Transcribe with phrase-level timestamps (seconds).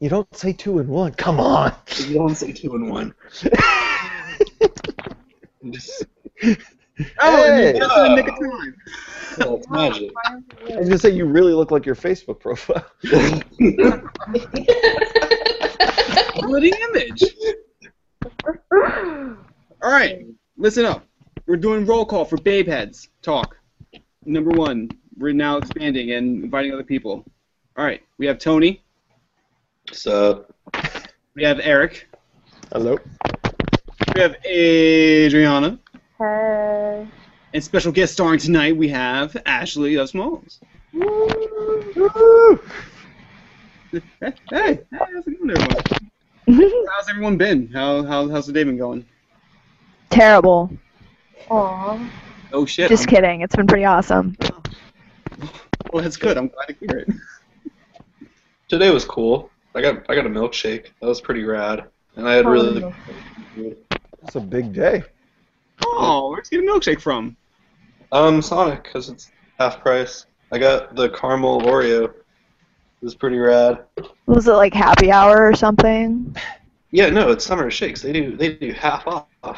[0.00, 1.12] You don't say two and one.
[1.14, 1.72] Come on.
[1.98, 3.14] You don't say two and one.
[5.70, 6.04] Just,
[7.20, 7.70] Oh, Hey!
[7.70, 8.76] and just in the nick of time.
[9.38, 10.12] well, it's magic.
[10.26, 10.36] I
[10.76, 12.86] was gonna say you really look like your Facebook profile.
[16.42, 17.22] Bloody image.
[19.82, 20.24] All right,
[20.56, 21.04] listen up.
[21.46, 23.08] We're doing roll call for Babe Heads.
[23.22, 23.56] Talk.
[24.24, 27.24] Number one, we're now expanding and inviting other people.
[27.76, 28.83] All right, we have Tony.
[29.92, 30.46] So,
[31.34, 32.08] We have Eric.
[32.72, 32.98] Hello.
[34.14, 35.78] We have Adriana.
[36.18, 37.06] Hey.
[37.52, 40.60] And special guest starring tonight, we have Ashley of Smalls.
[40.92, 42.60] Woo!
[43.92, 46.10] Hey, hey, hey, how's it going, everyone?
[46.90, 47.68] How's everyone been?
[47.68, 49.06] How, how how's the day been going?
[50.10, 50.70] Terrible.
[51.50, 52.10] Aw.
[52.52, 52.90] Oh shit.
[52.90, 53.40] Just I'm- kidding.
[53.40, 54.36] It's been pretty awesome.
[55.92, 56.36] Well, that's good.
[56.36, 57.08] I'm glad to hear it.
[58.68, 59.50] today was cool.
[59.74, 60.86] I got I got a milkshake.
[61.00, 61.84] That was pretty rad.
[62.16, 62.92] And I had really
[63.56, 65.02] It's a big day.
[65.84, 67.36] Oh, where'd you get a milkshake from?
[68.12, 70.26] um Sonic because it's half price.
[70.52, 72.04] I got the caramel Oreo.
[72.04, 72.14] It
[73.02, 73.84] was pretty rad.
[74.26, 76.34] Was it like happy hour or something?
[76.92, 78.00] Yeah, no, it's summer shakes.
[78.02, 79.26] They do they do half off.
[79.42, 79.54] Oh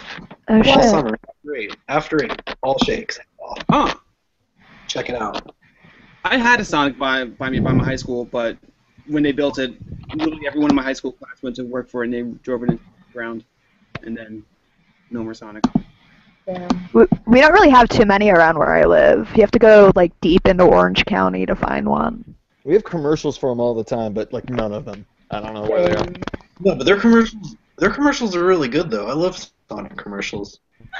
[0.49, 0.85] all shit.
[0.85, 1.77] summer after eight.
[1.89, 3.59] After eight, all shakes half off.
[3.71, 3.95] Huh.
[4.89, 5.55] Check it out.
[6.25, 8.57] I had a Sonic by by me by my high school, but
[9.09, 9.75] when they built it,
[10.15, 12.63] literally everyone in my high school class went to work for it, and they drove
[12.63, 13.45] it into the ground,
[14.03, 14.45] and then
[15.11, 15.65] no more Sonic.
[16.47, 16.69] Damn.
[16.93, 19.29] We, we don't really have too many around where I live.
[19.35, 22.37] You have to go like deep into Orange County to find one.
[22.65, 25.07] We have commercials for them all the time, but like none of them.
[25.31, 26.07] I don't know where they are.
[26.61, 29.09] No, but their commercials their commercials are really good though.
[29.09, 30.61] I love Sonic commercials.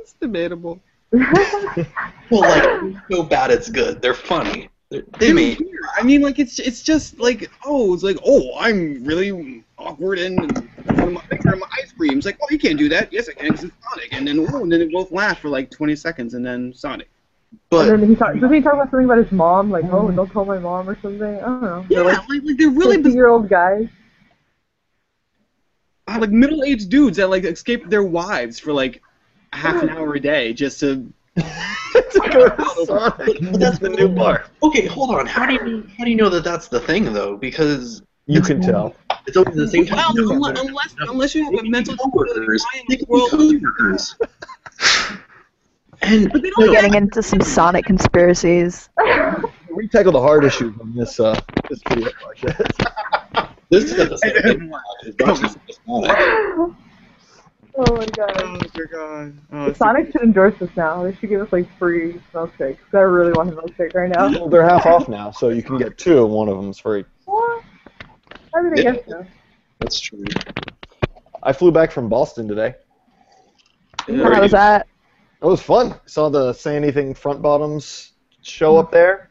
[0.00, 0.82] It's debatable.
[2.30, 4.00] Well, like so bad it's good.
[4.00, 4.70] They're funny.
[4.94, 5.60] They're, they made
[5.96, 10.68] I mean, like it's it's just like oh, it's like oh, I'm really awkward and
[10.88, 12.18] I'm picture my ice cream.
[12.18, 13.12] It's like oh, you can't do that.
[13.12, 14.12] Yes, I can because it's Sonic.
[14.12, 17.08] And then oh, and then they both laugh for like 20 seconds, and then Sonic.
[17.70, 19.70] but and then he talk, doesn't he talk about something about his mom?
[19.70, 20.16] Like, oh, mm-hmm.
[20.16, 21.36] don't tell my mom or something.
[21.36, 21.86] I don't know.
[21.88, 23.16] Yeah, They're like, like like, they're really bizarre.
[23.16, 23.88] year old guys.
[26.06, 29.02] Ah, like middle-aged dudes that like escape their wives for like
[29.52, 33.38] half an hour a day just to to go to Sonic.
[33.50, 34.46] But that's the new bar.
[34.62, 35.26] okay, hold on.
[35.26, 37.36] How do you how do you know that that's the thing though?
[37.36, 38.94] Because You can tell.
[39.26, 40.28] it's always the same well, time.
[40.28, 42.64] unless, unless unless you have a mental coworkers.
[42.74, 44.16] I am They the can be world coworkers.
[46.02, 48.88] And but they We're getting into some Sonic conspiracies.
[49.74, 53.48] We tackle the hard issues on this uh this video podcast.
[53.70, 54.72] this is the same.
[57.76, 58.32] Oh my god.
[58.38, 58.46] Oh
[58.76, 59.38] my god.
[59.52, 61.02] Oh, Sonic should endorse us now.
[61.02, 62.78] They should give us like free milkshakes.
[62.92, 64.30] I really want a milkshake right now.
[64.30, 66.78] Well, they're half off now, so you can get two, and one of them is
[66.78, 67.04] free.
[67.24, 67.64] What?
[68.54, 68.92] I mean, I Yeah.
[68.92, 69.26] guess so.
[69.80, 70.24] That's true.
[71.42, 72.74] I flew back from Boston today.
[74.06, 74.86] How was that?
[75.42, 75.94] It was fun.
[76.06, 79.30] Saw the Say Anything Front Bottoms show up there,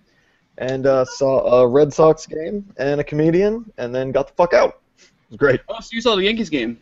[0.58, 4.53] and uh, saw a Red Sox game and a comedian, and then got the fuck
[4.53, 4.82] out.
[4.98, 5.62] It was great.
[5.70, 6.78] Oh, so you saw the Yankees game?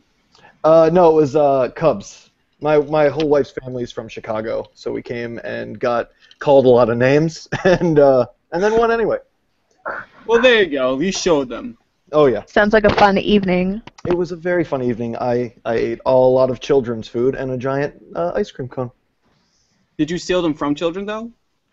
[0.63, 2.29] Uh, no, it was uh, Cubs.
[2.59, 6.89] My my whole wife's family's from Chicago, so we came and got called a lot
[6.89, 9.17] of names, and uh, and then won anyway.
[10.27, 10.99] Well, there you go.
[10.99, 11.77] You showed them.
[12.11, 13.81] Oh yeah, Sounds like a fun evening.
[14.05, 15.15] it was a very fun evening.
[15.17, 18.91] I I ate a lot of children's food and a giant uh, ice cream cone.
[19.97, 21.31] Did you steal them from children though?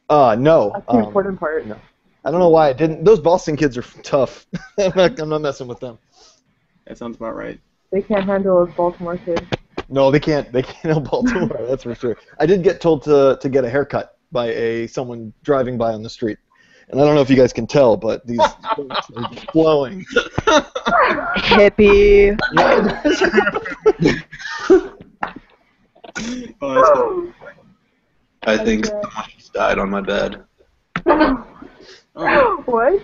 [0.09, 0.71] Uh, no.
[0.73, 1.67] That's the um, important part.
[1.67, 1.77] no.
[2.25, 3.05] I don't know why I didn't.
[3.05, 4.47] Those Boston kids are tough.
[4.79, 5.99] I'm, not, I'm not messing with them.
[6.87, 7.61] That sounds about right.
[7.91, 9.43] They can't handle those Baltimore kids.
[9.89, 10.53] No, they can't.
[10.53, 11.65] They can't help Baltimore.
[11.69, 12.17] that's for sure.
[12.39, 16.03] I did get told to to get a haircut by a someone driving by on
[16.03, 16.39] the street,
[16.89, 18.39] and I don't know if you guys can tell, but these
[18.79, 20.05] are just flowing.
[21.37, 22.37] Hippie.
[26.61, 27.33] Oh,
[28.47, 29.01] I think Okay.
[29.03, 30.45] someone just died on my bed.
[32.17, 33.03] Oh, what?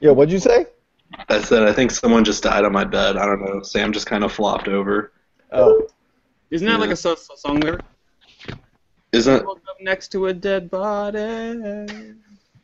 [0.00, 0.66] yeah, what'd you say?
[1.28, 3.16] I said I think someone just died on my bed.
[3.16, 3.62] I don't know.
[3.62, 5.12] Sam just kind of flopped over.
[5.52, 5.86] Oh,
[6.50, 7.82] isn't that like a so- so- song lyric?
[9.12, 11.18] Isn't Woke up next to a dead body.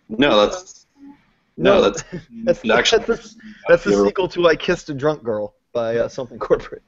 [0.08, 0.46] no?
[0.46, 0.86] That's
[1.58, 1.82] no.
[1.82, 2.02] That's
[2.44, 5.96] that's the, actually that's the, that's the sequel to "I Kissed a Drunk Girl" by
[5.98, 6.82] uh, something corporate.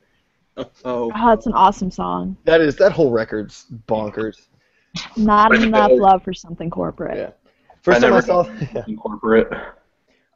[0.57, 2.37] Oh, Oh, it's an awesome song.
[2.45, 4.47] That is that whole record's bonkers.
[5.17, 7.17] Not enough love for something corporate.
[7.17, 7.31] Yeah.
[7.83, 8.43] First I time I never saw,
[8.75, 9.53] yeah, corporate.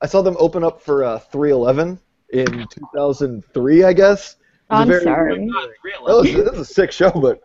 [0.05, 1.99] I saw them open up for uh, 311
[2.29, 4.33] in 2003, I guess.
[4.35, 5.49] It was a I'm very- sorry.
[5.49, 7.41] God, That was, that was a sick show, but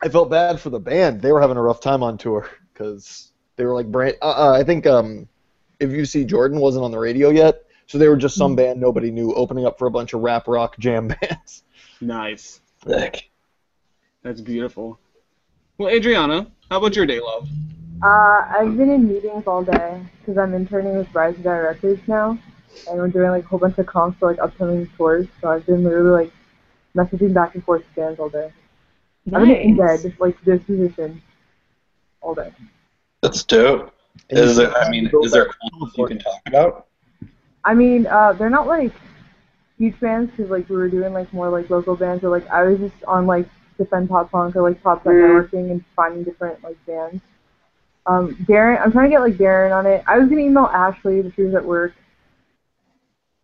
[0.00, 1.20] I felt bad for the band.
[1.20, 4.14] They were having a rough time on tour because they were like brand.
[4.22, 5.26] Uh, uh, I think um,
[5.80, 8.80] If You C Jordan wasn't on the radio yet, So they were just some band
[8.80, 11.64] nobody knew, opening up for a bunch of rap rock jam bands.
[12.00, 12.60] Nice.
[12.86, 13.28] Sick.
[14.22, 15.00] That's beautiful.
[15.78, 17.48] Well, Adriana, how about your day, love?
[18.02, 22.00] Uh, I've been in meetings all day because I'm interning with Rise of Dire Records
[22.06, 22.38] now,
[22.88, 25.26] and we're doing like a whole bunch of comps for like upcoming tours.
[25.40, 26.32] So I've been literally like
[26.94, 28.52] messaging back and forth with bands all day.
[29.34, 30.02] I've been in Nice.
[30.04, 31.20] bed, like this position
[32.20, 32.52] all day.
[33.22, 33.92] That's dope.
[34.30, 36.06] And Is there, I mean, have to go is there back cool and stuff you
[36.06, 36.86] can talk about?
[37.64, 38.92] I mean, uh, they're not like
[39.76, 42.62] huge bands because like we were doing like more like local bands or like I
[42.62, 46.62] was just on like defend pop punk or like pop punk networking and finding different
[46.62, 47.22] like bands.
[48.08, 50.02] Um, Darren, I'm trying to get like Darren on it.
[50.06, 51.92] I was gonna email Ashley, but she was at work.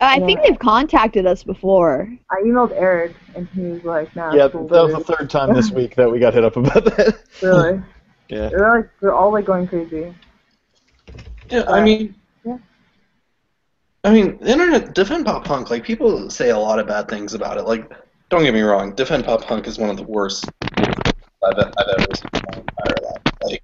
[0.01, 2.13] I think they've contacted us before.
[2.31, 5.55] I emailed Eric and he was like, "Nah, Yeah, cool, that was the third time
[5.55, 7.19] this week that we got hit up about that.
[7.43, 7.81] really.
[8.31, 8.49] Yeah.
[8.49, 10.15] They're like they're all like going crazy.
[11.51, 12.57] Yeah, I mean, Yeah.
[14.03, 15.69] I mean, the internet defend pop punk.
[15.69, 17.65] Like people say a lot of bad things about it.
[17.65, 17.93] Like,
[18.31, 22.07] don't get me wrong, defend pop punk is one of the worst I've, I've ever
[22.15, 23.23] seen in my entire life.
[23.43, 23.63] Like,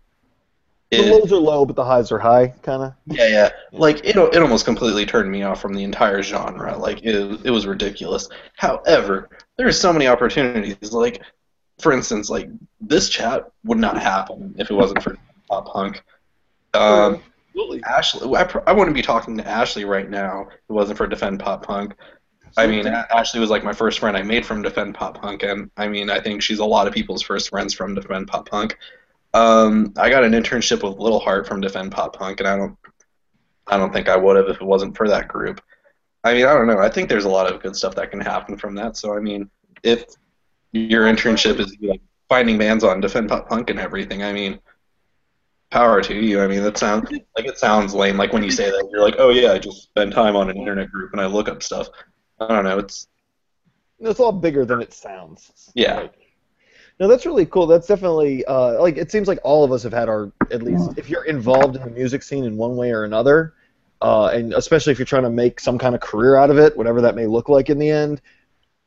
[0.90, 2.94] The lows are low, but the highs are high, kind of.
[3.06, 3.50] yeah, yeah.
[3.70, 6.76] Like it, it almost completely turned me off from the entire genre.
[6.76, 8.28] Like it, it was ridiculous.
[8.56, 10.92] However, there are so many opportunities.
[10.92, 11.22] Like,
[11.78, 12.48] for instance, like
[12.80, 15.16] this chat would not happen if it wasn't for
[15.48, 16.02] pop punk.
[16.74, 17.82] Um, Absolutely.
[17.84, 21.06] Ashley, I, pr- I wouldn't be talking to Ashley right now if it wasn't for
[21.06, 21.94] Defend Pop Punk.
[22.56, 25.70] I mean, Ashley was like my first friend I made from Defend Pop Punk, and
[25.76, 28.76] I mean, I think she's a lot of people's first friends from Defend Pop Punk.
[29.32, 32.76] Um, I got an internship with Little Heart from Defend Pop Punk, and I don't,
[33.66, 35.60] I don't think I would have if it wasn't for that group.
[36.24, 36.78] I mean, I don't know.
[36.78, 38.96] I think there's a lot of good stuff that can happen from that.
[38.96, 39.48] So, I mean,
[39.82, 40.04] if
[40.72, 44.58] your internship is like finding bands on Defend Pop Punk and everything, I mean,
[45.70, 46.42] power to you.
[46.42, 48.16] I mean, that sounds like it sounds lame.
[48.16, 50.56] Like when you say that, you're like, oh yeah, I just spend time on an
[50.56, 51.88] internet group and I look up stuff.
[52.40, 52.78] I don't know.
[52.78, 53.06] It's
[54.00, 55.70] It's a lot bigger than it sounds.
[55.74, 56.00] Yeah.
[56.00, 56.14] Like-
[57.00, 57.66] no, that's really cool.
[57.66, 60.98] That's definitely uh, like it seems like all of us have had our at least
[60.98, 63.54] if you're involved in the music scene in one way or another,
[64.02, 66.76] uh, and especially if you're trying to make some kind of career out of it,
[66.76, 68.20] whatever that may look like in the end,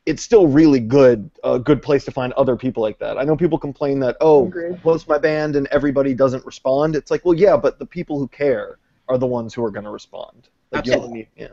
[0.06, 3.18] it's still really good a good place to find other people like that.
[3.18, 4.80] I know people complain that oh, Agreed.
[4.80, 6.94] Post my band and everybody doesn't respond.
[6.94, 8.78] It's like well yeah, but the people who care
[9.08, 10.48] are the ones who are going to respond.
[10.70, 11.26] Like, you know what I mean?
[11.36, 11.48] Yeah.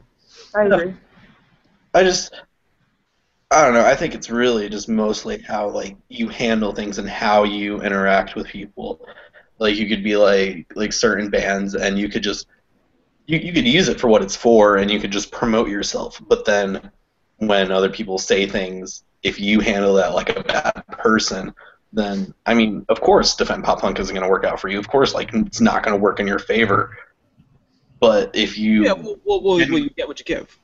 [0.56, 0.94] I agree.
[1.94, 2.34] I just
[3.52, 3.86] I don't know.
[3.86, 8.36] I think it's really just mostly how like you handle things and how you interact
[8.36, 9.06] with people.
[9.60, 12.48] Like you could be like like certain bands and you could just
[13.28, 16.22] you, you could use it for what it's for and you could just promote yourself.
[16.28, 16.92] But then
[17.38, 21.54] when other people say things, if you handle that like a bad person,
[21.92, 24.80] then I mean, of course, defend pop punk isn't going to work out for you.
[24.80, 26.98] Of course, like it's not going to work in your favor.
[28.00, 30.58] But if you, Yeah, well, well, well, well, you get what you give.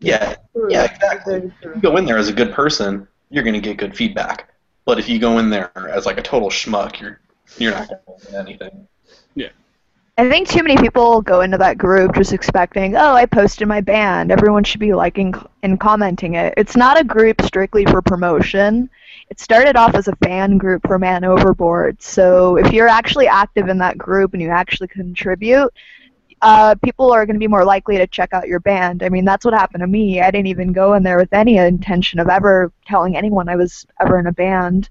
[0.00, 0.68] Yeah, True.
[0.70, 1.52] Yeah, exactly.
[1.62, 4.50] If you go in there as a good person, you're going to get good feedback.
[4.84, 7.20] But if you go in there as like a total schmuck, you're
[7.58, 8.88] you're not going to get anything.
[10.18, 13.80] I think too many people go into that group just expecting, oh, I posted my
[13.80, 14.32] band.
[14.32, 16.54] Everyone should be liking and commenting it.
[16.56, 18.90] It's not a group strictly for promotion.
[19.30, 22.02] It started off as a fan group for Man Overboard.
[22.02, 25.72] So if you're actually active in that group and you actually contribute,
[26.42, 29.02] uh, people are going to be more likely to check out your band.
[29.02, 30.20] I mean, that's what happened to me.
[30.20, 33.86] I didn't even go in there with any intention of ever telling anyone I was
[34.00, 34.88] ever in a band.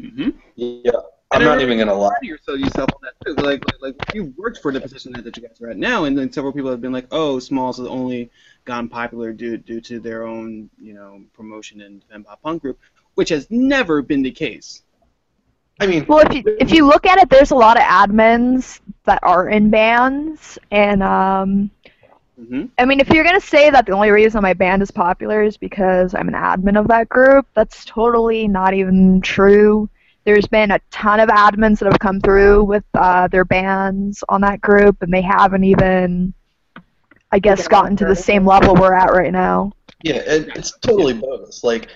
[0.00, 0.30] Mm-hmm.
[0.56, 0.92] Yeah,
[1.30, 2.16] I'm not even going to lie.
[2.20, 3.34] to yourself, yourself on that too.
[3.42, 6.04] Like, like, like you worked for the position that, that you guys are at now,
[6.04, 8.30] and then several people have been like, "Oh, Smalls has only
[8.64, 12.78] gone popular due due to their own, you know, promotion in Defend Pop Punk group,"
[13.14, 14.82] which has never been the case.
[15.80, 18.80] I mean, Well, if you if you look at it, there's a lot of admins
[19.04, 21.70] that are in bands, and um,
[22.40, 22.64] Mm-hmm.
[22.78, 25.56] I mean, if you're gonna say that the only reason my band is popular is
[25.56, 29.88] because I'm an admin of that group, that's totally not even true.
[30.24, 34.40] There's been a ton of admins that have come through with uh, their bands on
[34.40, 36.34] that group, and they haven't even,
[37.30, 39.72] I guess, Yeah, gotten to the same level we're at right now.
[40.02, 41.64] Yeah, it, it's totally bogus.
[41.64, 41.88] Like,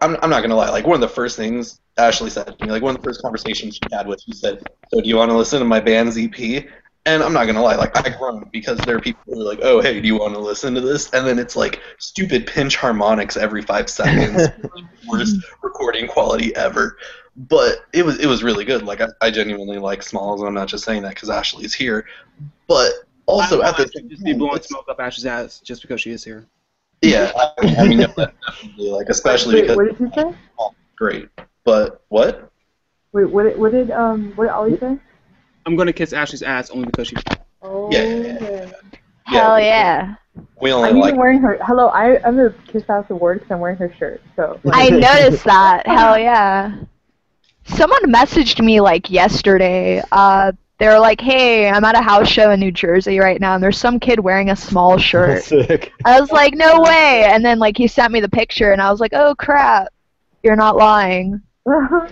[0.00, 0.70] I'm, I'm not gonna lie.
[0.70, 3.22] Like, one of the first things Ashley said to me, like one of the first
[3.22, 6.18] conversations she had with, she said, "So do you want to listen to my band's
[6.18, 6.66] EP?"
[7.06, 9.60] And I'm not gonna lie, like I groaned because there are people who are like,
[9.62, 12.76] "Oh, hey, do you want to listen to this?" And then it's like stupid pinch
[12.76, 14.48] harmonics every five seconds,
[15.08, 16.96] worst recording quality ever.
[17.36, 18.82] But it was it was really good.
[18.82, 22.06] Like I, I genuinely like Smalls, and I'm not just saying that because Ashley's here.
[22.66, 22.92] But
[23.26, 25.82] also I at the don't same just be time, blowing smoke up Ash's ass just
[25.82, 26.46] because she is here.
[27.02, 30.34] yeah, I, I mean, no, definitely, like especially Wait, because what did you say?
[30.96, 31.28] great.
[31.64, 32.50] But what?
[33.12, 34.98] Wait, what did, what did um what did Ollie say?
[35.66, 37.16] I'm gonna kiss Ashley's ass only because she.
[37.62, 38.00] Oh, Yeah.
[38.00, 38.72] okay.
[39.24, 40.16] Hell yeah.
[40.60, 41.58] We only I'm like even wearing her.
[41.62, 44.20] Hello, I I'm a kiss ass award because I'm wearing her shirt.
[44.36, 45.86] So like, I noticed that.
[45.86, 46.76] Hell yeah.
[47.64, 50.02] Someone messaged me like yesterday.
[50.12, 53.62] Uh, they're like, "Hey, I'm at a house show in New Jersey right now, and
[53.62, 55.92] there's some kid wearing a small shirt." Sick.
[56.04, 58.90] I was like, "No way!" And then like he sent me the picture, and I
[58.90, 59.88] was like, "Oh crap,
[60.42, 62.08] you're not lying." Oh,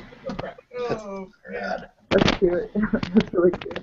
[2.10, 2.70] that's cute.
[3.14, 3.80] that's really cute.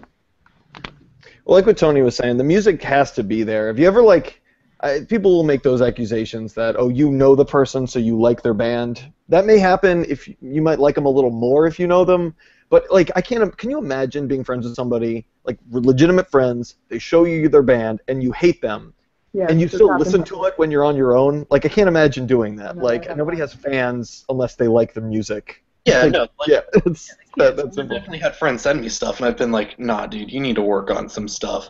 [1.45, 3.67] Well, like what Tony was saying, the music has to be there.
[3.67, 4.41] Have you ever like,
[4.81, 8.41] I, people will make those accusations that oh, you know the person, so you like
[8.41, 9.11] their band.
[9.29, 12.35] That may happen if you might like them a little more if you know them.
[12.69, 13.57] But like, I can't.
[13.57, 16.75] Can you imagine being friends with somebody like legitimate friends?
[16.87, 18.93] They show you their band and you hate them,
[19.33, 19.47] Yeah.
[19.49, 21.45] and you still listen to it when you're on your own.
[21.49, 22.75] Like, I can't imagine doing that.
[22.75, 25.63] No, like, nobody has fans unless they like the music.
[25.85, 28.89] Yeah, Like, no, like, yeah, it's Yeah, that, that's I've definitely had friends send me
[28.89, 31.69] stuff, and I've been like, "Nah, dude, you need to work on some stuff."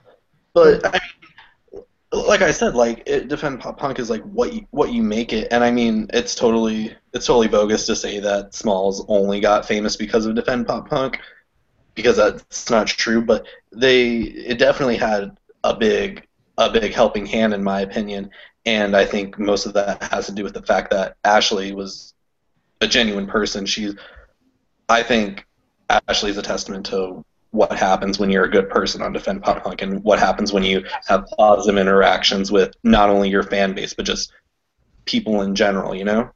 [0.53, 0.99] But I
[1.73, 5.03] mean, like I said, like it, defend pop punk is like what you, what you
[5.03, 9.39] make it, and I mean, it's totally it's totally bogus to say that Smalls only
[9.39, 11.19] got famous because of defend pop punk,
[11.95, 13.21] because that's not true.
[13.21, 16.25] But they it definitely had a big
[16.59, 18.29] a big helping hand in my opinion,
[18.65, 22.13] and I think most of that has to do with the fact that Ashley was
[22.81, 23.65] a genuine person.
[23.65, 23.95] She's
[24.89, 25.45] I think
[25.89, 29.81] Ashley's a testament to what happens when you're a good person on Defend Pop Punk
[29.81, 34.05] and what happens when you have positive interactions with not only your fan base but
[34.05, 34.31] just
[35.05, 36.29] people in general, you know?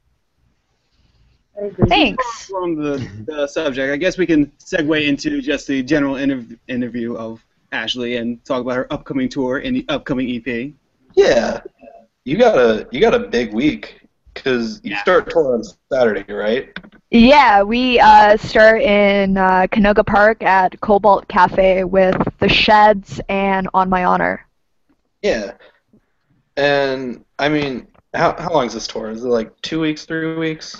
[1.88, 2.46] Thanks.
[2.46, 7.16] From the, the subject, I guess we can segue into just the general interv- interview
[7.16, 10.72] of Ashley and talk about her upcoming tour and the upcoming EP.
[11.14, 11.60] Yeah.
[12.24, 14.00] You got a you got a big week
[14.34, 15.02] cuz you Yeah.
[15.02, 15.62] start tour on
[15.92, 16.70] Saturday, right?
[17.10, 23.68] Yeah, we uh, start in uh, Canoga Park at Cobalt Cafe with the Sheds and
[23.74, 24.44] On My Honor.
[25.22, 25.52] Yeah.
[26.56, 29.10] And I mean, how how long is this tour?
[29.10, 30.76] Is it like 2 weeks, 3 weeks?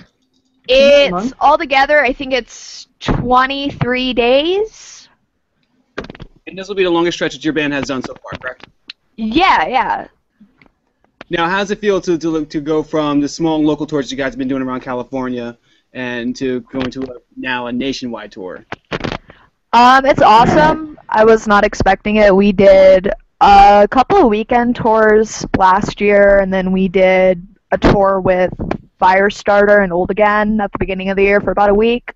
[0.66, 2.02] It's all together.
[2.02, 4.93] I think it's 23 days.
[6.54, 8.68] And this will be the longest stretch that your band has done so far, correct?
[9.16, 10.06] Yeah, yeah.
[11.28, 14.16] Now, how does it feel to, to to go from the small local tours you
[14.16, 15.58] guys have been doing around California
[15.94, 18.64] and to going to a, now a nationwide tour?
[19.72, 20.96] Um, it's awesome.
[21.08, 22.32] I was not expecting it.
[22.32, 28.20] We did a couple of weekend tours last year, and then we did a tour
[28.20, 28.52] with
[29.00, 32.12] Firestarter and Old Again at the beginning of the year for about a week.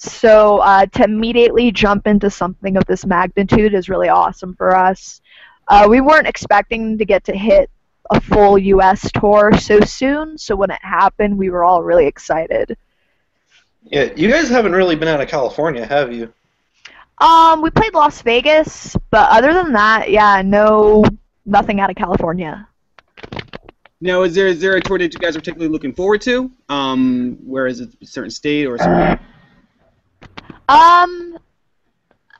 [0.00, 5.20] So uh, to immediately jump into something of this magnitude is really awesome for us.
[5.68, 7.68] Uh, we weren't expecting to get to hit
[8.08, 9.12] a full U.S.
[9.12, 12.78] tour so soon, so when it happened, we were all really excited.
[13.82, 16.32] Yeah, you guys haven't really been out of California, have you?
[17.18, 21.04] Um, we played Las Vegas, but other than that, yeah, no,
[21.44, 22.66] nothing out of California.
[24.00, 26.50] Now, is there is there a tour that you guys are particularly looking forward to?
[26.70, 29.18] Um, where is it a certain state or a certain
[30.70, 31.36] Um,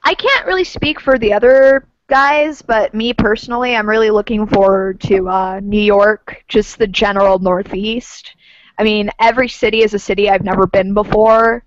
[0.05, 5.01] I can't really speak for the other guys, but me personally, I'm really looking forward
[5.03, 8.37] to uh, New York, just the general Northeast.
[8.79, 11.65] I mean, every city is a city I've never been before,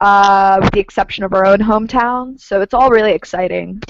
[0.00, 2.40] uh, with the exception of our own hometown.
[2.40, 3.82] So it's all really exciting.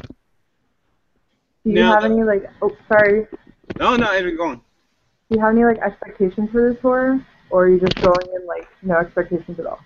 [1.64, 2.50] Do you Now- have any like?
[2.62, 3.26] Oh, sorry.
[3.78, 4.56] No, no, Edwin, go on.
[4.56, 8.46] Do you have any like expectations for this tour, or are you just going in
[8.46, 9.80] like no expectations at all?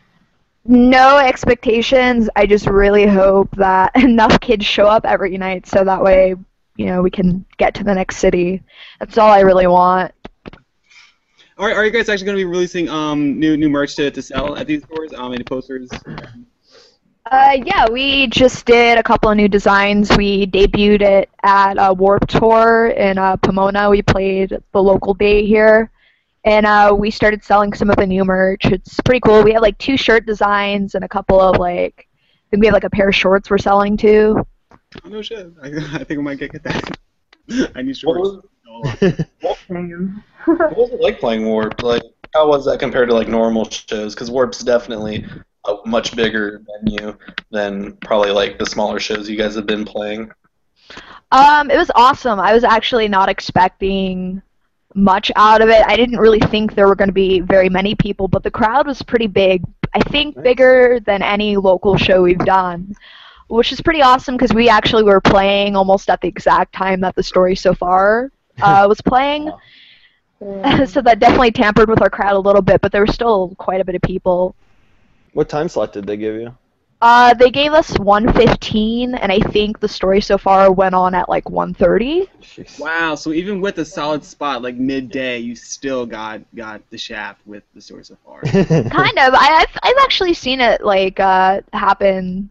[0.66, 2.30] No expectations.
[2.36, 6.34] I just really hope that enough kids show up every night so that way,
[6.76, 8.62] you know, we can get to the next city.
[8.98, 10.12] That's all I really want.
[11.56, 14.22] Are, are you guys actually going to be releasing um new new merch to, to
[14.22, 15.12] sell at these tours?
[15.12, 15.88] Um, any posters?
[17.30, 20.14] Uh, yeah, we just did a couple of new designs.
[20.16, 23.88] We debuted it at a Warped Tour in uh, Pomona.
[23.88, 25.90] We played the local date here,
[26.44, 28.64] and uh, we started selling some of the new merch.
[28.66, 29.42] It's pretty cool.
[29.42, 32.74] We have like two shirt designs and a couple of like, I think we have
[32.74, 34.46] like a pair of shorts we're selling too.
[35.04, 35.50] Oh, no shit.
[35.62, 36.98] I, I think I might get, get that.
[37.74, 38.46] I need What shorts.
[38.66, 41.82] was, what was it like playing Warped?
[41.82, 42.02] Like,
[42.34, 44.14] how was that compared to like normal shows?
[44.14, 45.24] Because Warped's definitely
[45.66, 47.16] a much bigger venue
[47.50, 50.30] than probably like the smaller shows you guys have been playing.
[51.32, 52.38] Um, it was awesome.
[52.38, 54.42] I was actually not expecting
[54.94, 55.82] much out of it.
[55.86, 58.86] I didn't really think there were going to be very many people, but the crowd
[58.86, 59.62] was pretty big.
[59.92, 60.42] I think Nice.
[60.42, 62.94] bigger than any local show we've done,
[63.48, 67.14] which is pretty awesome because we actually were playing almost at the exact time that
[67.14, 68.30] the story so far
[68.62, 69.52] uh, was playing.
[70.40, 70.84] Yeah.
[70.84, 73.80] so that definitely tampered with our crowd a little bit, but there was still quite
[73.80, 74.54] a bit of people.
[75.32, 76.56] What time slot did they give you?
[77.00, 81.28] Uh, they gave us 115, and I think the story so far went on at
[81.28, 82.30] like 130.
[82.40, 82.80] Jeez.
[82.80, 83.14] Wow.
[83.14, 87.62] So even with a solid spot like midday, you still got got the shaft with
[87.74, 88.40] the story so far.
[88.42, 89.34] kind of.
[89.34, 92.48] I, I've I've actually seen it like uh, happen,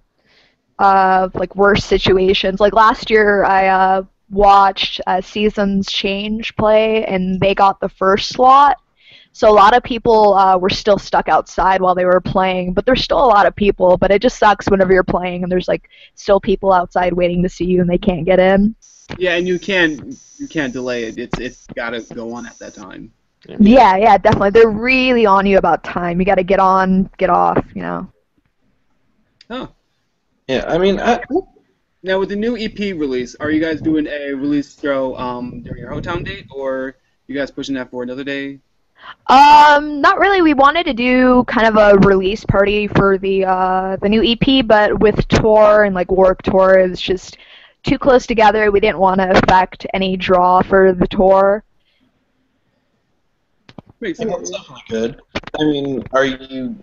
[0.78, 2.60] uh, like worse situations.
[2.60, 8.30] Like last year, I uh, watched uh, Seasons Change play, and they got the first
[8.30, 8.78] slot.
[9.36, 12.86] So a lot of people uh, were still stuck outside while they were playing, but
[12.86, 13.98] there's still a lot of people.
[13.98, 17.50] But it just sucks whenever you're playing and there's like still people outside waiting to
[17.50, 18.76] see you and they can't get in.
[19.18, 21.18] yeah, and you can't you can't delay it.
[21.18, 23.12] It's it's got to go on at that time.
[23.48, 24.52] Yeah, yeah, definitely.
[24.52, 26.20] They're really on you about time.
[26.20, 27.66] You got to get on, get off.
[27.74, 28.12] You know.
[29.50, 29.70] Oh.
[30.48, 31.22] Yeah, I mean, I,
[32.04, 35.82] Now with the new EP release, are you guys doing a release show um, during
[35.82, 36.98] your hometown date, or
[37.28, 38.60] you guys pushing that for another day?
[39.28, 40.42] Um, not really.
[40.42, 44.66] We wanted to do kind of a release party for the uh, the new EP,
[44.68, 47.38] but with tour and like Warped Tour, it was just
[47.84, 48.70] too close together.
[48.70, 51.64] We didn't want to affect any draw for the tour.
[54.02, 54.52] Makes I think sense.
[54.52, 55.22] that's definitely good.
[55.60, 56.76] I mean, are you?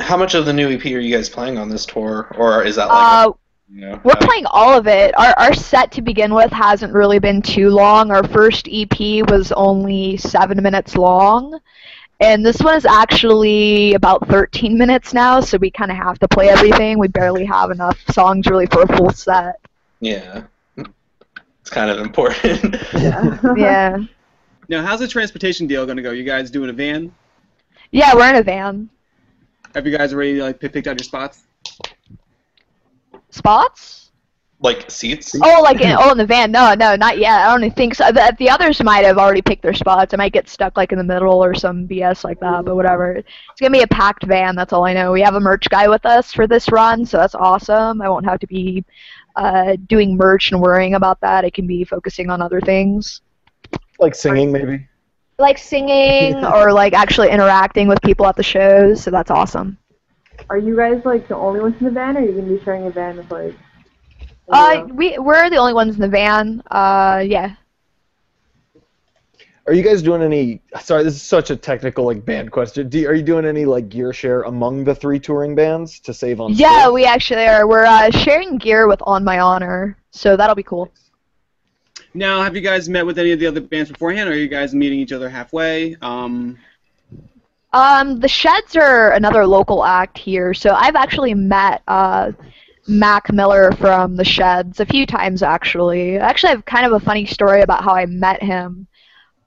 [0.00, 2.76] How much of the new EP are you guys playing on this tour, or is
[2.76, 3.26] that like?
[3.26, 3.38] Uh, you
[3.70, 5.16] know, we're playing all of it.
[5.18, 8.10] Our our set to begin with hasn't really been too long.
[8.10, 8.98] Our first EP
[9.30, 11.60] was only seven minutes long.
[12.20, 16.28] And this one is actually about 13 minutes now, so we kind of have to
[16.28, 16.98] play everything.
[16.98, 19.58] We barely have enough songs really for a full set.
[20.00, 20.44] Yeah,
[20.76, 22.76] it's kind of important.
[22.92, 23.38] yeah.
[23.56, 23.98] Yeah.
[24.68, 26.12] Now, how's the transportation deal going to go?
[26.12, 27.12] You guys doing a van?
[27.90, 28.88] Yeah, we're in a van.
[29.74, 31.42] Have you guys already like picked out your spots?
[33.30, 34.00] Spots?
[34.62, 35.34] like seats.
[35.42, 36.52] Oh, like in, oh in the van?
[36.52, 37.40] No, no, not yet.
[37.40, 38.12] I don't think so.
[38.12, 40.12] The, the others might have already picked their spots.
[40.12, 42.64] I might get stuck like in the middle or some BS like that.
[42.64, 43.12] But whatever.
[43.12, 44.54] It's gonna be a packed van.
[44.54, 45.12] That's all I know.
[45.12, 48.02] We have a merch guy with us for this run, so that's awesome.
[48.02, 48.84] I won't have to be
[49.36, 51.44] uh, doing merch and worrying about that.
[51.44, 53.22] I can be focusing on other things.
[53.98, 54.86] like singing, maybe.
[55.38, 59.78] Like singing or like actually interacting with people at the shows, so that's awesome.
[60.50, 62.62] Are you guys like the only ones in the van, or are you gonna be
[62.64, 63.54] sharing a van with like?
[64.48, 66.60] Uh, we we're the only ones in the van.
[66.72, 67.54] Uh, yeah.
[69.68, 70.60] Are you guys doing any?
[70.80, 72.88] Sorry, this is such a technical like band question.
[72.88, 76.40] Do, are you doing any like gear share among the three touring bands to save
[76.40, 76.52] on?
[76.52, 76.92] Yeah, space?
[76.94, 77.68] we actually are.
[77.68, 80.92] We're uh, sharing gear with On My Honor, so that'll be cool.
[82.12, 84.48] Now, have you guys met with any of the other bands beforehand, or are you
[84.48, 85.94] guys meeting each other halfway?
[86.02, 86.58] Um,
[87.72, 92.32] Um, the Sheds are another local act here, so I've actually met uh,
[92.88, 96.18] Mac Miller from the Sheds a few times actually.
[96.18, 98.88] Actually, I have kind of a funny story about how I met him.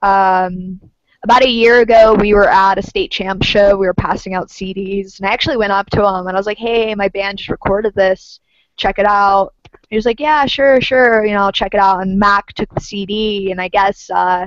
[0.00, 0.80] Um,
[1.22, 3.76] about a year ago, we were at a State Champs show.
[3.76, 6.46] We were passing out CDs, and I actually went up to him and I was
[6.46, 8.40] like, "Hey, my band just recorded this.
[8.76, 9.54] Check it out."
[9.90, 11.24] He was like, "Yeah, sure, sure.
[11.26, 14.08] You know, I'll check it out." And Mac took the CD, and I guess.
[14.10, 14.46] Uh,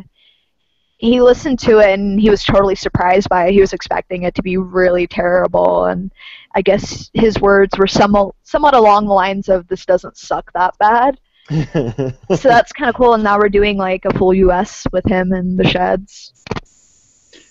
[0.98, 3.54] he listened to it and he was totally surprised by it.
[3.54, 6.12] He was expecting it to be really terrible, and
[6.56, 10.76] I guess his words were somewhat somewhat along the lines of "This doesn't suck that
[10.80, 13.14] bad." so that's kind of cool.
[13.14, 14.86] And now we're doing like a full U.S.
[14.92, 16.34] with him and the Sheds.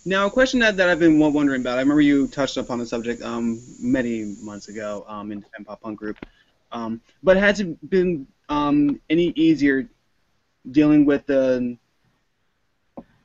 [0.04, 1.78] now, a question that, that I've been wondering about.
[1.78, 5.80] I remember you touched upon the subject um, many months ago um, in the Pop
[5.80, 6.18] Punk group,
[6.72, 9.88] um, but has it been um, any easier
[10.72, 11.78] dealing with the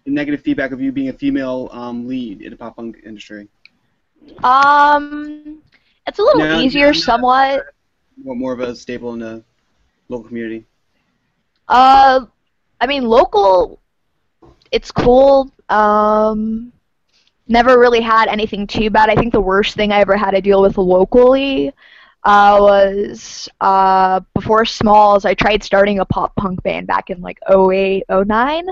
[0.06, 3.48] negative feedback of you being a female um, lead in the pop punk industry?
[4.44, 5.62] Um,
[6.08, 7.66] it's a little No, easier, no, somewhat.
[8.24, 9.44] More, more of a staple in the
[10.10, 10.66] local community.
[11.68, 12.26] Uh,
[12.80, 13.80] I mean, local,
[14.72, 15.52] it's cool.
[15.70, 16.72] Um,
[17.48, 19.10] never really had anything too bad.
[19.10, 21.70] I think the worst thing I ever had to deal with locally
[22.24, 25.26] uh, was uh, before Smalls.
[25.26, 28.68] I tried starting a pop punk band back in like 08, 09.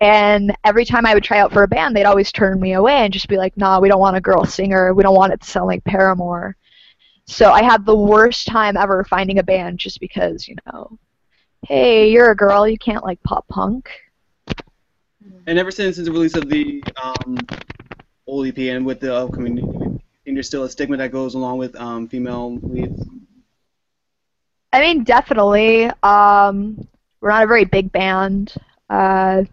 [0.00, 3.04] And every time I would try out for a band, they'd always turn me away
[3.04, 4.94] and just be like, nah, we don't want a girl singer.
[4.94, 6.56] We don't want it to sound like Paramore.
[7.26, 10.98] So I had the worst time ever finding a band just because, you know,
[11.68, 13.90] hey, you're a girl, you can't like pop punk.
[15.46, 17.38] And ever since the release of the um,
[18.26, 21.58] old EP and with the upcoming new EP, there's still a stigma that goes along
[21.58, 23.02] with um, female leads.
[24.72, 25.90] I mean, definitely.
[26.02, 26.86] Um,
[27.20, 28.54] we're not a very big band.
[28.88, 29.44] Uh,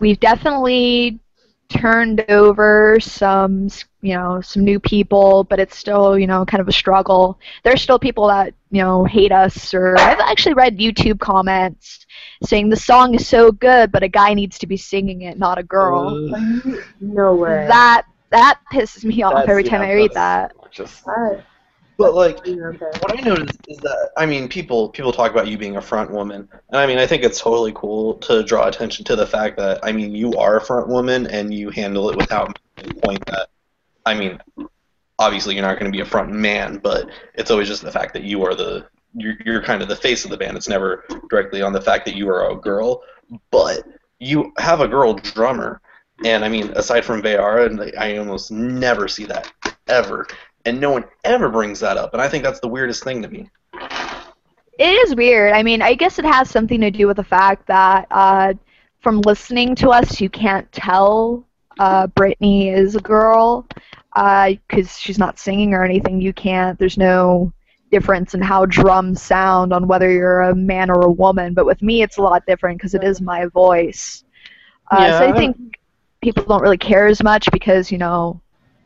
[0.00, 1.18] we've definitely
[1.68, 3.68] turned over some,
[4.00, 7.38] you know, some new people, but it's still, you know, kind of a struggle.
[7.64, 12.06] There's still people that, you know, hate us, or I've actually read YouTube comments
[12.44, 15.58] saying the song is so good, but a guy needs to be singing it, not
[15.58, 16.28] a girl.
[17.00, 17.66] No way.
[17.68, 20.52] that that pisses me off That's- every time yeah, I read that.
[20.70, 21.44] Just That-
[21.98, 25.76] But like, what I noticed is that I mean, people people talk about you being
[25.76, 29.16] a front woman, and I mean, I think it's totally cool to draw attention to
[29.16, 32.58] the fact that I mean, you are a front woman and you handle it without
[33.02, 33.48] point that
[34.04, 34.38] I mean,
[35.18, 38.12] obviously you're not going to be a front man, but it's always just the fact
[38.12, 40.56] that you are the you're, you're kind of the face of the band.
[40.56, 43.02] It's never directly on the fact that you are a girl,
[43.50, 43.84] but
[44.18, 45.80] you have a girl drummer,
[46.24, 49.50] and I mean, aside from Vayara, and I almost never see that
[49.88, 50.26] ever
[50.66, 53.28] and no one ever brings that up, and I think that's the weirdest thing to
[53.28, 53.50] me.
[54.78, 55.52] It is weird.
[55.54, 58.54] I mean, I guess it has something to do with the fact that uh,
[59.00, 61.46] from listening to us, you can't tell
[61.78, 63.66] uh, Brittany is a girl
[64.14, 66.20] because she's not singing or anything.
[66.20, 66.78] You can't.
[66.78, 67.52] There's no
[67.90, 71.54] difference in how drums sound on whether you're a man or a woman.
[71.54, 74.24] But with me, it's a lot different because it is my voice.
[74.90, 75.56] Uh, Yeah, so I I think
[76.22, 78.40] people don't really care as much because you know,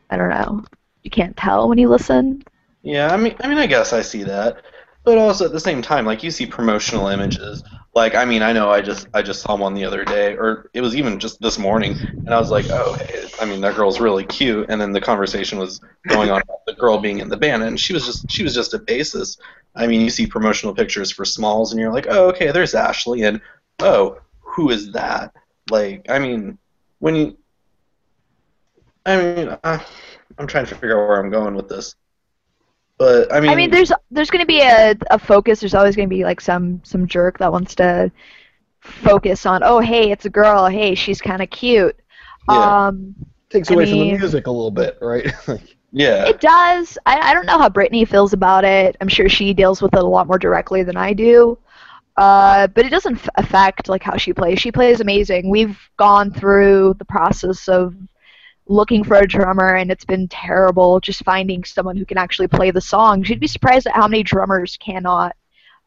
[0.09, 0.63] I don't know.
[1.03, 2.43] You can't tell when you listen.
[2.83, 4.63] Yeah, I mean, I mean, I guess I see that,
[5.03, 7.63] but also at the same time, like you see promotional images.
[7.93, 10.69] Like, I mean, I know I just I just saw one the other day, or
[10.73, 13.75] it was even just this morning, and I was like, oh, hey, I mean, that
[13.75, 14.67] girl's really cute.
[14.69, 17.79] And then the conversation was going on about the girl being in the band, and
[17.79, 19.37] she was just she was just a basis.
[19.75, 23.23] I mean, you see promotional pictures for Smalls, and you're like, oh, okay, there's Ashley,
[23.23, 23.41] and
[23.79, 25.33] oh, who is that?
[25.69, 26.57] Like, I mean,
[26.99, 27.37] when you,
[29.05, 29.79] I mean, uh,
[30.41, 31.95] I'm trying to figure out where I'm going with this.
[32.97, 35.59] But I mean, I mean, there's there's going to be a, a focus.
[35.59, 38.11] There's always going to be like some some jerk that wants to
[38.79, 39.61] focus on.
[39.63, 40.65] Oh, hey, it's a girl.
[40.67, 41.95] Hey, she's kind of cute.
[42.49, 42.87] Yeah.
[42.87, 43.15] Um,
[43.49, 45.31] Takes I away from the music a little bit, right?
[45.47, 46.97] Like, yeah, it does.
[47.05, 48.95] I, I don't know how Brittany feels about it.
[49.01, 51.57] I'm sure she deals with it a lot more directly than I do.
[52.15, 54.57] Uh, but it doesn't f- affect like how she plays.
[54.59, 55.49] She plays amazing.
[55.49, 57.93] We've gone through the process of
[58.71, 62.71] looking for a drummer, and it's been terrible just finding someone who can actually play
[62.71, 63.23] the song.
[63.25, 65.35] You'd be surprised at how many drummers cannot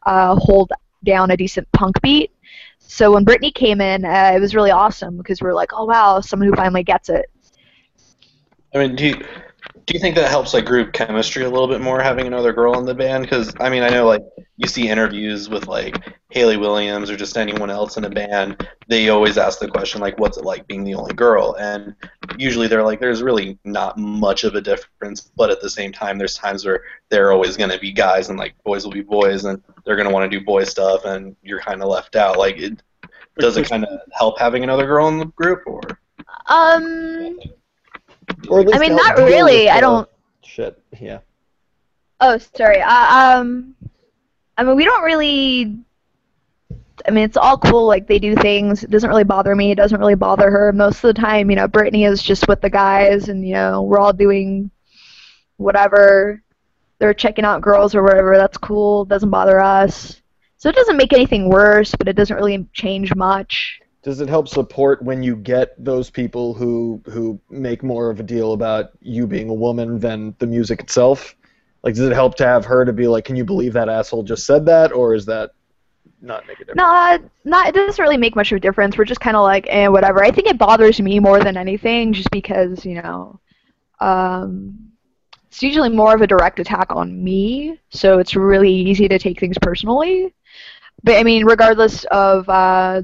[0.05, 0.71] uh, hold
[1.03, 2.31] down a decent punk beat.
[2.79, 5.85] So when Brittany came in, uh, it was really awesome because we were like, oh
[5.85, 7.25] wow, someone who finally gets it.
[8.73, 9.25] I mean, do you
[9.85, 12.79] do you think that helps like group chemistry a little bit more having another girl
[12.79, 13.23] in the band?
[13.23, 14.21] Because I mean, I know like
[14.57, 19.09] you see interviews with like Hayley Williams or just anyone else in a band, they
[19.09, 21.95] always ask the question like, "What's it like being the only girl?" And
[22.37, 26.17] usually they're like, "There's really not much of a difference," but at the same time,
[26.17, 29.01] there's times where there are always going to be guys and like boys will be
[29.01, 32.15] boys and they're going to want to do boy stuff and you're kind of left
[32.15, 32.39] out.
[32.39, 32.81] Like, it
[33.37, 35.81] does it kind of help having another girl in the group or?
[36.47, 37.37] Um,
[38.49, 39.69] or at least I mean, not really.
[39.69, 40.09] I don't.
[40.43, 40.81] Shit.
[40.99, 41.19] Yeah.
[42.19, 42.81] Oh, sorry.
[42.81, 43.75] Uh, um,
[44.57, 45.77] I mean, we don't really.
[47.07, 47.85] I mean, it's all cool.
[47.85, 48.83] Like they do things.
[48.83, 49.71] It doesn't really bother me.
[49.71, 50.71] It doesn't really bother her.
[50.71, 53.83] Most of the time, you know, Brittany is just with the guys, and you know,
[53.83, 54.71] we're all doing
[55.57, 56.41] whatever.
[56.99, 58.37] They're checking out girls or whatever.
[58.37, 59.03] That's cool.
[59.03, 60.21] It Doesn't bother us.
[60.57, 63.81] So it doesn't make anything worse, but it doesn't really change much.
[64.05, 68.23] Does it help support when you get those people who who make more of a
[68.23, 71.35] deal about you being a woman than the music itself?
[71.81, 74.21] Like, does it help to have her to be like, "Can you believe that asshole
[74.21, 75.53] just said that?" Or is that
[76.21, 76.77] not make a difference?
[76.77, 77.67] No, not.
[77.67, 78.95] It doesn't really make much of a difference.
[78.95, 80.23] We're just kind of like, eh, whatever.
[80.23, 83.39] I think it bothers me more than anything, just because you know,
[84.01, 84.91] um,
[85.47, 89.39] it's usually more of a direct attack on me, so it's really easy to take
[89.39, 90.31] things personally.
[91.03, 93.01] But I mean, regardless of, uh,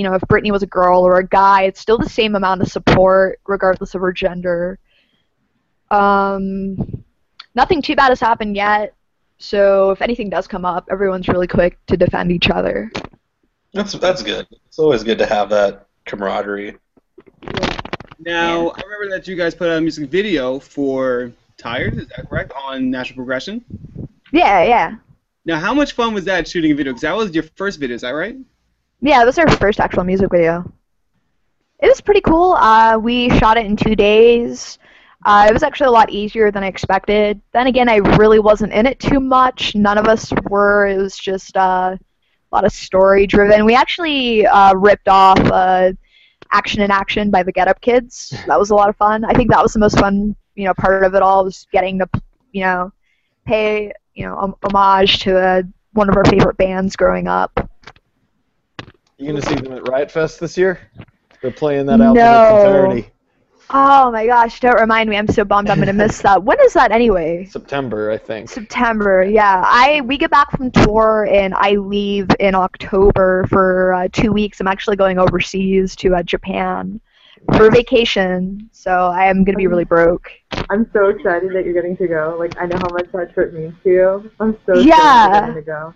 [0.00, 2.62] you know, if Brittany was a girl or a guy, it's still the same amount
[2.62, 4.78] of support, regardless of her gender.
[5.90, 7.04] Um,
[7.54, 8.94] nothing too bad has happened yet.
[9.36, 12.90] So if anything does come up, everyone's really quick to defend each other.
[13.74, 14.46] That's that's good.
[14.68, 16.78] It's always good to have that camaraderie.
[18.18, 22.26] Now, I remember that you guys put out a music video for Tired, is that
[22.30, 23.62] correct, on National Progression?
[24.32, 24.94] Yeah, yeah.
[25.44, 26.92] Now, how much fun was that shooting a video?
[26.94, 28.36] Because that was your first video, is that right?
[29.00, 30.70] Yeah, this is our first actual music video.
[31.80, 32.52] It was pretty cool.
[32.52, 34.78] Uh, we shot it in two days.
[35.24, 37.40] Uh, it was actually a lot easier than I expected.
[37.52, 39.74] Then again, I really wasn't in it too much.
[39.74, 40.86] None of us were.
[40.86, 43.64] It was just uh, a lot of story driven.
[43.64, 45.92] We actually uh, ripped off uh,
[46.52, 48.34] Action & Action by the Get Up Kids.
[48.46, 49.24] That was a lot of fun.
[49.24, 51.98] I think that was the most fun, you know, part of it all was getting
[52.00, 52.08] to,
[52.52, 52.92] you know,
[53.46, 57.69] pay, you know, homage to uh, one of our favorite bands growing up.
[59.20, 60.80] You gonna see them at Riot Fest this year?
[61.42, 62.40] They're playing that album No.
[62.48, 63.10] in its entirety.
[63.68, 65.16] Oh my gosh, don't remind me.
[65.18, 66.42] I'm so bummed I'm gonna miss that.
[66.42, 67.44] When is that anyway?
[67.44, 68.48] September, I think.
[68.48, 69.22] September.
[69.22, 69.62] Yeah.
[69.66, 74.58] I we get back from tour and I leave in October for uh, two weeks.
[74.58, 76.98] I'm actually going overseas to uh, Japan
[77.56, 78.70] for vacation.
[78.72, 80.32] So I am gonna be really broke.
[80.70, 82.36] I'm so excited that you're getting to go.
[82.38, 84.30] Like I know how much that trip means to you.
[84.40, 84.96] I'm so excited Yeah.
[84.96, 85.94] that you're getting to go.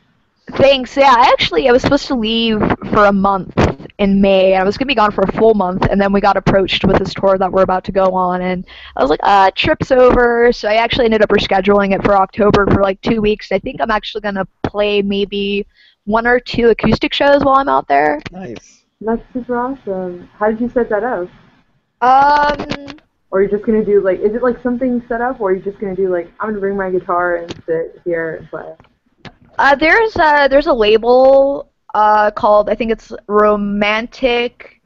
[0.53, 0.97] Thanks.
[0.97, 2.61] Yeah, I actually I was supposed to leave
[2.93, 3.55] for a month
[3.99, 4.55] in May.
[4.55, 6.99] I was gonna be gone for a full month, and then we got approached with
[6.99, 10.53] this tour that we're about to go on, and I was like, uh, trip's over.
[10.53, 13.53] So I actually ended up rescheduling it for October for like two weeks.
[13.53, 15.67] I think I'm actually gonna play maybe
[16.05, 18.21] one or two acoustic shows while I'm out there.
[18.31, 18.85] Nice.
[19.01, 20.29] That's super awesome.
[20.39, 21.29] How did you set that up?
[22.03, 22.99] Um,
[23.31, 25.63] Or you're just gonna do like, is it like something set up, or are you
[25.63, 28.75] just gonna do like, I'm gonna bring my guitar and sit here and play?
[29.59, 34.81] Uh, there's a there's a label uh called I think it's Romantic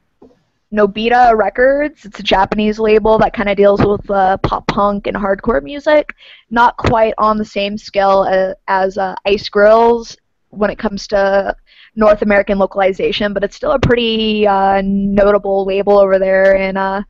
[0.71, 2.05] Nobita Records.
[2.05, 6.13] It's a Japanese label that kind of deals with uh, pop punk and hardcore music.
[6.51, 10.15] Not quite on the same scale as, as uh, Ice Grills
[10.49, 11.55] when it comes to
[11.95, 16.55] North American localization, but it's still a pretty uh, notable label over there.
[16.55, 17.01] And uh,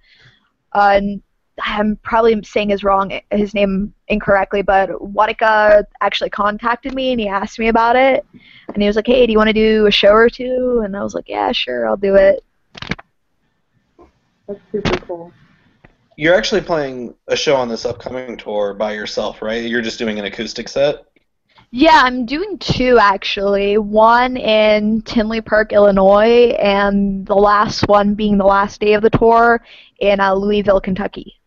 [0.72, 1.02] uh,
[1.64, 7.28] I'm probably saying his wrong his name incorrectly, but Watika actually contacted me and he
[7.28, 8.26] asked me about it,
[8.74, 10.82] and he was like, "Hey, do you want to do a show or two?
[10.84, 12.44] And I was like, "Yeah, sure, I'll do it."
[14.48, 15.34] That's super cool.
[16.16, 19.64] You're actually playing a show on this upcoming tour by yourself, right?
[19.64, 21.06] You're just doing an acoustic set.
[21.72, 23.78] Yeah, I'm doing two actually.
[23.78, 29.12] One in Tinley Park, Illinois, and the last one being the last day of the
[29.12, 29.64] tour
[30.00, 31.39] in uh, Louisville, Kentucky.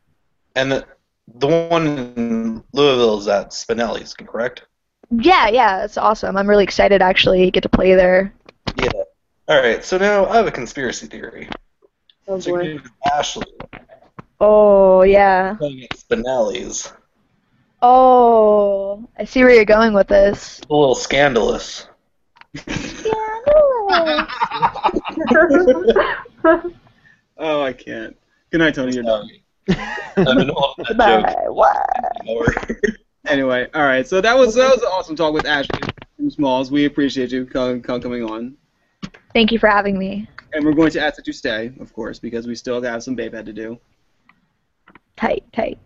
[0.56, 0.86] And the,
[1.36, 4.62] the one in Louisville is at Spinelli's, correct?
[5.10, 6.36] Yeah, yeah, it's awesome.
[6.36, 8.32] I'm really excited to actually get to play there.
[8.82, 8.90] Yeah.
[9.48, 9.84] All right.
[9.84, 11.48] So now I have a conspiracy theory.
[12.28, 12.62] Oh So boy.
[12.62, 12.80] you
[13.14, 13.44] Ashley
[14.40, 15.54] Oh yeah.
[15.54, 16.92] playing at Spinelli's.
[17.82, 20.60] Oh, I see where you're going with this.
[20.70, 21.88] A little scandalous.
[22.56, 23.08] scandalous.
[27.44, 28.16] Oh, I can't.
[28.50, 28.94] Good night, Tony.
[28.94, 29.28] You're done.
[29.68, 29.78] I'm
[30.16, 31.34] in the middle that Bye.
[31.48, 32.70] What?
[33.28, 34.06] Anyway, all right.
[34.06, 35.78] So that was that was an awesome talk with Ashley
[36.16, 36.72] from Smalls.
[36.72, 38.56] We appreciate you com- com- coming on,
[39.32, 40.28] Thank you for having me.
[40.52, 43.14] and we're going to ask that you stay, of course, because we still have some
[43.14, 43.78] Babe Head to do.
[45.16, 45.78] Tight, tight.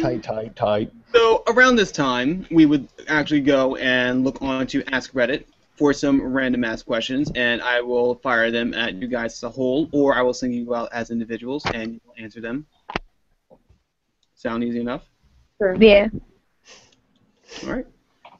[0.00, 0.90] Tight, tight, tight.
[1.14, 5.44] So around this time, we would actually go and look on to Ask Reddit
[5.76, 9.48] for some random ask questions, and I will fire them at you guys as a
[9.48, 12.66] whole, or I will sing you out as individuals, and you will answer them.
[14.40, 15.02] Sound easy enough?
[15.58, 15.76] Sure.
[15.76, 16.08] Yeah.
[17.62, 17.84] All right.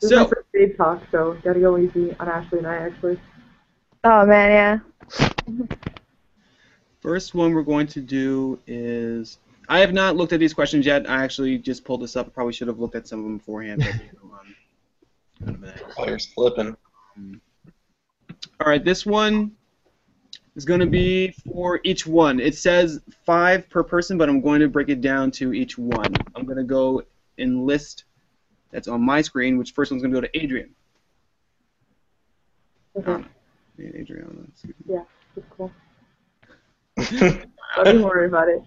[0.00, 2.76] This is my So, first babe talk, so gotta go easy on Ashley and I
[2.76, 3.20] actually.
[4.04, 4.82] Oh man,
[5.18, 5.66] yeah.
[7.02, 9.36] first one we're going to do is
[9.68, 11.06] I have not looked at these questions yet.
[11.06, 12.28] I actually just pulled this up.
[12.28, 13.82] I probably should have looked at some of them beforehand.
[13.84, 16.74] But, you know, um, kind of Oh, you're slipping.
[18.58, 19.52] All right, this one
[20.60, 22.38] is going to be for each one.
[22.38, 26.12] It says five per person, but I'm going to break it down to each one.
[26.36, 27.02] I'm going to go
[27.38, 28.04] in list
[28.70, 30.74] that's on my screen, which first one's going to go to Adrian.
[32.94, 33.10] Okay.
[33.10, 33.26] Um,
[33.78, 34.52] Adrian.
[34.86, 35.72] That's cool.
[37.84, 38.62] Don't worry about it.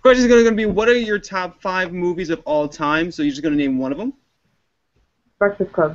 [0.00, 3.12] Question is going to be what are your top five movies of all time?
[3.12, 4.14] So you're just going to name one of them.
[5.38, 5.94] Breakfast Club.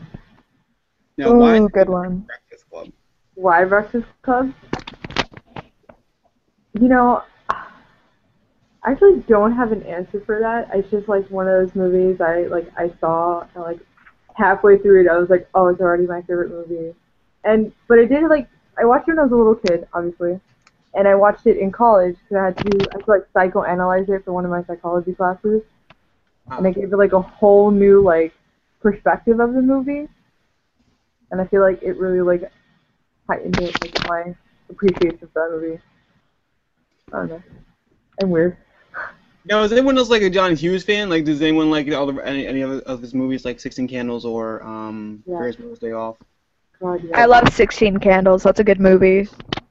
[1.17, 2.19] Now, why good one.
[2.19, 2.91] Breakfast Club?
[3.33, 4.53] Why Breakfast Club?
[6.73, 10.69] You know, I actually don't have an answer for that.
[10.73, 13.79] It's just like one of those movies I like I saw and like
[14.35, 16.93] halfway through it I was like, oh, it's already my favorite movie.
[17.43, 20.39] And but I did like I watched it when I was a little kid, obviously,
[20.95, 24.09] and I watched it in college because I had to I had to like psychoanalyze
[24.09, 25.61] it for one of my psychology classes,
[26.47, 28.33] and it gave it like a whole new like
[28.81, 30.09] perspective of the movie,
[31.31, 32.51] and I feel like it really like
[33.29, 34.35] heightened it, like my
[34.69, 35.79] appreciation for that movie.
[37.13, 37.43] I don't know.
[38.21, 38.57] I'm weird.
[39.45, 41.09] Now, is anyone else like a John Hughes fan?
[41.09, 44.25] Like, does anyone like all the any, any of of his movies, like Sixteen Candles
[44.25, 45.37] or um, Yeah.
[45.37, 46.17] Ferris Bueller's Day Off?
[46.81, 47.19] God, yeah.
[47.19, 48.43] I love Sixteen Candles.
[48.43, 49.27] That's a good movie.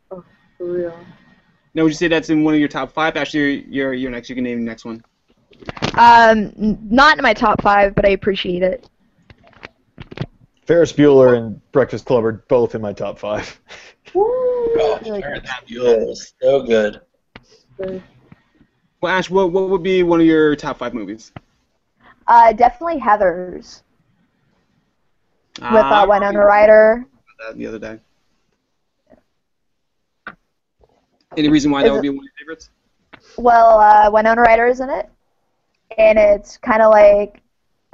[0.08, 0.24] for
[0.58, 0.94] real.
[1.74, 3.16] Now, would you say that's in one of your top five?
[3.16, 4.28] Actually, you're you're next.
[4.28, 5.02] You can name the next one.
[5.94, 6.52] Um,
[6.90, 8.88] not in my top five, but I appreciate it.
[10.66, 13.60] Ferris Bueller and Breakfast Club are both in my top five.
[14.14, 14.22] Woo!
[14.24, 17.00] Oh, Ferris Bueller is so good.
[17.78, 18.00] Well,
[19.12, 21.32] Ash, what what would be one of your top five movies?
[22.26, 23.82] Uh, definitely Heather's
[25.58, 27.04] with Ah, uh, Winona Ryder.
[27.46, 27.98] that the other day.
[31.36, 32.70] Any reason why that would it- be one of your favorites?
[33.38, 35.08] Well, uh, Winona Ryder is in it,
[35.98, 37.40] and it's kind of like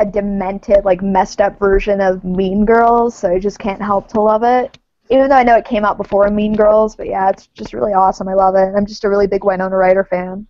[0.00, 3.14] a demented, like messed up version of Mean Girls.
[3.16, 4.76] So I just can't help to love it.
[5.10, 7.92] Even though I know it came out before Mean Girls, but yeah, it's just really
[7.92, 8.28] awesome.
[8.28, 8.74] I love it.
[8.76, 10.46] I'm just a really big Winona Ryder fan.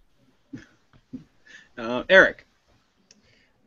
[1.77, 2.47] Uh, Eric.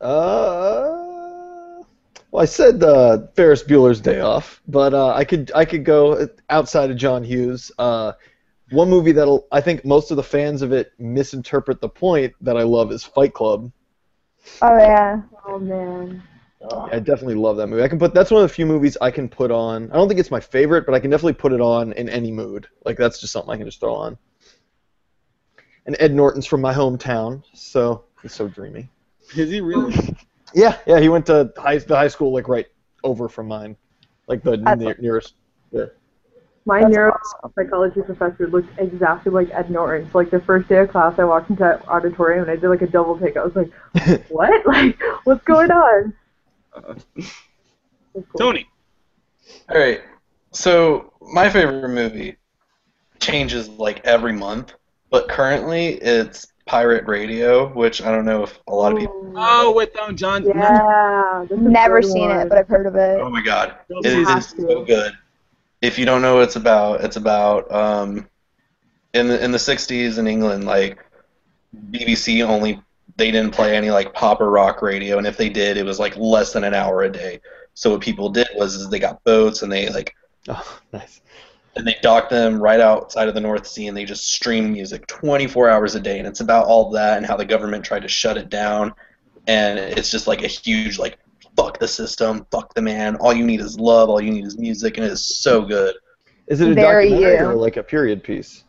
[0.00, 1.82] Uh,
[2.30, 6.28] well, I said uh, Ferris Bueller's Day Off, but uh, I could I could go
[6.50, 7.70] outside of John Hughes.
[7.78, 8.12] Uh,
[8.70, 12.56] one movie that'll I think most of the fans of it misinterpret the point that
[12.56, 13.70] I love is Fight Club.
[14.60, 15.22] Oh yeah.
[15.46, 16.22] Oh man.
[16.70, 17.82] I definitely love that movie.
[17.82, 19.90] I can put that's one of the few movies I can put on.
[19.90, 22.30] I don't think it's my favorite, but I can definitely put it on in any
[22.30, 22.68] mood.
[22.84, 24.16] Like that's just something I can just throw on.
[25.86, 28.88] And Ed Norton's from my hometown, so he's so dreamy.
[29.36, 29.94] Is he really?
[30.54, 32.66] Yeah, yeah, he went to high the high school like right
[33.02, 33.74] over from mine,
[34.26, 35.34] like the That's near, nearest.
[36.66, 40.10] My That's neuropsychology professor looked exactly like Ed Norton.
[40.12, 42.68] So like the first day of class, I walked into that auditorium and I did
[42.68, 43.38] like a double take.
[43.38, 43.72] I was like,
[44.28, 44.66] "What?
[44.66, 46.12] Like, what's going on?"
[46.76, 47.24] It was
[48.14, 48.38] cool.
[48.38, 48.68] Tony.
[49.68, 50.00] All right.
[50.52, 52.36] So my favorite movie
[53.20, 54.74] changes like every month,
[55.10, 59.32] but currently it's Pirate Radio, which I don't know if a lot of people.
[59.36, 60.44] Oh, with um, John.
[60.44, 61.44] Yeah.
[61.48, 62.40] this is a Never seen one.
[62.40, 63.20] it, but I've heard of it.
[63.20, 65.12] Oh my God, Don't it you is have so good.
[65.80, 68.28] If you don't know what it's about, it's about um,
[69.14, 71.04] in the in the '60s in England, like
[71.90, 72.80] BBC only
[73.16, 75.98] they didn't play any like pop or rock radio, and if they did, it was
[75.98, 77.40] like less than an hour a day.
[77.74, 80.14] So what people did was is they got boats and they like
[80.48, 81.20] Oh, nice.
[81.76, 85.06] and they docked them right outside of the North Sea, and they just stream music
[85.06, 88.08] 24 hours a day, and it's about all that and how the government tried to
[88.08, 88.92] shut it down,
[89.46, 91.18] and it's just like a huge like
[91.56, 93.14] fuck the system, fuck the man.
[93.16, 94.08] All you need is love.
[94.08, 95.94] All you need is music, and it is so good.
[96.46, 97.50] Is it a Very documentary you.
[97.52, 98.64] or like a period piece?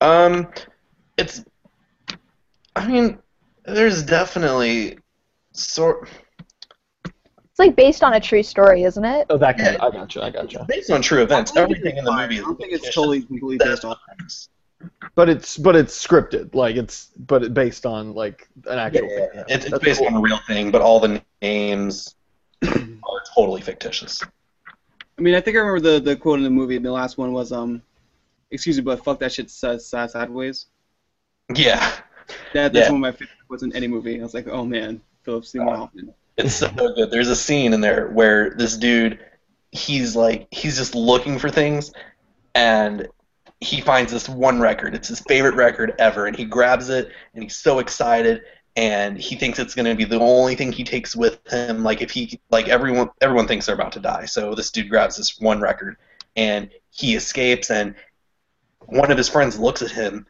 [0.00, 0.48] Um,
[1.18, 1.44] it's,
[2.76, 3.18] I mean,
[3.74, 4.98] there's definitely
[5.52, 6.08] sort
[7.04, 9.26] It's like based on a true story, isn't it?
[9.30, 9.76] Oh, that kind.
[9.78, 9.86] Yeah.
[9.86, 10.22] I gotcha.
[10.22, 10.64] I gotcha.
[10.68, 11.52] based on true events.
[11.52, 12.38] I don't think Everything in the movie.
[12.38, 13.96] I don't think it's totally completely based on.
[15.14, 16.54] But it's but it's scripted.
[16.54, 19.08] Like it's but it based on like an actual.
[19.10, 19.28] yeah, thing.
[19.34, 19.44] yeah.
[19.48, 20.08] It's, it's based cool.
[20.08, 22.14] on a real thing, but all the names
[22.64, 24.22] are totally fictitious.
[25.18, 26.78] I mean, I think I remember the, the quote in the movie.
[26.78, 27.82] The last one was, um,
[28.50, 30.66] "Excuse me, but fuck that shit si- si- sideways."
[31.54, 31.92] Yeah.
[32.54, 32.92] That, that's Yeah.
[32.92, 34.18] one of my favorite quotes in any movie.
[34.20, 37.10] I was like, "Oh man, Philip Seymour uh, Hoffman." It's so good.
[37.10, 39.18] There's a scene in there where this dude,
[39.72, 41.92] he's like, he's just looking for things,
[42.54, 43.08] and
[43.60, 44.94] he finds this one record.
[44.94, 48.42] It's his favorite record ever, and he grabs it, and he's so excited,
[48.76, 51.82] and he thinks it's gonna be the only thing he takes with him.
[51.82, 55.16] Like if he, like everyone, everyone thinks they're about to die, so this dude grabs
[55.16, 55.96] this one record,
[56.36, 57.94] and he escapes, and
[58.86, 60.26] one of his friends looks at him.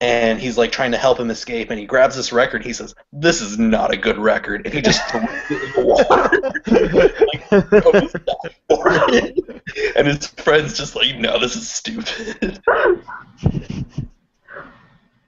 [0.00, 2.62] And he's like trying to help him escape, and he grabs this record.
[2.62, 5.86] He says, "This is not a good record," and he just throws it in the
[5.86, 7.80] water.
[7.80, 9.96] goes back for it.
[9.96, 12.60] And his friend's just like, no, this is stupid.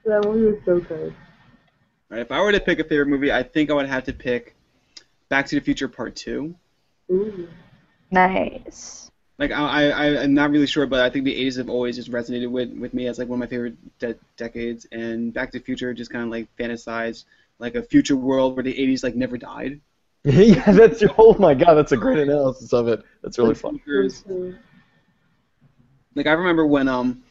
[0.04, 1.14] That movie was so good.
[2.10, 4.04] All right, if I were to pick a favorite movie, I think I would have
[4.04, 4.54] to pick
[5.28, 6.54] Back to the Future Part Two.
[7.10, 7.48] Ooh.
[8.10, 9.10] Nice.
[9.38, 12.10] Like I, I, I'm not really sure, but I think the 80s have always just
[12.10, 14.86] resonated with, with me as like one of my favorite de- decades.
[14.90, 17.24] And Back to the Future just kind of like fantasized
[17.60, 19.80] like a future world where the 80s like never died.
[20.24, 23.02] yeah, that's oh my god, that's a great analysis of it.
[23.22, 23.80] That's really fun.
[26.16, 27.22] Like I remember when um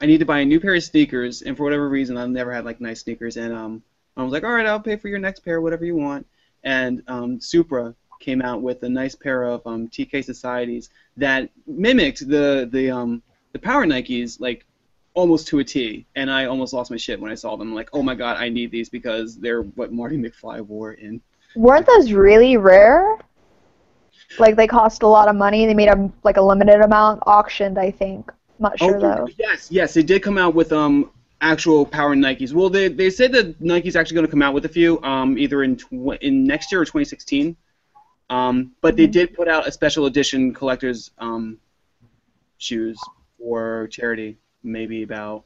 [0.00, 2.52] I needed to buy a new pair of sneakers, and for whatever reason I never
[2.52, 3.82] had like nice sneakers, and um
[4.16, 6.26] I was like, all right, I'll pay for your next pair, whatever you want.
[6.62, 12.26] And um, Supra came out with a nice pair of um, TK Societies that mimicked
[12.28, 14.64] the the um the Power Nikes like
[15.12, 17.74] almost to a T, and I almost lost my shit when I saw them.
[17.74, 21.20] like, oh my god, I need these because they're what Marty McFly wore in.
[21.54, 23.18] Weren't those really rare?
[24.38, 25.66] Like they cost a lot of money.
[25.66, 28.32] They made a like a limited amount auctioned, I think.
[28.58, 29.28] Not sure though.
[29.38, 31.10] Yes, yes, they did come out with um
[31.40, 32.52] actual power Nikes.
[32.52, 35.36] Well, they they said that Nike's actually going to come out with a few um
[35.38, 37.56] either in tw- in next year or 2016.
[38.34, 41.58] Um, but they did put out a special edition collector's um
[42.58, 42.98] shoes
[43.38, 45.44] for charity, maybe about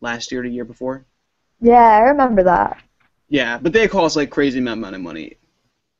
[0.00, 1.06] last year to year before.
[1.60, 2.82] Yeah, I remember that.
[3.28, 5.36] Yeah, but they cost like crazy amount of money.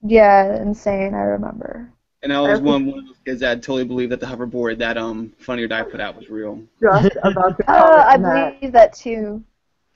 [0.02, 1.14] Yeah, insane.
[1.14, 1.92] I remember.
[2.22, 4.96] And I was one, one of those kids that totally believed that the hoverboard that
[4.98, 6.62] um Funny or Die put out was real.
[6.80, 8.54] Just about to Oh, I on that.
[8.60, 9.44] believe that too.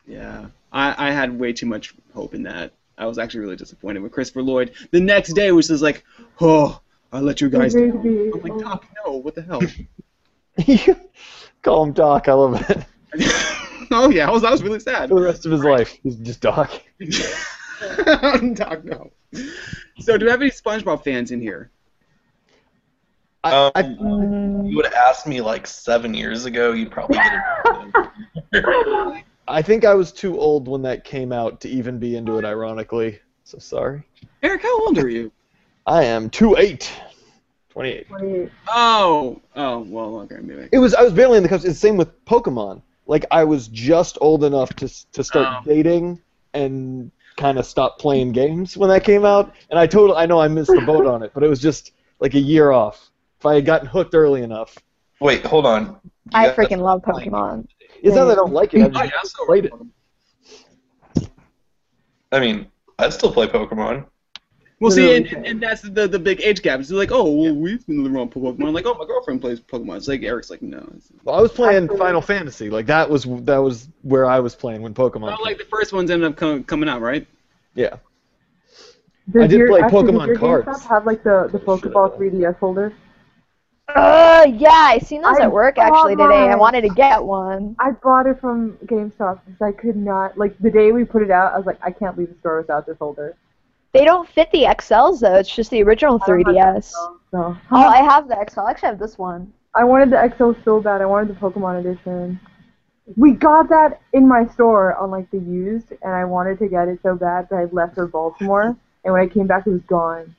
[0.06, 2.72] Yeah, I, I had way too much hope in that.
[3.00, 4.72] I was actually really disappointed with Christopher Lloyd.
[4.90, 6.04] The next day was just like,
[6.40, 6.80] oh,
[7.12, 8.02] I let you guys Agreed down.
[8.02, 8.60] be- I'm like, oh.
[8.60, 9.60] Doc, no, what the hell?
[11.62, 12.28] Call him Doc.
[12.28, 12.84] I love it.
[13.90, 15.08] oh yeah, I was I was really sad.
[15.08, 16.70] For the rest of his life, he's just Doc.
[18.54, 19.10] Doc, no.
[20.00, 21.70] So, do we have any SpongeBob fans in here?
[23.42, 23.80] I, Um, I,
[24.68, 27.32] you would have asked me like seven years ago, you'd probably get
[28.52, 29.24] it.
[29.50, 32.44] I think I was too old when that came out to even be into it.
[32.44, 34.02] Ironically, so sorry.
[34.42, 35.32] Eric, how old are you?
[35.86, 36.90] I am two eight.
[37.70, 38.08] 28.
[38.08, 38.50] 28.
[38.68, 40.68] Oh, oh, well, okay, maybe.
[40.72, 41.64] It was I was barely in the cusp.
[41.64, 42.82] It's the same with Pokemon.
[43.06, 45.60] Like I was just old enough to to start Oh.
[45.64, 46.20] dating
[46.54, 49.54] and kind of stop playing games when that came out.
[49.70, 51.92] And I totally I know I missed the boat on it, but it was just
[52.20, 53.10] like a year off.
[53.38, 54.76] If I had gotten hooked early enough,
[55.20, 55.86] Wait, hold on.
[55.86, 57.66] You I freaking love Pokemon.
[58.02, 58.82] It's not that I don't like it.
[58.82, 59.72] I Oh, just yeah, I still played it.
[62.32, 62.66] I mean,
[62.98, 64.06] I still play Pokemon.
[64.78, 66.80] Well, see, and, and that's the the big age gap.
[66.80, 68.72] It's like, oh, well, we've been living on Pokemon.
[68.72, 69.98] Like, oh, my girlfriend plays Pokemon.
[69.98, 70.90] It's like Eric's like, no.
[71.24, 71.98] Well, I was playing Absolutely.
[71.98, 72.70] Final Fantasy.
[72.70, 75.28] Like that was that was where I was playing when Pokemon.
[75.30, 77.26] not like the first ones ended up com- coming out, right?
[77.74, 77.96] yeah.
[79.30, 80.66] Does I did your, play actually, does Pokemon your cards.
[80.66, 82.92] GameStop have like the, the Pokeball 3DS holder?
[83.96, 86.48] Uh, yeah, I seen those I at work actually today.
[86.48, 87.76] I wanted to get one.
[87.78, 91.30] I bought it from GameStop because I could not like the day we put it
[91.30, 91.52] out.
[91.52, 93.36] I was like, I can't leave the store without this holder.
[93.92, 95.36] They don't fit the XLs though.
[95.36, 96.84] It's just the original I don't have 3DS.
[96.84, 97.56] So, so.
[97.72, 98.60] Oh, I have the XL.
[98.60, 99.52] I actually have this one.
[99.74, 101.00] I wanted the XL so bad.
[101.00, 102.40] I wanted the Pokemon edition.
[103.16, 106.88] We got that in my store on like the used, and I wanted to get
[106.88, 108.76] it so bad that I left for Baltimore.
[109.04, 110.34] And when I came back, it was gone.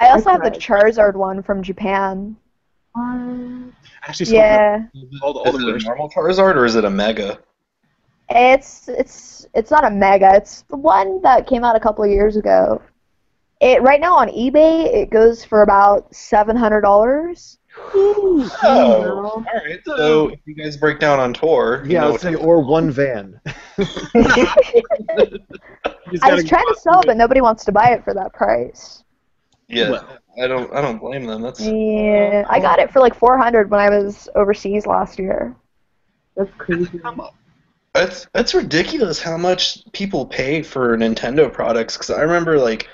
[0.00, 0.50] I also have the.
[0.50, 2.36] Charizard one from Japan.
[2.92, 3.72] What?
[4.02, 4.84] Actually, so Yeah,
[5.22, 7.38] All the, all Is the it a normal Charizard or is it a Mega?
[8.30, 10.34] it's it's it's not a mega.
[10.34, 12.82] It's the one that came out a couple of years ago.
[13.60, 17.58] It right now on eBay it goes for about seven hundred dollars.
[17.94, 19.26] Oh, girl.
[19.26, 19.80] all right.
[19.84, 22.90] So if you guys break down on tour, you Yeah, I know say or one
[22.90, 23.40] van.
[23.76, 23.84] I
[26.32, 29.04] was trying to sell it, but nobody wants to buy it for that price.
[29.68, 30.18] Yeah, Well.
[30.40, 31.42] I don't, I don't blame them.
[31.42, 35.56] That's Yeah, I got it for like four hundred when I was overseas last year.
[36.36, 36.98] That's crazy.
[36.98, 37.34] Come up.
[37.94, 41.96] It's it's ridiculous how much people pay for Nintendo products.
[41.96, 42.88] Because I remember like,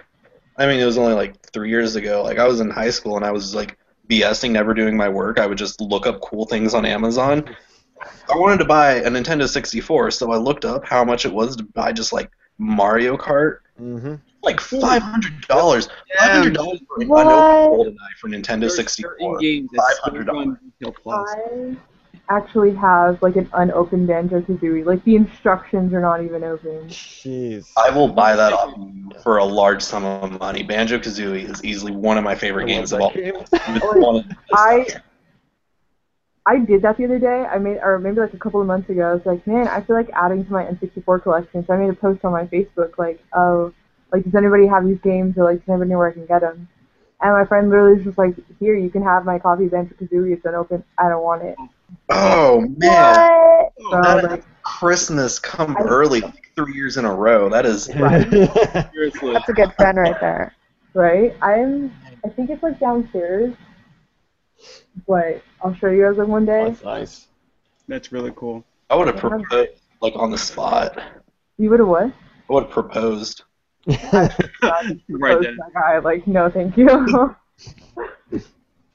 [0.56, 2.22] I mean, it was only like three years ago.
[2.22, 3.76] Like I was in high school and I was like
[4.08, 5.38] BSing, never doing my work.
[5.38, 7.44] I would just look up cool things on Amazon.
[8.32, 11.56] I wanted to buy a Nintendo 64, so I looked up how much it was
[11.56, 13.58] to buy just like Mario Kart.
[13.76, 15.88] Hmm Like five hundred dollars.
[16.18, 17.26] Five hundred dollars for an What?
[17.26, 19.10] unopened GoldenEye for Nintendo There's 64.
[19.18, 20.26] certain games that still $500.
[20.32, 21.28] run Retail Plus.
[21.36, 21.76] I
[22.30, 24.84] actually have like an unopened Banjo Kazooie.
[24.84, 26.88] Like the instructions are not even open.
[26.88, 27.66] Jeez.
[27.76, 28.74] I will buy that off
[29.22, 30.62] for a large sum of money.
[30.62, 33.10] Banjo Kazooie is easily one of my favorite games of all.
[33.12, 33.34] game.
[33.36, 33.52] It's
[33.84, 35.02] one of the best I- out there.
[36.46, 37.44] I did that the other day.
[37.44, 39.10] I made, or maybe like a couple of months ago.
[39.10, 41.64] I was like, man, I feel like adding to my N64 collection.
[41.66, 43.72] So I made a post on my Facebook, like, oh,
[44.12, 46.42] like, does anybody have these games, or like, does anybody know where I can get
[46.42, 46.68] them?
[47.22, 49.94] And my friend literally was just like, here, you can have my copy of Banjo
[49.94, 50.34] Kazooie.
[50.34, 50.84] It's unopened.
[50.98, 51.56] I don't want it.
[52.10, 53.72] Oh man, What?
[53.78, 57.48] So Oh, I that like, Christmas come I- early, like three years in a row.
[57.48, 57.84] That is
[58.92, 59.32] seriously.
[59.32, 60.54] That's a good friend right there.
[60.92, 61.34] right?
[61.40, 61.90] I'm.
[62.24, 63.54] I think it's like downstairs,
[65.06, 66.64] but I'll show you guys like one day.
[66.64, 67.26] That's nice.
[67.88, 68.64] That's really cool.
[68.90, 71.00] I would have proposed like on the spot.
[71.58, 72.04] You would have what?
[72.04, 73.42] I would have proposed.
[75.10, 75.56] Right then.
[75.56, 76.88] that guy, like, no, thank you.
[76.88, 77.36] All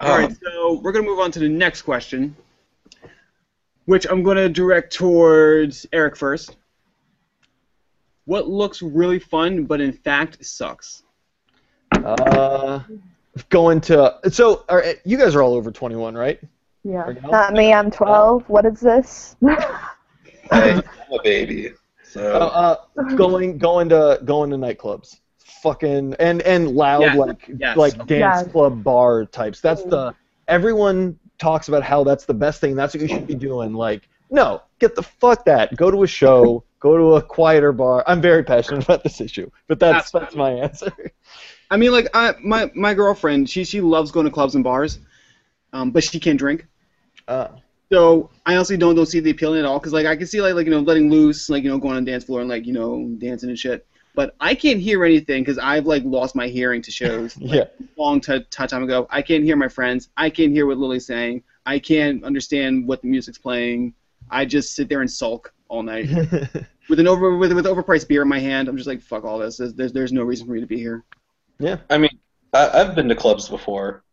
[0.01, 2.35] Oh, so we're gonna move on to the next question,
[3.85, 6.57] which I'm gonna direct towards Eric first.
[8.25, 11.03] What looks really fun, but in fact sucks?
[11.91, 12.81] Uh,
[13.49, 16.39] going to so are, you guys are all over 21, right?
[16.83, 17.05] yeah.
[17.23, 17.29] No?
[17.29, 17.73] Not me.
[17.73, 18.47] I'm 12.
[18.49, 19.35] What is this?
[20.51, 20.79] I'm
[21.11, 21.73] a baby.
[22.03, 25.19] So Uh, uh, going going to going to nightclubs,
[25.61, 27.77] fucking and and loud Yes, like yes.
[27.77, 28.51] like dance Yes.
[28.51, 29.61] club bar types.
[29.61, 30.15] That's the
[30.47, 32.75] everyone talks about how that's the best thing.
[32.75, 33.73] That's what you should be doing.
[33.73, 35.75] Like no, get the fuck that.
[35.75, 36.63] Go to a show.
[36.79, 38.03] go to a quieter bar.
[38.07, 40.91] I'm very passionate about this issue, but that's That's that's my answer.
[41.71, 44.99] I mean, like, I, my my girlfriend, she she loves going to clubs and bars,
[45.73, 46.65] um, but she can't drink.
[47.27, 47.49] Uh,
[47.91, 50.15] So I honestly don't don't see the appeal in it at all because like I
[50.15, 52.23] can see like like you know letting loose like you know going on the dance
[52.23, 53.85] floor and like you know dancing and shit.
[54.15, 57.85] But I can't hear anything because I've like lost my hearing to shows like, yeah,
[57.97, 59.07] long t- t- time ago.
[59.09, 60.09] I can't hear my friends.
[60.17, 61.43] I can't hear what Lily's saying.
[61.65, 63.93] I can't understand what the music's playing.
[64.31, 66.09] I just sit there and sulk all night
[66.89, 68.67] with an over with with overpriced beer in my hand.
[68.67, 69.57] I'm just like fuck all this.
[69.57, 71.03] There's there's, there's no reason for me to be here.
[71.89, 72.19] I mean,
[72.53, 74.03] I, I've been to clubs before.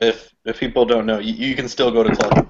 [0.00, 2.36] If if people don't know, you, you can still go to clubs.
[2.38, 2.46] at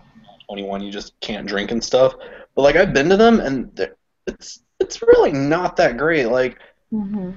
[0.48, 2.14] 21, you just can't drink and stuff.
[2.56, 3.96] But like I've been to them, and they're-
[4.26, 6.26] it's it's really not that great.
[6.26, 6.58] Like
[6.90, 7.30] hmm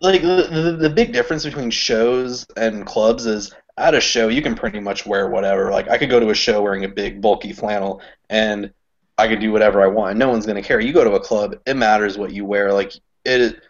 [0.00, 4.42] like the, the the big difference between shows and clubs is at a show you
[4.42, 5.70] can pretty much wear whatever.
[5.70, 8.70] Like I could go to a show wearing a big bulky flannel and
[9.18, 10.18] I could do whatever I want.
[10.18, 10.80] No one's gonna care.
[10.80, 12.72] You go to a club, it matters what you wear.
[12.72, 12.92] Like
[13.24, 13.62] it,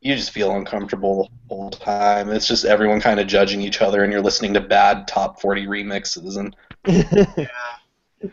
[0.00, 2.28] you just feel uncomfortable the whole time.
[2.30, 5.66] It's just everyone kind of judging each other, and you're listening to bad top 40
[5.66, 6.54] remixes and
[6.86, 7.46] yeah.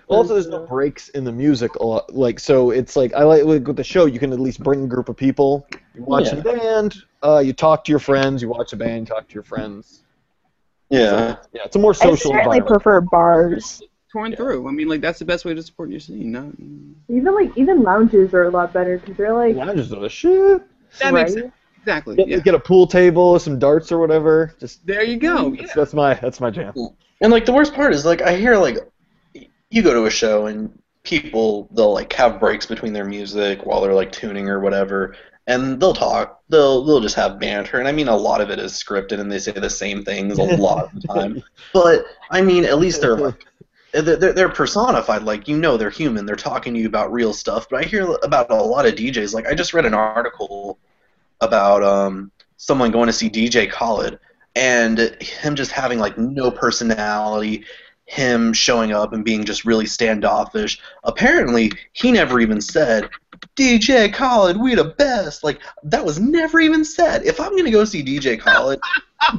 [0.08, 2.14] also, there's no breaks in the music a lot.
[2.14, 4.84] Like, so it's like I like, like with the show, you can at least bring
[4.84, 5.66] a group of people.
[5.96, 6.38] You watch Yeah.
[6.40, 8.42] a band, uh, you talk to your friends.
[8.44, 10.04] You watch a band, talk to your friends.
[10.90, 11.38] yeah.
[11.54, 12.12] Yeah, it's a more social.
[12.12, 13.82] I social certainly prefer bars.
[14.12, 14.68] Torn through.
[14.68, 16.32] I mean, like that's the best way to support your scene.
[16.32, 16.46] Not,
[17.10, 20.62] Even like even lounges are a lot better because they're like Lounges are the shit.
[21.00, 21.24] That right?
[21.24, 21.54] makes sense.
[21.80, 22.16] Exactly.
[22.16, 22.40] Get, Yeah.
[22.40, 24.56] get a pool table, some darts or whatever.
[24.60, 25.52] Just There you go.
[25.52, 25.62] Yeah.
[25.62, 26.74] that's, that's my that's my jam.
[27.22, 28.78] And like the worst part is like I hear like
[29.70, 33.82] you go to a show and people they'll like have breaks between their music while
[33.82, 35.16] they're like tuning or whatever
[35.48, 38.60] and they'll talk they'll they'll just have banter and I mean a lot of it
[38.60, 42.42] is scripted and they say the same things a lot of the time but I
[42.42, 43.46] mean at least they're like
[43.94, 47.68] they're, they're personified like you know they're human they're talking to you about real stuff
[47.70, 50.80] but I hear about a lot of DJs like I just read an article
[51.42, 54.20] about um someone going to see DJ Khaled
[54.56, 57.66] and him just having like no personality
[58.06, 60.80] him showing up and being just really standoffish.
[61.04, 63.10] Apparently he never even said
[63.56, 67.86] DJ Khaled we the best like that was never even said if I'm gonna go
[67.86, 68.80] see DJ Khaled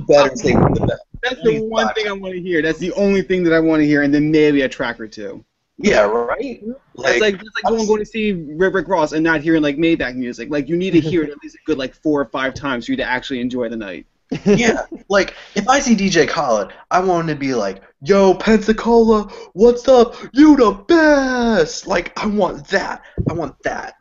[0.06, 2.62] better say we the best That's the one thing I want to hear.
[2.62, 5.08] That's the only thing that I want to hear, and then maybe a track or
[5.08, 5.44] two.
[5.78, 6.62] yeah right
[6.96, 10.14] That's like that's like going going to see Rick Ross and not hearing like Maybach
[10.14, 10.50] music.
[10.50, 12.86] Like you need to hear it at least a good like four or five times
[12.86, 14.06] for you to actually enjoy the night.
[14.44, 19.30] Yeah, like if I see DJ Khaled, I want him to be like, "Yo, Pensacola,
[19.52, 20.16] what's up?
[20.32, 23.02] You the best!" Like I want that.
[23.28, 23.94] I want that.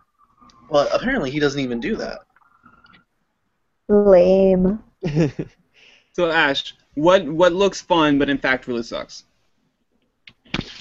[0.69, 2.19] But apparently he doesn't even do that.
[3.89, 4.82] Lame.
[6.13, 9.24] So Ash, what what looks fun but in fact really sucks?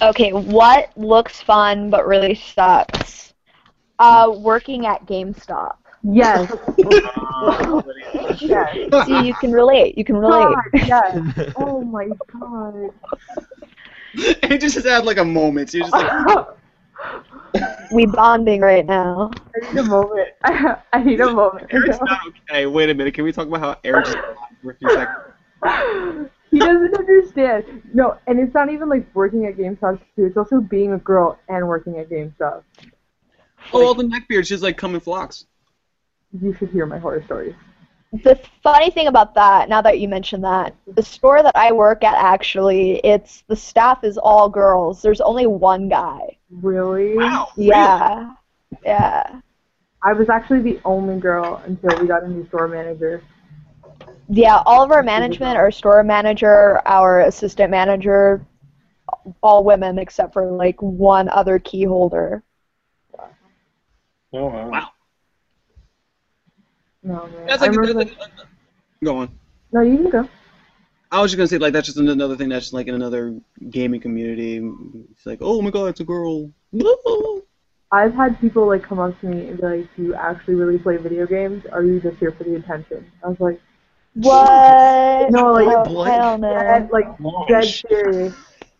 [0.01, 3.33] Okay, what looks fun but really sucks?
[3.97, 5.77] Uh, working at GameStop.
[6.03, 6.51] Yes,
[8.41, 9.05] yes.
[9.05, 9.97] See, you can relate.
[9.97, 10.55] You can relate.
[10.55, 11.53] God, yes.
[11.57, 12.89] Oh my god.
[14.13, 15.71] it just has had like a moment.
[15.71, 16.47] So you're just like,
[17.91, 19.31] We bonding right now.
[19.55, 20.29] I need a moment.
[20.43, 21.67] I, I need a moment.
[21.71, 22.65] Eric's not okay.
[22.65, 23.13] Wait a minute.
[23.13, 24.17] Can we talk about how Eric just
[24.61, 26.29] for a few seconds?
[26.51, 27.81] he doesn't understand.
[27.93, 30.25] No, and it's not even like working at GameStop too.
[30.25, 32.63] It's also being a girl and working at GameStop.
[33.71, 35.45] Oh, all the neckbeards just like come in flocks.
[36.41, 37.55] You should hear my horror stories.
[38.23, 42.03] The funny thing about that, now that you mention that, the store that I work
[42.03, 45.01] at actually, it's the staff is all girls.
[45.01, 46.37] There's only one guy.
[46.51, 47.15] Really?
[47.17, 47.47] Wow.
[47.57, 48.35] Yeah.
[48.85, 49.39] Yeah.
[50.03, 53.23] I was actually the only girl until we got a new store manager.
[54.29, 58.45] Yeah, all of our management, our store manager, our assistant manager,
[59.41, 62.43] all women except for like one other key holder.
[64.33, 64.69] Oh wow.
[64.69, 64.92] Wow.
[67.03, 67.45] No man.
[67.47, 68.29] That's I like, remember that's like
[69.03, 69.39] go on.
[69.71, 70.29] no, you can go.
[71.11, 73.39] I was just gonna say like that's just another thing that's just like in another
[73.69, 74.57] gaming community.
[75.11, 76.51] It's like, oh my god, it's a girl.
[77.91, 80.79] I've had people like come up to me and be like, "Do you actually really
[80.79, 81.65] play video games?
[81.71, 83.61] Or are you just here for the attention?" I was like,
[84.15, 85.29] What?
[85.31, 86.49] No, like, oh, hell no.
[86.53, 87.07] dead, like
[87.47, 88.33] dead serious.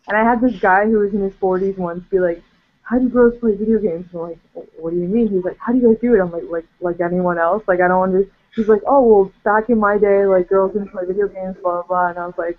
[0.08, 2.42] And I had this guy who was in his 40s once be like,
[2.84, 4.38] "How do girls play video games?" And I'm like,
[4.78, 6.66] "What do you mean?" He's like, "How do you guys do it?" I'm like, "Like
[6.80, 7.62] like anyone else.
[7.66, 8.32] Like I don't understand.
[8.54, 11.82] He's like, "Oh well, back in my day, like girls didn't play video games, blah
[11.82, 12.58] blah blah." And I was like,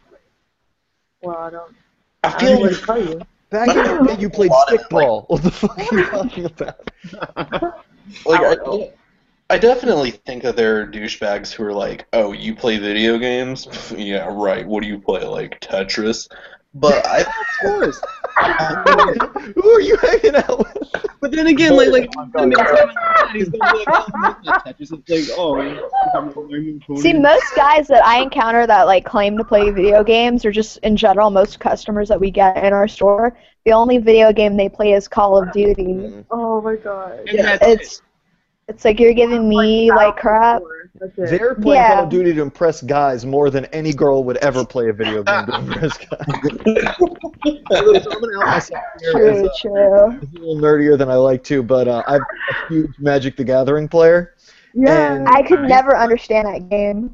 [1.22, 1.76] "Well, I don't.
[2.24, 3.22] I I don't feel know what like to tell you."
[3.52, 5.30] Back in the day, you played A lot like- stickball.
[5.30, 6.90] What the fuck are you talking about?
[8.26, 8.94] like I,
[9.50, 13.94] I definitely think that there are douchebags who are like, "Oh, you play video games?
[13.98, 14.66] yeah, right.
[14.66, 15.24] What do you play?
[15.24, 16.28] Like Tetris?"
[16.74, 17.28] But I, of
[17.62, 18.02] course.
[18.38, 20.78] Who are you hanging out with?
[21.22, 24.76] But then again, like like Oh my he's gonna be like, oh, I'm not like,
[25.38, 26.96] oh.
[26.98, 30.78] See, most guys that I encounter that like claim to play video games, or just
[30.80, 34.70] in general, most customers that we get in our store, the only video game they
[34.70, 36.24] play is Call of Duty.
[36.30, 37.28] Oh my god.
[37.28, 38.02] And that's It's
[38.68, 40.62] it's like you're giving me like crap.
[41.18, 41.96] They're playing Yeah.
[41.96, 45.24] Call of Duty to impress guys more than any girl would ever play a video
[45.24, 46.96] game to impress guys.
[46.96, 47.16] so
[47.72, 50.20] I'm gonna out myself here as, True, uh, true.
[50.20, 53.88] a little nerdier than I like to, but uh, I'm a huge Magic the Gathering
[53.90, 54.34] player.
[54.74, 55.24] yeah.
[55.28, 57.14] I could never understand that game.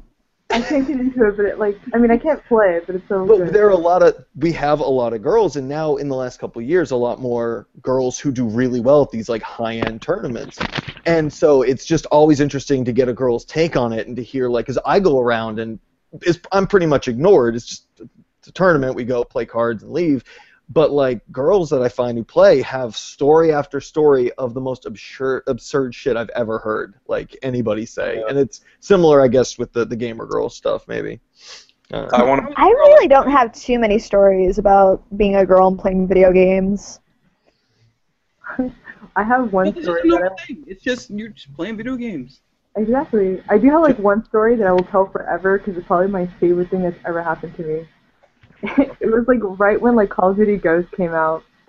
[0.52, 2.96] I can't get into it, but it like I mean I can't play it, but
[2.96, 3.52] it's so But good.
[3.52, 6.16] there are a lot of we have a lot of girls, and now in the
[6.16, 9.42] last couple of years, a lot more girls who do really well at these like
[9.42, 10.62] high end tournaments.
[11.06, 14.22] And so it's just always interesting to get a girl's take on it and to
[14.22, 15.78] hear like, because I go around and
[16.22, 17.56] is I'm pretty much ignored.
[17.56, 17.86] It's just
[18.38, 18.94] it's a tournament.
[18.94, 20.24] We go play cards and leave.
[20.72, 24.86] But like girls that I find who play have story after story of the most
[24.86, 26.94] absurd absurd shit I've ever heard.
[27.08, 28.26] Like anybody say, Yeah.
[28.28, 31.20] and it's similar, I guess, with the the gamer girl stuff maybe.
[31.92, 32.54] Uh, I want to.
[32.56, 37.00] I really don't have too many stories about being a girl and playing video games.
[39.16, 40.64] I have one It's story just that no thing.
[40.66, 42.40] It's just you're just playing video games.
[42.76, 43.42] Exactly.
[43.50, 46.26] I do have like one story that I will tell forever because it's probably my
[46.40, 47.88] favorite thing that's ever happened to me.
[49.00, 51.42] it was like right when like Call of Duty Ghost came out.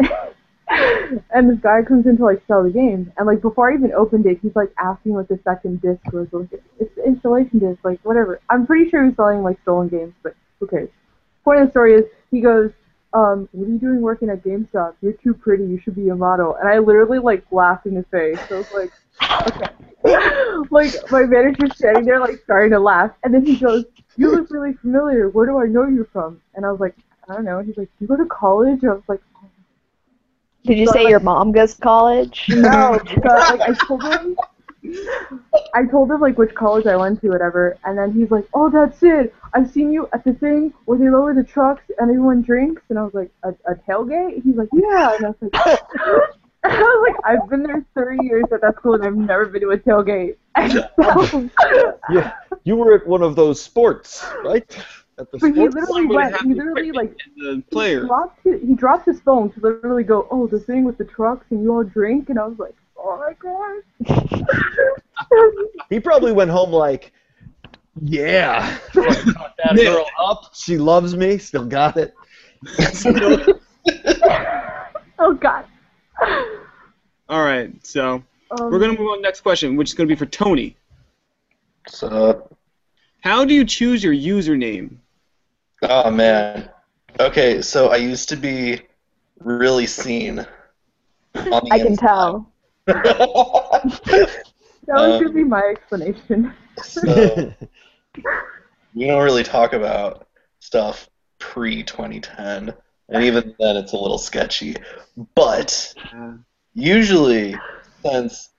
[0.69, 3.93] and this guy comes in to like sell the game, and like before I even
[3.93, 6.27] opened it, he's like asking what the second disc was.
[6.31, 8.39] Like, it's the installation disc, like whatever.
[8.49, 10.89] I'm pretty sure he's selling like stolen games, but who cares?
[11.43, 12.71] Point of the story is he goes,
[13.13, 14.95] um, what are you doing working at GameStop?
[15.01, 15.63] You're too pretty.
[15.65, 16.55] You should be a model.
[16.55, 18.39] And I literally like laughed in his face.
[18.49, 18.91] So I was like,
[20.05, 20.65] okay.
[20.71, 23.85] like my manager's standing there like starting to laugh, and then he goes,
[24.17, 25.29] "You look really familiar.
[25.29, 26.95] Where do I know you from?" And I was like,
[27.29, 29.21] "I don't know." And he's like, Do "You go to college?" And I was like,
[30.65, 32.45] Did you But, say like- your mom goes to college?
[32.49, 34.35] "No." Like I told him.
[35.73, 38.69] I told him like which college I went to, whatever, and then he's like, "Oh,
[38.69, 39.33] that's it.
[39.53, 42.99] I've seen you at the thing where they lower the trucks and everyone drinks." And
[42.99, 45.53] I was like, "A, a tailgate?" He's like, "Yeah." And I was like,
[46.63, 49.61] I was like, "I've been there three years at that school and I've never been
[49.61, 51.49] to a tailgate." And so,
[52.09, 54.63] yeah, you were at one of those sports, right?
[55.17, 56.35] At the But he literally went.
[56.41, 58.01] He literally like equipment and the he player.
[58.05, 61.45] dropped his, he dropped his phone to literally go, "Oh, the thing with the trucks
[61.51, 63.81] and you all drink," and I was like, "Oh my god."
[65.89, 67.11] He probably went home like,
[68.01, 69.83] yeah, fucking that Yeah.
[69.85, 70.51] girl up.
[70.55, 71.37] She loves me.
[71.37, 72.15] Still got it.
[75.19, 75.65] oh god.
[77.29, 80.07] All right, so Um, we're gonna move on to the next question, which is gonna
[80.07, 80.75] be for Tony.
[81.87, 82.47] So,
[83.21, 84.97] How do you choose your username?
[85.83, 86.69] oh man.
[87.19, 88.81] Okay, so I used to be
[89.39, 90.39] really scene.
[91.35, 92.07] On the I can inside.
[92.07, 92.52] tell.
[92.85, 94.43] that
[94.87, 96.53] was um, gonna be my explanation.
[96.83, 97.01] so
[98.93, 100.27] we don't really talk about
[100.59, 101.09] stuff
[101.39, 102.73] pre 2010,
[103.09, 104.75] and even then it's a little sketchy.
[105.35, 105.93] But
[106.73, 107.55] usually,
[108.03, 108.49] since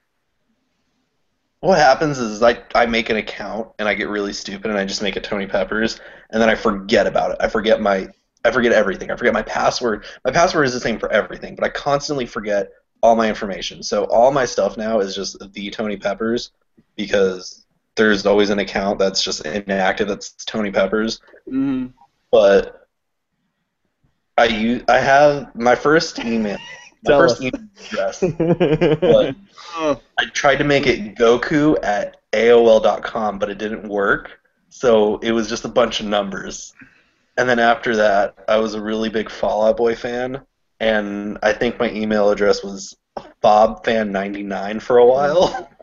[1.61, 4.85] what happens is I, I make an account and I get really stupid and I
[4.85, 5.99] just make it Tony Peppers
[6.31, 7.39] and then I forget about it.
[7.41, 8.09] I forget my
[8.45, 9.11] I forget everything.
[9.11, 10.05] I forget my password.
[10.27, 12.71] My password is the same for everything, but I constantly forget
[13.05, 13.83] all my information.
[13.83, 16.53] So all my stuff now is just the Tony Peppers
[16.97, 21.21] because there's always an account that's just inactive that's Tony Peppers.
[21.49, 21.93] mhm.
[22.31, 22.89] But
[24.37, 26.59] I use I have my first email
[27.05, 27.43] my Tell first us.
[27.43, 28.21] email address
[29.01, 29.37] but
[29.77, 34.41] Oh, I tried to make it Goku at AOL.com, but it didn't work.
[34.71, 36.73] So it was just a bunch of numbers.
[37.37, 40.43] And then after that, I was a really big Fall Out Boy fan,
[40.81, 42.97] and I think my email address was
[43.43, 45.71] FobFan99 for a while.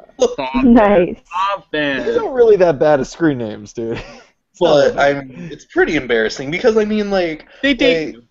[0.64, 1.20] Nice.
[1.32, 2.20] Bob These fan.
[2.20, 4.00] aren't really that bad at screen names, dude.
[4.60, 8.14] But I'm, it's pretty embarrassing because I mean, like, They date.
[8.14, 8.24] Like,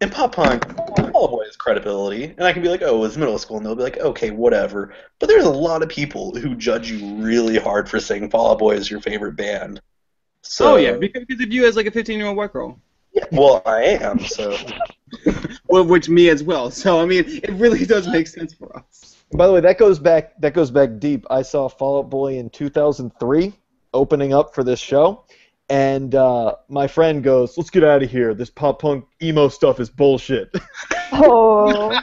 [0.00, 0.64] in pop punk,
[1.12, 3.66] Fall Out Boy has credibility, and I can be like, oh, it's middle school, and
[3.66, 4.94] they'll be like, okay, whatever.
[5.20, 8.58] But there's a lot of people who judge you really hard for saying Fall Out
[8.58, 9.80] Boy is your favorite band.
[10.42, 12.80] So, oh yeah, because, because of you as like a 15 year old white girl.
[13.12, 14.18] Yeah, well, I am.
[14.20, 14.78] So, Well,
[15.68, 16.70] which me as well.
[16.70, 19.16] So I mean, it really does make sense for us.
[19.32, 21.26] By the way, that goes back that goes back deep.
[21.30, 23.52] I saw Fall Out Boy in 2003,
[23.92, 25.24] opening up for this show,
[25.68, 28.32] and uh, my friend goes, "Let's get out of here.
[28.34, 30.50] This pop punk emo stuff is bullshit."
[31.10, 31.98] Oh,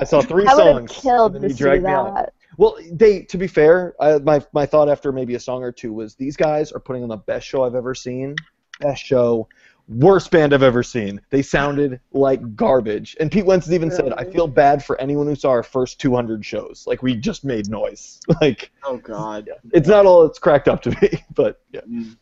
[0.00, 0.92] I saw three I would have songs.
[0.92, 2.14] killed and to see dragged me out.
[2.14, 2.34] that.
[2.58, 5.92] Well, they to be fair, I, my my thought after maybe a song or two
[5.92, 8.34] was these guys are putting on the best show I've ever seen.
[8.80, 9.48] Best show,
[9.88, 11.20] worst band I've ever seen.
[11.30, 13.16] They sounded like garbage.
[13.20, 16.44] And Pete Wentz even said, "I feel bad for anyone who saw our first 200
[16.44, 16.84] shows.
[16.86, 18.20] Like we just made noise.
[18.40, 19.50] Like Oh God.
[19.72, 22.16] it's not all it's cracked up to be, but yeah." Mm.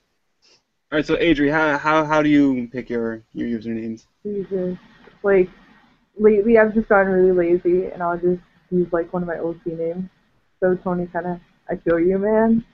[0.91, 4.07] All right, so Adri, how how how do you pick your your usernames?
[4.23, 4.77] Jesus.
[5.23, 5.49] Like,
[6.19, 9.59] lately I've just gotten really lazy and I'll just use like one of my old
[9.65, 10.09] C names.
[10.61, 11.41] So Tony kind of,
[11.71, 12.65] I feel you, man.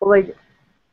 [0.00, 0.36] But like,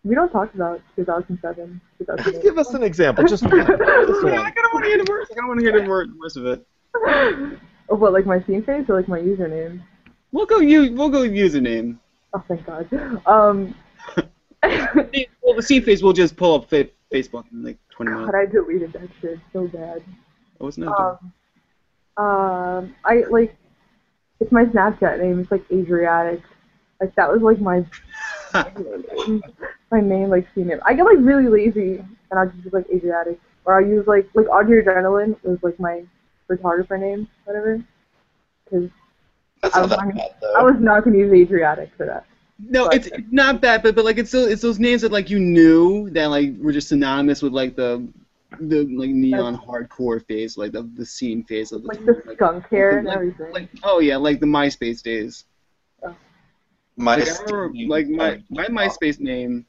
[0.03, 2.41] we don't talk about 2007, 2008.
[2.43, 3.23] Give us an example.
[3.25, 3.83] Just, just Yeah, I one.
[3.83, 5.29] kind of want to hear the words.
[5.31, 6.65] I kind of want to hear the word, rest of it.
[7.89, 9.81] oh, what, like my scene face or like my username?
[10.31, 10.93] We'll go you.
[10.93, 11.97] We'll go username.
[12.33, 12.87] Oh, thank God.
[13.25, 13.75] Um,
[15.43, 18.31] Well, the scene face will just pull up fa- Facebook in like 20 minutes.
[18.31, 20.03] God, I deleted that shit so bad.
[20.59, 21.19] Oh, it's not.
[22.17, 23.55] Um, um, I like,
[24.39, 25.39] it's my Snapchat name.
[25.39, 26.41] It's like Adriatic.
[27.01, 27.83] Like that was like my.
[29.91, 30.79] my main like scene name.
[30.85, 33.39] I get like really lazy and I'll just use like Adriatic.
[33.65, 36.03] Or I'll use like like Audrey Adrenaline was like my
[36.47, 37.83] photographer name, whatever.
[38.65, 38.89] Because
[39.61, 42.25] That's I not was that not- bad I was not gonna use Adriatic for that.
[42.63, 45.39] No, it's not bad, but but like it's those it's those names that like you
[45.39, 48.07] knew that like were just synonymous with like the
[48.59, 52.67] the like neon hardcore phase, like the the scene phase of the Like the skunk
[52.69, 53.51] hair and like- everything.
[53.51, 55.45] like oh yeah, like the MySpace days.
[56.03, 56.15] Oh.
[56.97, 59.65] My Like, remember, like my my MySpace name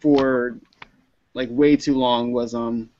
[0.00, 0.58] for
[1.34, 2.90] like way too long was um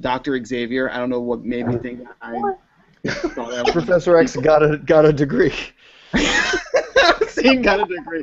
[0.00, 0.90] Doctor Xavier.
[0.90, 2.54] I don't know what made me think that I
[3.10, 5.54] thought that Professor X got a got a degree.
[7.28, 8.22] See, got a degree.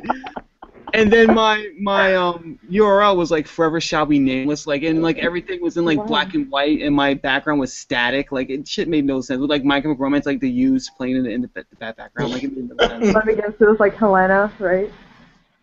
[0.94, 5.18] And then my my um URL was like forever shall be nameless, like and like
[5.18, 6.06] everything was in like Wow.
[6.06, 8.32] black and white, and my background was static.
[8.32, 9.40] Like it shit made no sense.
[9.40, 11.96] With like My Chemical Romance, like the U's playing in the, in the, the back-
[11.96, 13.12] background, like it made no sense.
[13.12, 14.90] But against it was like Helena, right?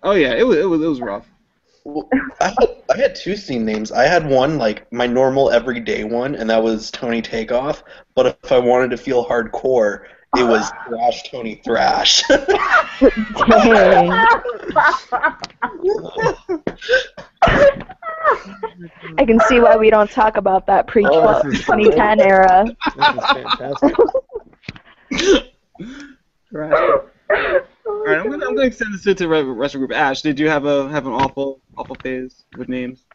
[0.04, 1.26] Oh yeah, it was it was it was rough.
[1.86, 2.10] Well,
[2.42, 3.92] I had, I had two scene names.
[3.92, 7.84] I had one like my normal everyday one, and that was Tony Takeoff.
[8.16, 10.06] But if I wanted to feel hardcore,
[10.36, 12.24] it was Thrash Tony Thrash.
[12.28, 14.12] Dang.
[19.18, 22.66] I can see why we don't talk about that pre Oh, this is 2010 era.
[22.96, 23.96] This is fantastic.
[26.52, 27.02] Right.
[27.86, 29.98] All right, I'm gonna I'm gonna extend this to the re- rest of the group.
[29.98, 33.06] Ash, did you have a have an awful awful phase with names?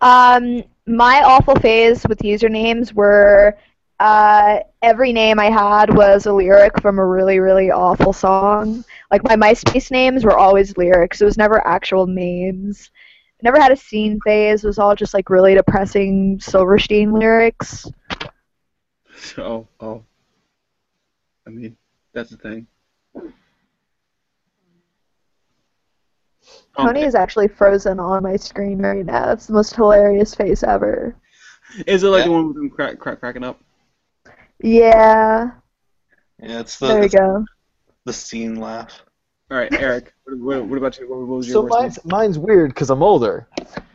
[0.00, 3.56] Um, my awful phase with usernames were
[4.00, 8.82] uh, every name I had was a lyric from a really, really awful song.
[9.10, 11.20] Like my MySpace names were always lyrics.
[11.20, 12.90] It was never actual names.
[13.42, 14.64] Never had a scene phase.
[14.64, 17.86] It was all just like really depressing Silverstein lyrics.
[19.36, 20.02] Oh oh.
[21.46, 21.76] I mean,
[22.12, 22.66] that's the thing.
[26.86, 29.26] Tony is actually frozen on my screen right now.
[29.26, 31.14] That's the most hilarious face ever.
[31.86, 32.26] Is it like Yeah.
[32.26, 33.60] the one with them crack, crack, cracking up?
[34.62, 35.50] Yeah,
[36.38, 37.44] yeah, it's the there you it's go.
[38.04, 39.02] the scene laugh.
[39.50, 40.12] All right, Eric.
[40.24, 41.08] What, what, what about you?
[41.08, 43.46] What, what was your So worst mine's mine's weird because I'm older.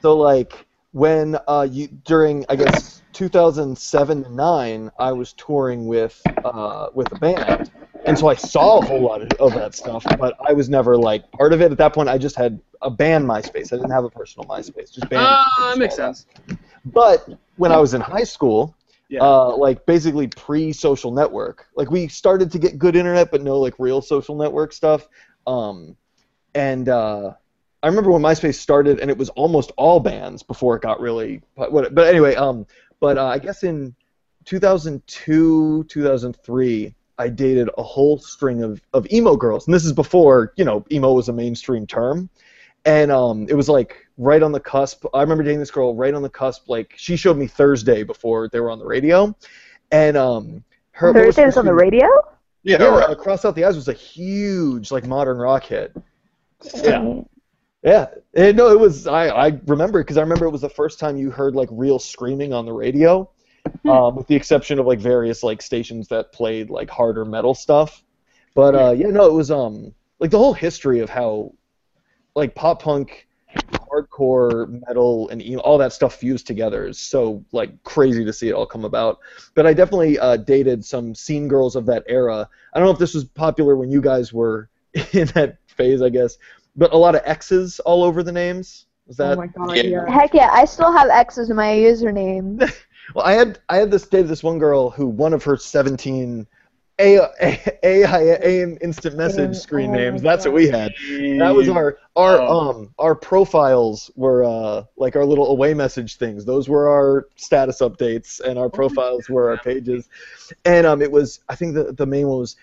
[0.01, 0.65] So like
[0.95, 7.11] when uh you during I guess 2007 to nine, I was touring with uh with
[7.11, 7.69] a band,
[8.05, 10.95] and so I saw a whole lot of, of that stuff, but I was never
[10.95, 11.69] like part of it.
[11.69, 13.73] At that point, I just had a band MySpace.
[13.73, 14.93] I didn't have a personal MySpace.
[14.93, 15.27] Just band.
[15.27, 16.27] Ah, that makes sense.
[16.85, 17.27] But
[17.57, 18.73] when I was in high school,
[19.09, 19.21] Yeah.
[19.21, 23.73] uh, like basically pre-social network, like we started to get good internet, but no like
[23.79, 25.09] real social network stuff.
[25.45, 25.97] Um,
[26.53, 27.33] and uh,
[27.85, 31.43] I remember when MySpace started, and it was almost all bands before it got really.
[31.55, 32.65] But, what- but anyway, um,
[32.99, 33.93] but uh, I guess in
[34.45, 40.51] 2002, 2003, I dated a whole string of, of emo girls, and this is before
[40.55, 42.27] you know emo was a mainstream term,
[42.85, 45.05] and um, it was like right on the cusp.
[45.13, 46.67] I remember dating this girl right on the cusp.
[46.67, 49.35] Like she showed me Thursday before they were on the radio,
[49.91, 52.07] and um, her Thursday was on the radio?
[52.63, 53.17] Yeah, Yeah, right.
[53.17, 55.95] Cross Out the Eyes was a huge like modern rock hit.
[56.83, 57.21] Yeah.
[57.85, 59.05] Yeah, and no, it was.
[59.05, 61.99] I I remember because I remember it was the first time you heard like real
[61.99, 63.29] screaming on the radio,
[63.85, 68.03] um, with the exception of like various like stations that played like harder metal stuff.
[68.55, 71.53] But uh, yeah, no, it was um like the whole history of how
[72.35, 73.27] like pop punk,
[73.71, 78.49] hardcore metal, and emo, all that stuff fused together is so like crazy to see
[78.49, 79.19] it all come about.
[79.53, 82.49] But I definitely uh, dated some scene girls of that era.
[82.73, 84.69] I don't know if this was popular when you guys were
[85.13, 86.39] in that phase, I guess
[86.75, 88.85] but a lot of X's all over the names.
[89.07, 89.83] Was oh my god, Yeah.
[89.83, 90.11] yeah.
[90.11, 92.59] Heck yeah, I still have X's in my username.
[93.15, 96.47] well, I had I had this dated this one girl who one of her 17
[96.99, 100.21] A A A, A instant message Oh, screen oh names.
[100.23, 100.91] That's what we had.
[101.39, 102.59] That was our our Oh.
[102.69, 106.43] um our profiles were uh like our little away message things.
[106.45, 110.09] Those were our status updates, and our profiles were our pages.
[110.65, 112.55] And um, it was I think the the main one was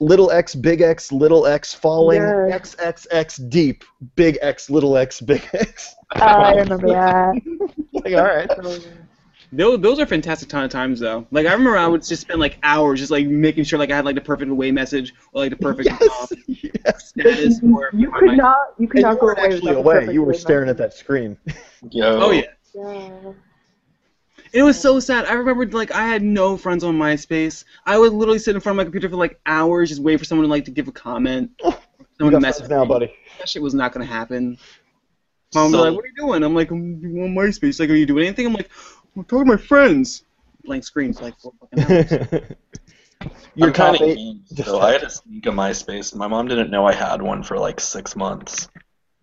[0.00, 2.50] little x, big X, little x, falling, Yes.
[2.52, 3.84] x x x deep,
[4.16, 5.94] big X, little x, big X.
[6.16, 7.34] Oh, I remember that.
[7.92, 8.50] like all right.
[9.50, 11.26] Those, those are fantastic ton of times though.
[11.30, 13.96] Like I remember I would just spend like hours just like making sure like I
[13.96, 17.08] had like the perfect away message or like the perfect Yes, yes.
[17.08, 20.12] status or You could not, you could And not you go away actually away.
[20.12, 21.38] You were way staring at that screen.
[21.90, 22.20] Yo.
[22.24, 22.42] Oh yeah.
[22.74, 23.32] Yeah.
[24.52, 25.26] It was so sad.
[25.26, 27.64] I remembered like I had no friends on MySpace.
[27.86, 30.24] I would literally sit in front of my computer for like hours, just wait for
[30.24, 31.50] someone to like to give a comment.
[31.62, 32.88] Oh, you Someone to got message now, me.
[32.88, 33.14] buddy.
[33.38, 34.58] That shit was not gonna happen.
[35.54, 37.90] Mom would be So- like, "What are you doing?" I'm like, "I'm on MySpace." Like,
[37.90, 38.70] "Are you doing anything?" I'm like,
[39.16, 40.24] "I'm talking to my friends."
[40.64, 42.42] Blank screen for like four fucking hours.
[43.54, 44.36] Your I'm kind of eight.
[44.56, 47.58] so I had a sneak a MySpace, my mom didn't know I had one for
[47.58, 48.68] like six months.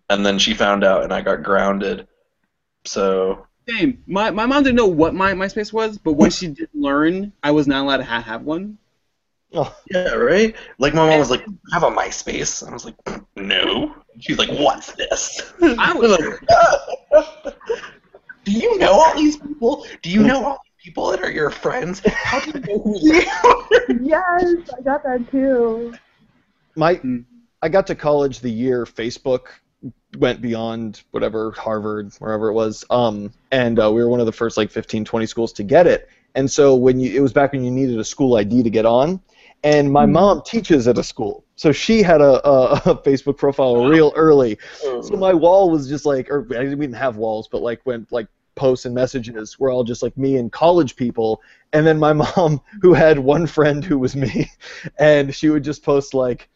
[0.08, 2.06] and then she found out, and I got grounded.
[2.84, 4.02] So Same.
[4.06, 7.50] My my mom didn't know what my MySpace was, but when she did learn, I
[7.50, 8.78] was not allowed to ha- have one.
[9.52, 10.54] Oh, yeah, right.
[10.78, 11.42] Like my mom was like,
[11.72, 12.96] "I "Have a MySpace," and I was like,
[13.36, 17.54] "No." She's like, "What's this?" I was like,
[18.44, 19.84] Do you know all these people?
[20.02, 22.00] Do you know all these people that are your friends?
[22.06, 24.00] How do you know who they are?
[24.00, 25.94] Yes, I got that too.
[26.76, 27.20] my Hmm.
[27.62, 29.46] I got to college the year Facebook
[30.18, 34.32] went beyond whatever Harvard wherever it was um and uh, we were one of the
[34.32, 36.08] first like 15 20 schools to get it.
[36.34, 38.86] And so when you it was back when you needed a school ID to get
[38.86, 39.20] on
[39.62, 40.10] and my Mhm.
[40.12, 41.44] mom teaches at a school.
[41.56, 44.58] So she had a, a, a Facebook profile real early.
[45.00, 48.28] So my wall was just like or we didn't have walls but like when like
[48.54, 51.40] posts and messages were all just like me and college people.
[51.72, 54.50] And then my mom who had one friend who was me
[54.98, 56.48] and she would just post like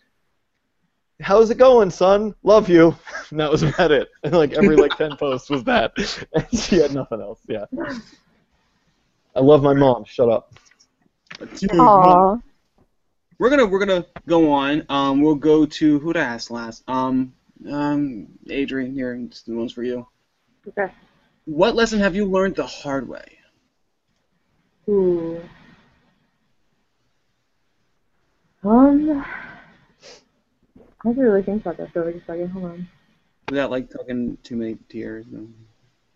[1.20, 2.94] how's it going son love you
[3.30, 5.92] and that was about it and like every like 10 posts was that
[6.34, 7.64] and she had nothing else yeah
[9.36, 10.58] i love my mom shut up
[11.56, 12.38] dude, Aw.
[13.38, 14.84] we're gonna we're gonna go on.
[14.88, 16.82] Um, we'll go to who to ask last.
[16.88, 17.32] Um,
[17.68, 20.06] um, Adrian here, it's the one's for you.
[20.68, 20.92] Okay.
[21.46, 23.38] What lesson have you learned the hard way?
[24.88, 25.40] Ooh.
[28.62, 29.24] Um,
[31.04, 32.48] I have to really think about that for like a second.
[32.50, 32.88] Hold on.
[33.48, 35.26] Without like talking too many tears.
[35.30, 35.46] No.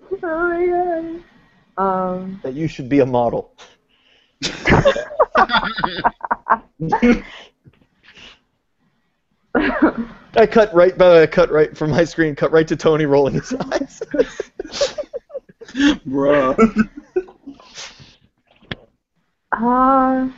[0.02, 1.24] Oh my god.
[1.76, 3.52] Um, that you should be a model
[10.36, 12.76] i cut right by the way, I cut right from my screen cut right to
[12.76, 14.00] tony rolling his eyes
[16.06, 16.88] Bruh.
[19.50, 20.28] uh,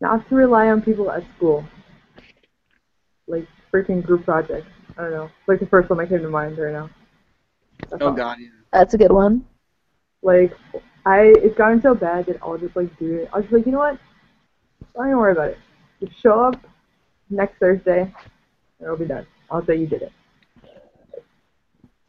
[0.00, 1.64] not to rely on people at school.
[3.26, 4.68] Like freaking group projects.
[4.96, 5.30] I don't know.
[5.46, 6.90] Like the first one that came to mind right now.
[7.90, 8.14] That's Oh all.
[8.14, 8.38] god.
[8.40, 8.48] Yeah.
[8.72, 9.44] That's a good one.
[10.22, 10.52] Like,
[11.06, 13.30] I it's gotten so bad that I'll just like do it.
[13.32, 13.98] I'll just like, you know what?
[14.94, 15.58] Don't even worry about it.
[16.00, 16.60] Just show up
[17.30, 18.12] next Thursday, and
[18.80, 19.26] it'll be done.
[19.50, 20.12] I'll say you did it.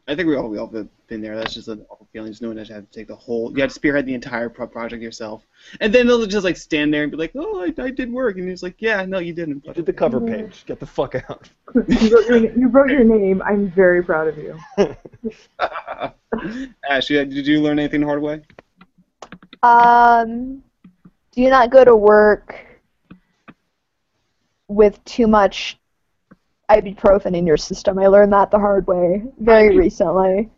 [0.08, 1.36] I think we all we all have been there.
[1.36, 3.60] That's just an awful feeling, just knowing that you have to take the whole, you
[3.60, 5.46] have to spearhead the entire pro- project yourself,
[5.80, 8.36] and then they'll just like stand there and be like, "Oh, I, I did work,"
[8.36, 10.86] and you're just like, "Yeah, no, you didn't." you did the cover page get the
[10.86, 13.42] fuck out you, wrote your, you wrote your name.
[13.42, 14.58] I'm very proud of you.
[16.88, 18.42] Ashley, did you learn anything the hard way?
[19.62, 20.62] Um,
[21.32, 22.66] do you not go to work
[24.68, 25.78] with too much
[26.70, 27.98] ibuprofen in your system.
[27.98, 30.50] I learned that the hard way very recently.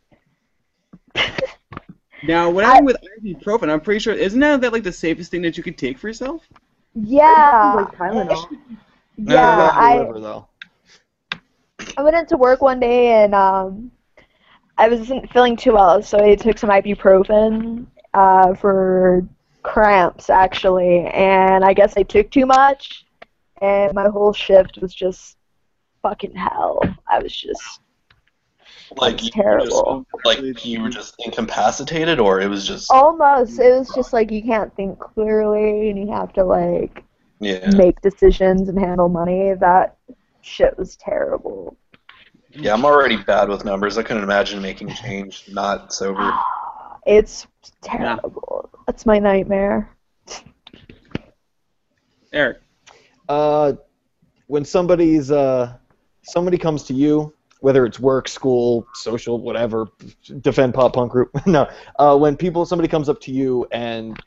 [2.25, 3.69] Now, what happened with ibuprofen?
[3.69, 6.07] I'm pretty sure isn't that, that like the safest thing that you could take for
[6.09, 6.49] yourself?
[6.95, 8.47] Yeah, like Tylenol.
[9.19, 9.71] Yeah.
[9.75, 10.45] I the.
[11.99, 13.91] I went into work one day and um,
[14.79, 19.27] I wasn't feeling too well, so I took some ibuprofen uh, for
[19.63, 23.05] cramps actually, and I guess I took too much,
[23.61, 25.37] and my whole shift was just
[26.03, 26.81] fucking hell.
[27.07, 27.81] I was just
[28.97, 30.05] Like you terrible.
[30.13, 33.59] Just, like you were just incapacitated, or it was just Almost.
[33.59, 37.05] It was just like you can't think clearly, and you have to like
[37.41, 37.71] yeah.
[37.71, 39.55] make decisions and handle money.
[39.55, 39.97] That
[40.43, 41.77] shit was terrible.
[42.51, 43.97] Yeah, I'm already bad with numbers.
[43.97, 46.33] I couldn't imagine making change not sober.
[47.05, 47.49] It's
[47.81, 48.71] terrible.
[48.87, 49.91] That's my nightmare.
[52.33, 52.61] Eric.
[53.29, 53.73] uh,
[54.47, 55.79] when somebody's uh,
[56.23, 59.89] somebody comes to you, whether it's work, school, social, whatever,
[60.41, 61.31] defend pop punk group.
[61.47, 61.69] no,
[61.99, 64.21] uh, when people somebody comes up to you and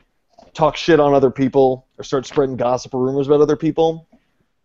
[0.54, 4.08] talk shit on other people or start spreading gossip or rumors about other people,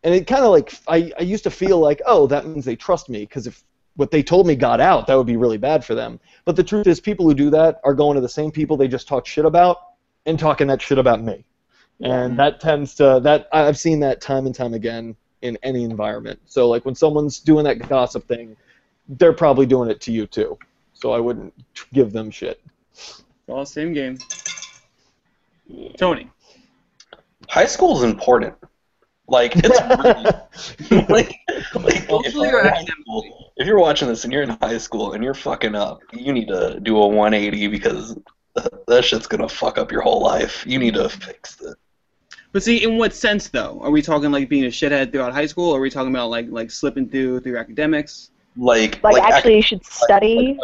[0.03, 2.75] and it kind of like I, I used to feel like oh that means they
[2.75, 3.63] trust me because if
[3.97, 6.19] what they told me got out that would be really bad for them.
[6.45, 8.87] But the truth is people who do that are going to the same people they
[8.87, 9.77] just talk shit about
[10.25, 11.43] and talking that shit about me
[12.01, 16.39] and that tends to that I've seen that time and time again in any environment.
[16.45, 18.55] So like when someone's doing that gossip thing,
[19.07, 20.57] they're probably doing it to you too.
[20.93, 21.53] So I wouldn't
[21.93, 22.61] give them shit.
[23.47, 24.17] All same game.
[25.97, 26.29] Tony.
[27.49, 28.55] High school is important.
[29.27, 29.81] Like it's
[30.91, 31.39] really like,
[31.75, 34.77] like if, you're you're in high school, if you're watching this and you're in high
[34.77, 38.17] school and you're fucking up, you need to do a 180 because
[38.87, 40.65] that shit's gonna fuck up your whole life.
[40.67, 41.77] You need to fix it.
[42.53, 43.79] But see, in what sense though?
[43.81, 46.29] Are we talking like being a shithead throughout high school, or are we talking about
[46.29, 48.31] like like slipping through through academics?
[48.57, 50.59] Like, Like, ac- actually, you should study.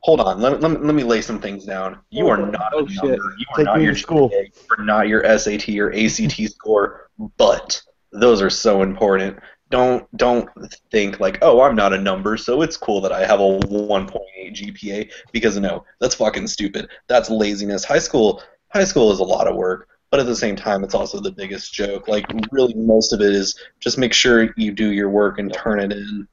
[0.00, 0.40] hold on.
[0.42, 1.98] Let, let, me, let me lay some things down.
[2.10, 3.02] You are oh, not Oh, a shit.
[3.02, 3.34] number.
[3.38, 4.28] You are Take not your school.
[4.28, 4.44] GPA.
[4.44, 7.08] You are not your SAT or ACT score.
[7.38, 7.80] But
[8.12, 9.38] those are so important.
[9.70, 10.48] Don't don't
[10.90, 14.20] think like, oh, I'm not a number, so it's cool that I have a 1.8
[14.52, 16.88] GPA because no, that's fucking stupid.
[17.06, 17.84] That's laziness.
[17.84, 20.94] High school high school is a lot of work, but at the same time, it's
[20.94, 22.08] also the biggest joke.
[22.08, 25.80] Like really, most of it is just make sure you do your work and turn
[25.80, 26.26] it in,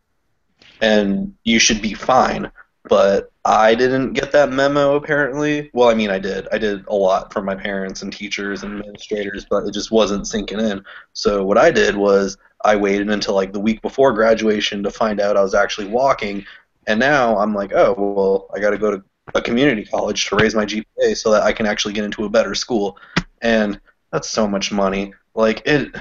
[0.81, 2.51] and you should be fine.
[2.89, 5.69] But I didn't get that memo apparently.
[5.73, 6.47] Well, I mean, I did.
[6.51, 10.27] I did a lot from my parents and teachers and administrators, but it just wasn't
[10.27, 10.83] sinking in.
[11.13, 15.19] So what I did was I waited until like the week before graduation to find
[15.19, 16.45] out I was actually walking,
[16.87, 19.03] and now I'm like, oh well, I got to go to
[19.35, 22.29] a community college to raise my GPA so that I can actually get into a
[22.29, 22.97] better school,
[23.41, 23.79] and
[24.11, 25.13] that's so much money.
[25.35, 25.95] Like it,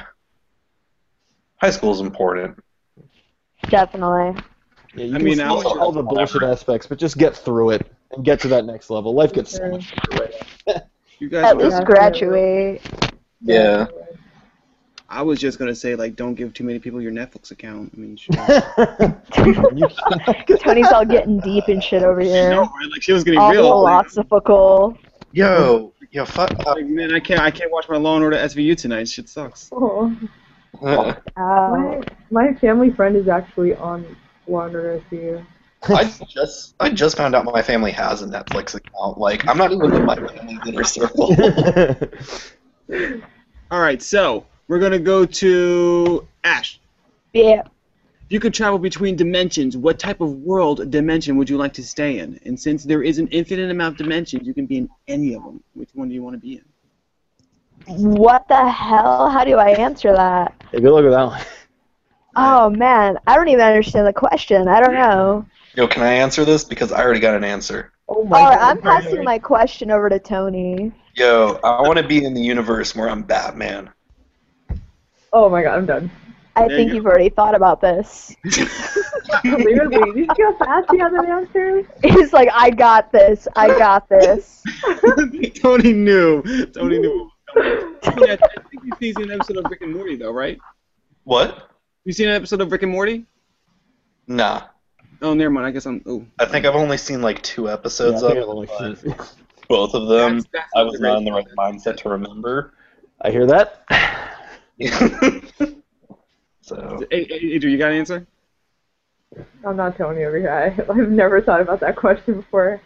[1.56, 2.58] high school is important.
[3.68, 4.42] Definitely.
[4.94, 7.86] Yeah, you I can mean, see all the bullshit aspects, but just get through it
[8.12, 9.14] and get to that next level.
[9.14, 10.30] Life gets so much better,
[10.66, 10.82] right?
[11.18, 12.82] You guys, At least graduate.
[13.40, 13.86] Yeah.
[15.08, 17.90] I was just gonna say like, don't give too many people your Netflix account.
[17.96, 18.34] I mean, shit.
[19.74, 22.50] You- Tony's all getting deep and shit over here.
[22.60, 22.68] right?
[22.90, 23.82] Like she was getting All real.
[23.82, 24.98] Like, philosophical.
[25.32, 26.64] Yo, yo, fuck.
[26.64, 29.08] like, man, I can't, I can't watch my Law and Order SVU tonight.
[29.08, 29.70] Shit sucks.
[30.82, 30.84] Oh.
[30.84, 31.14] Uh.
[31.38, 34.02] My my family friend is actually on
[34.46, 35.46] Law and Order SVU.
[35.84, 39.16] I just I just found out my family has a Netflix account.
[39.16, 41.34] Like I'm not even in my family's inner circle.
[43.70, 46.78] All right, so we're gonna go to Ash.
[47.32, 47.62] Yeah.
[48.26, 51.84] If you could travel between dimensions, what type of world dimension would you like to
[51.84, 52.40] stay in?
[52.44, 55.44] And since there is an infinite amount of dimensions, you can be in any of
[55.44, 55.62] them.
[55.74, 56.64] Which one do you want to be in?
[57.86, 59.30] What the hell?
[59.30, 60.60] How do I answer that?
[60.72, 61.40] Hey, good luck with that one.
[62.38, 64.68] Oh man, I don't even understand the question.
[64.68, 65.46] I don't know.
[65.74, 66.64] Yo, can I answer this?
[66.64, 67.92] Because I already got an answer.
[68.10, 68.76] Oh my Alright, god.
[68.76, 70.92] I'm passing my question over to Tony.
[71.14, 73.88] Yo, I want to be in the universe where I'm Batman.
[75.32, 76.10] Oh my god, I'm done.
[76.56, 78.34] I There think you you've already thought about this.
[78.44, 78.64] Wait,
[79.44, 79.90] wait, wait.
[79.90, 81.82] Did you see how fast he had that answer?
[82.02, 83.46] He's like, I got this.
[83.54, 84.62] I got this.
[85.60, 86.42] Tony knew.
[86.72, 87.30] Tony knew.
[87.54, 88.36] Tony, I I
[88.70, 90.58] think you've seen an episode of Rick and Morty, though, right?
[91.24, 91.70] What?
[92.04, 93.26] You seen an episode of Rick and Morty?
[94.26, 94.62] Nah.
[95.22, 95.66] Oh, never mind.
[95.66, 96.02] I guess I'm.
[96.06, 96.24] Oh.
[96.38, 98.42] I think I've only seen like two episodes Yeah, of think it.
[98.44, 99.14] I've only but seen-
[99.68, 102.72] Both of them, That's- that's I was not in the right mindset to remember.
[103.20, 103.82] I hear that.
[106.66, 108.26] so Hey, hey, Adrian, you got an answer?
[109.64, 110.50] I'm not Tony over here.
[110.50, 112.80] I, I've never thought about that question before.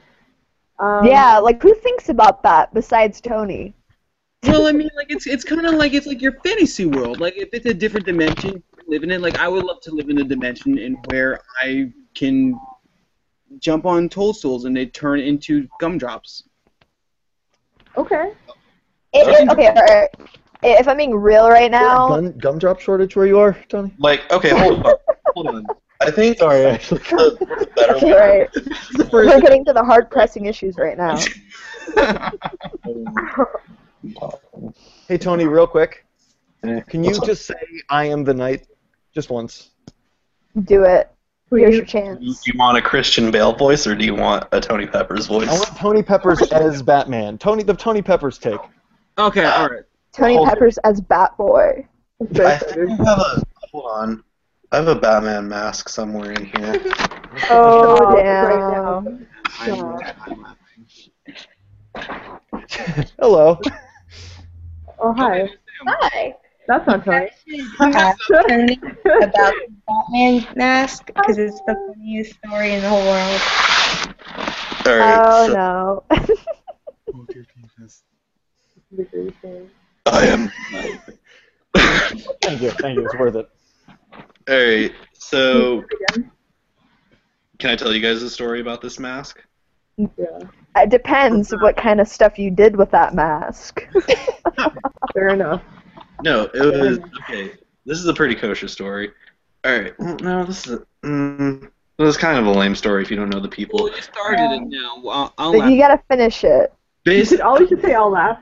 [0.78, 3.74] Um, Yeah, like who thinks about that besides Tony?
[4.42, 7.20] Well, I mean, like it's it's kind of like it's like your fantasy world.
[7.20, 9.20] Like if it's a different dimension, you live in it.
[9.20, 12.58] Like I would love to live in a dimension in where I can
[13.58, 16.44] jump on toadstools and they turn into gumdrops.
[17.96, 18.32] Okay.
[19.12, 20.08] It, it- okay, alright.
[20.62, 23.92] If I'm being real right now, Gun, gumdrop shortage where you are, Tony?
[23.98, 24.94] like okay, hold on,
[25.34, 25.66] hold on.
[26.02, 27.00] I think Sorry, actually.
[27.00, 28.52] the, the better okay, right.
[28.52, 31.18] The We're getting to the hard pressing issues right now.
[35.08, 36.06] Hey, Tony, real quick.
[36.62, 37.54] Can you just say,
[37.90, 38.66] I am the knight?
[39.14, 39.70] Just once.
[40.64, 41.10] Do it.
[41.50, 41.92] Here's your Please.
[41.92, 42.46] Do chance.
[42.46, 45.48] you want a Christian Bale voice or do you want a Tony Peppers voice?
[45.48, 47.38] I want Tony Peppers as Batman.
[47.38, 48.60] Tony, the Tony Peppers take.
[49.18, 49.82] okay, all right.
[50.12, 50.50] Tony Hold it.
[50.50, 51.86] Peppers as Batboy.
[52.38, 53.42] I I have a
[53.72, 54.24] hold on.
[54.72, 56.80] I have a Batman mask somewhere in here.
[57.48, 58.44] Oh, Stop damn.
[58.44, 59.04] right now.
[59.60, 60.86] I'm, I'm laughing.
[63.20, 63.60] Hello.
[64.98, 65.48] Oh, hi.
[65.86, 66.36] Hi.
[66.66, 67.30] That's not Tony.
[67.80, 68.80] Ask Tony
[69.22, 73.40] about the Batman mask because it's the funniest story in the whole world.
[74.86, 75.20] All right.
[75.24, 76.04] Oh so no.
[80.20, 80.52] Dear Jesus.
[80.72, 81.00] I am.
[82.42, 82.70] Thank you.
[82.70, 83.04] Thank you.
[83.04, 83.48] It's worth it.
[84.48, 84.92] All right.
[85.14, 85.84] So
[87.58, 89.42] can I tell you guys a story about this mask?
[89.96, 90.06] Yeah.
[90.76, 93.86] it depends what kind of stuff you did with that mask.
[95.14, 95.62] Fair enough.
[96.22, 97.52] No, it was okay.
[97.86, 99.10] This is a pretty kosher story.
[99.64, 99.98] All right.
[99.98, 100.74] Well, no, this is.
[100.74, 103.50] A, mm, it was kind of a lame story if you don't know the Well,
[103.50, 103.90] people.
[103.90, 105.02] you started it now.
[105.10, 105.70] I'll, I'll But laugh.
[105.70, 106.72] you gotta finish it.
[107.04, 108.38] Basically, You should Basically, always just say I'll laugh.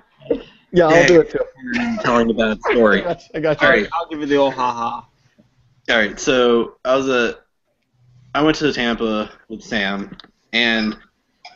[0.71, 1.99] Yeah, I'll do it too.
[2.03, 3.01] telling a bad story.
[3.05, 3.29] I got you.
[3.35, 3.67] I got you.
[3.67, 5.03] All right, I'll give you the old haha.
[5.91, 7.41] All right, so I was at,
[8.35, 10.17] I went to Tampa with Sam,
[10.53, 10.97] and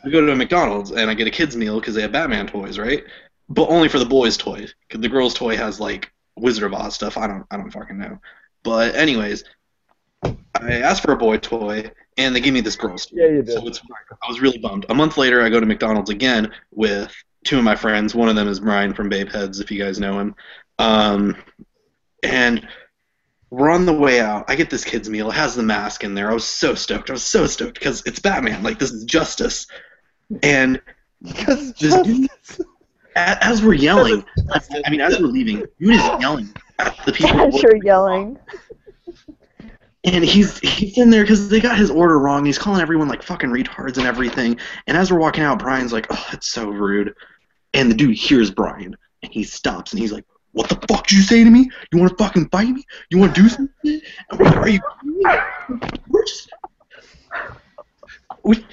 [0.03, 2.47] we go to a McDonald's, and I get a kids meal because they have Batman
[2.47, 3.03] toys, right?
[3.49, 7.17] But only for the boys' toys, the girls' toy has like Wizard of Oz stuff.
[7.17, 8.19] I don't, I don't fucking know.
[8.63, 9.43] But anyways,
[10.23, 13.17] I asked for a boy toy, and they gave me this girl's toy.
[13.19, 13.53] Yeah, you did.
[13.53, 13.81] So it's,
[14.23, 14.87] I was really bummed.
[14.89, 17.13] A month later, I go to McDonald's again with
[17.43, 18.15] two of my friends.
[18.15, 20.35] One of them is Brian from Babe Heads, if you guys know him.
[20.79, 21.35] Um,
[22.23, 22.67] and
[23.49, 24.45] we're on the way out.
[24.47, 25.29] I get this kid's meal.
[25.29, 26.31] It has the mask in there.
[26.31, 27.09] I was so stoked.
[27.09, 28.63] I was so stoked because it's Batman.
[28.63, 29.67] Like this is justice.
[30.41, 30.81] And
[31.21, 32.29] Because This dude-
[33.15, 34.25] as we're yelling,
[34.85, 37.41] I mean, as we're leaving, dude is yelling at the people.
[37.41, 38.39] As you're yelling.
[40.05, 42.43] And he's he's in there because they got his order wrong.
[42.43, 44.57] He's calling everyone like fucking retards and everything.
[44.87, 47.13] And as we're walking out, Brian's like, "Oh, that's so rude."
[47.73, 51.17] And the dude hears Brian, and he stops, and he's like, "What the fuck did
[51.17, 51.69] you say to me?
[51.91, 52.83] You want to fucking fight me?
[53.09, 55.81] You want to do something?" And we're like, "Are you kidding?
[56.07, 56.49] We're just
[58.43, 58.65] we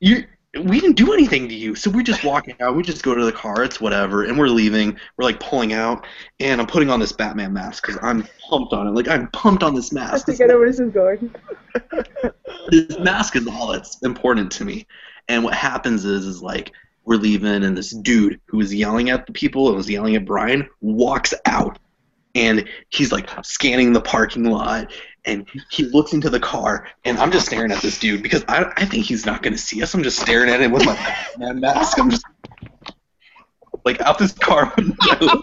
[0.00, 0.24] you."
[0.64, 2.74] We didn't do anything to you, so we're just walking out.
[2.74, 3.62] We just go to the car.
[3.62, 4.98] It's whatever, and we're leaving.
[5.16, 6.06] We're like pulling out,
[6.40, 8.90] and I'm putting on this Batman mask because I'm pumped on it.
[8.92, 10.26] Like I'm pumped on this I mask.
[10.26, 11.32] think I know where this is going.
[12.70, 14.86] this mask is all that's important to me.
[15.28, 16.72] And what happens is, is like
[17.08, 20.26] we're leaving, and this dude who was yelling at the people and was yelling at
[20.26, 21.78] Brian walks out,
[22.34, 24.92] and he's like scanning the parking lot,
[25.24, 28.70] and he looks into the car, and I'm just staring at this dude because I,
[28.76, 29.94] I think he's not gonna see us.
[29.94, 30.94] I'm just staring at him with my
[31.54, 31.98] mask.
[31.98, 32.24] I'm just
[33.86, 35.42] like out this car window.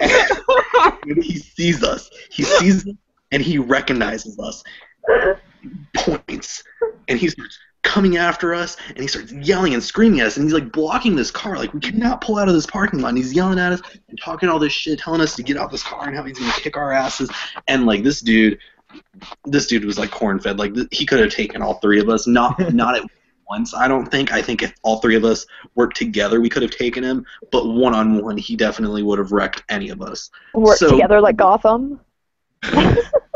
[0.00, 2.10] and he sees us.
[2.30, 2.94] He sees us,
[3.32, 4.62] and he recognizes us
[5.96, 6.62] points,
[7.08, 10.44] and he starts coming after us, and he starts yelling and screaming at us, and
[10.44, 13.08] he's like blocking this car, like we cannot pull out of this parking lot.
[13.08, 15.66] And he's yelling at us and talking all this shit, telling us to get out
[15.66, 17.30] of this car and how he's gonna kick our asses.
[17.66, 18.58] And like this dude,
[19.44, 20.58] this dude was like corn fed.
[20.58, 23.04] Like th- he could have taken all three of us, not not at
[23.48, 23.74] once.
[23.74, 24.32] I don't think.
[24.32, 27.24] I think if all three of us worked together, we could have taken him.
[27.50, 30.30] But one on one, he definitely would have wrecked any of us.
[30.54, 32.00] Work So- together like Gotham.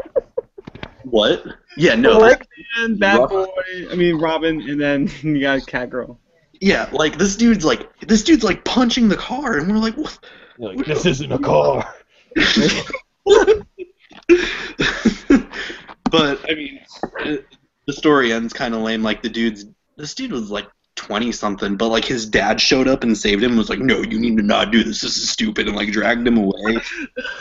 [1.12, 1.44] What?
[1.76, 2.18] Yeah, no.
[2.20, 2.46] Work-
[2.78, 3.46] And Bad Boy,
[3.90, 6.16] I mean Robin, and then you got Catgirl.
[6.58, 10.18] Yeah, like this dude's like this dude's like punching the car, and we're like, what?
[10.56, 11.94] Like, this isn't a car.
[16.10, 16.80] but I mean,
[17.20, 17.44] it,
[17.86, 19.02] the story ends kind of lame.
[19.02, 19.66] Like the dude's
[19.98, 23.52] this dude was like twenty something, but like his dad showed up and saved him.
[23.52, 25.00] and Was like, no, you need to not do this.
[25.00, 26.78] This is stupid, and like dragged him away.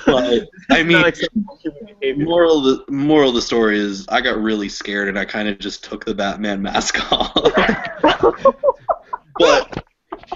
[0.06, 2.26] But I mean, Not acceptable human behavior.
[2.26, 5.48] moral of the moral of the story is I got really scared and I kind
[5.48, 7.34] of just took the Batman mask off.
[9.38, 9.84] but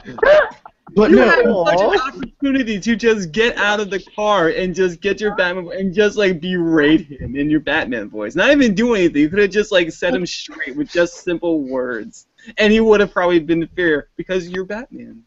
[0.95, 1.26] but You no,
[1.66, 5.36] had such an opportunity to just get out of the car and just get your
[5.36, 8.36] Batman and just like berate him in your Batman voice.
[8.36, 9.22] Not even do anything.
[9.22, 12.28] You could have just like set him straight with just simple words,
[12.58, 15.24] and he would have probably been fair because you're Batman.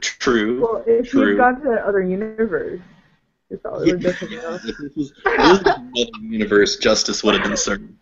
[0.00, 0.62] true.
[0.62, 1.30] Well, if True.
[1.30, 2.80] you'd gone to that other universe,
[3.50, 4.54] you probably would definitely know.
[4.54, 7.92] If this was, if this was another universe, justice would have been served.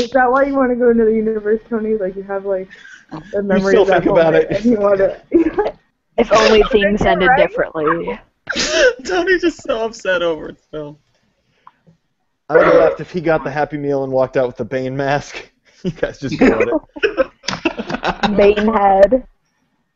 [0.00, 1.96] Is that why you want to go into the universe, Tony?
[1.96, 2.68] Like you have like
[3.32, 4.50] the memory still of that think about it.
[4.50, 5.22] and you want to.
[6.18, 7.38] If only things ended right?
[7.48, 8.20] differently.
[9.06, 10.98] Tony's just so upset over it still.
[12.50, 14.64] I would have laughed if he got the Happy Meal and walked out with the
[14.66, 15.49] Bane mask.
[15.84, 16.68] You guys just blew it.
[18.36, 19.26] Banehead.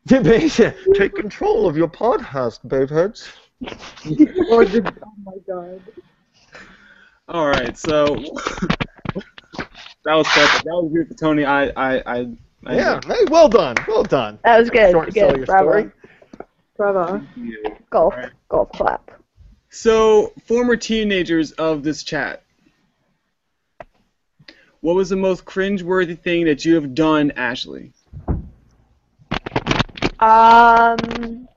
[0.07, 0.51] Bane,
[0.95, 3.28] Take control of your podcast, babeheads.
[4.51, 5.82] or oh, did, oh my god.
[7.28, 8.16] All right, so
[10.05, 10.64] that was perfect.
[10.64, 11.45] That was good for Tony.
[11.45, 12.28] I, I, I,
[12.66, 14.39] I Yeah, hey, well done, well done.
[14.45, 14.93] That was good.
[14.93, 15.37] Short good.
[15.37, 15.70] your Bravo.
[15.70, 15.91] story.
[16.76, 17.26] Bravo.
[17.91, 18.14] Golf.
[18.14, 18.32] Alright.
[18.49, 19.11] Golf clap.
[19.70, 22.43] So, former teenagers of this chat,
[24.85, 27.91] what was the most cringeworthy thing that you have done, Ashley?
[30.18, 31.49] Um,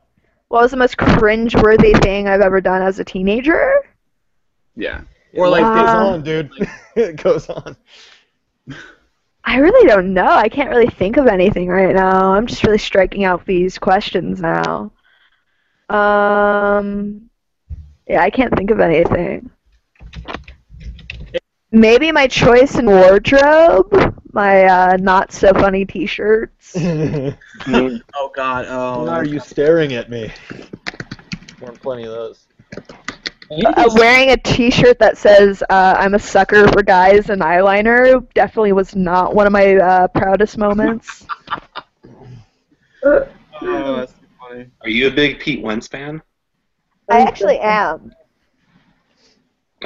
[0.47, 3.85] what was the most cringe-worthy thing I've ever done as a teenager?
[4.77, 5.01] Yeah.
[5.33, 5.89] Or like Life goes this.
[5.89, 6.69] Uh, on, dude.
[6.95, 7.75] it goes on.
[9.43, 10.31] I really don't know.
[10.31, 12.31] I can't really think of anything right now.
[12.31, 14.93] I'm just really striking out these questions now.
[15.89, 17.29] Um,
[18.07, 19.51] yeah, I can't think of anything.
[21.71, 26.75] Maybe my choice in wardrobe, my uh, not so funny T-shirts.
[27.69, 28.65] Oh God.
[28.67, 29.07] Oh.
[29.09, 30.31] are you staring at me?
[31.59, 32.47] Weren't plenty of those.
[33.49, 38.73] Uh, wearing a T-shirt that says uh, "I'm a sucker for guys and eyeliner" definitely
[38.73, 41.25] was not one of my uh, proudest moments.
[43.59, 44.67] Oh, that's funny.
[44.81, 46.21] Are you a big Pete Wentz fan?
[47.09, 48.11] I actually am.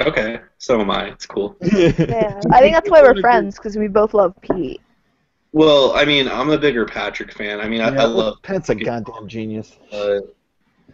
[0.00, 1.08] Okay, so am I.
[1.08, 1.56] It's cool.
[1.62, 4.80] Yeah, I think that's why we're friends because we both love Pete.
[5.52, 7.60] Well, I mean, I'm a bigger Patrick fan.
[7.60, 9.76] I mean, I, I love Pat's a goddamn genius.
[9.92, 10.20] uh,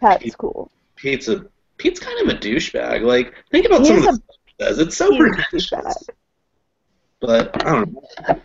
[0.01, 0.69] Pat's cool.
[0.97, 1.45] Pete's a
[1.77, 3.03] Pete's kind of a douchebag.
[3.03, 4.21] Like, think about He some of the stuff
[4.57, 4.79] he says.
[4.79, 5.69] It's so pretentious.
[5.69, 6.09] douchebag.
[7.21, 8.39] But I don't know.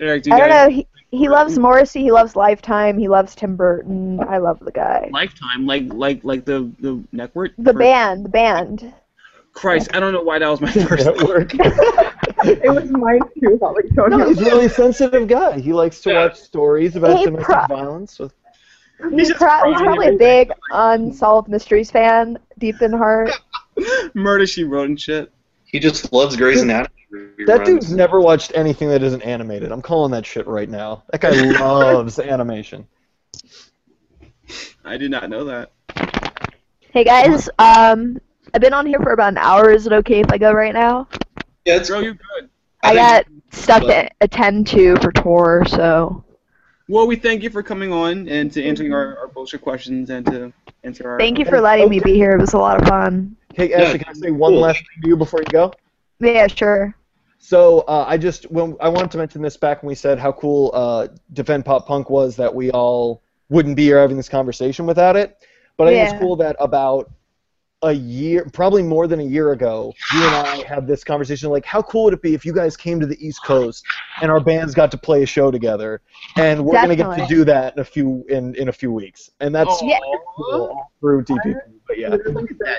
[0.00, 0.68] Eric, do you I don't know.
[0.70, 2.00] He, he loves Morrissey.
[2.02, 2.98] He loves Lifetime.
[2.98, 4.20] He loves Tim Burton.
[4.20, 5.08] I love the guy.
[5.12, 7.52] Lifetime, like like like the the network.
[7.58, 8.24] The For- band.
[8.24, 8.92] The band.
[9.52, 11.06] Christ, I don't know why that was my first.
[11.06, 11.52] at work.
[12.42, 15.60] It was mine too, Hot Lake No, he's a really sensitive guy.
[15.60, 16.24] He likes to Yeah.
[16.24, 18.18] watch stories about Hey, domestic pro- violence.
[18.18, 18.32] With,
[19.14, 23.30] He's, just pro- he's probably a big Unsolved Mysteries fan, deep in heart.
[24.14, 25.30] Murder She Wrote and shit.
[25.66, 26.94] He just loves Grey's Anatomy.
[27.46, 27.64] that reruns.
[27.66, 29.70] dude's never watched anything that isn't animated.
[29.70, 31.02] I'm calling that shit right now.
[31.12, 32.86] That guy loves animation.
[34.84, 35.72] I did not know that.
[36.92, 38.18] Hey guys, um,
[38.52, 39.70] I've been on here for about an hour.
[39.70, 41.08] Is it okay if I go right now?
[41.64, 42.50] Yeah, it's Girl, you good.
[42.82, 46.24] I, think- got stuff to attend to for tour, so
[46.88, 50.24] Well, we thank you for coming on and to answering our, our bullshit questions and
[50.26, 50.52] to
[50.84, 51.18] answer our.
[51.18, 52.32] thank you for letting me be here.
[52.32, 53.36] It was a lot of fun.
[53.54, 54.60] Hey, Ashley, can I say one cool.
[54.60, 55.72] last thing to you before you go?
[56.20, 56.94] Yeah, sure.
[57.38, 60.30] So uh, I just when I wanted to mention this back when we said how
[60.32, 64.86] cool uh, Defend Pop Punk was that we all wouldn't be here having this conversation
[64.86, 65.36] without it.
[65.76, 67.10] But I think it's cool that about
[67.82, 71.64] a year, probably more than a year ago, you and I had this conversation like,
[71.64, 73.84] how cool would it be if you guys came to the East Coast
[74.20, 76.02] and our bands got to play a show together?
[76.36, 79.30] And we're gonna get to do that in a few in, in a few weeks,
[79.40, 79.86] and that's Aw.
[79.86, 79.98] Yeah.
[80.36, 81.54] cool through DPP.
[81.86, 82.16] But yeah,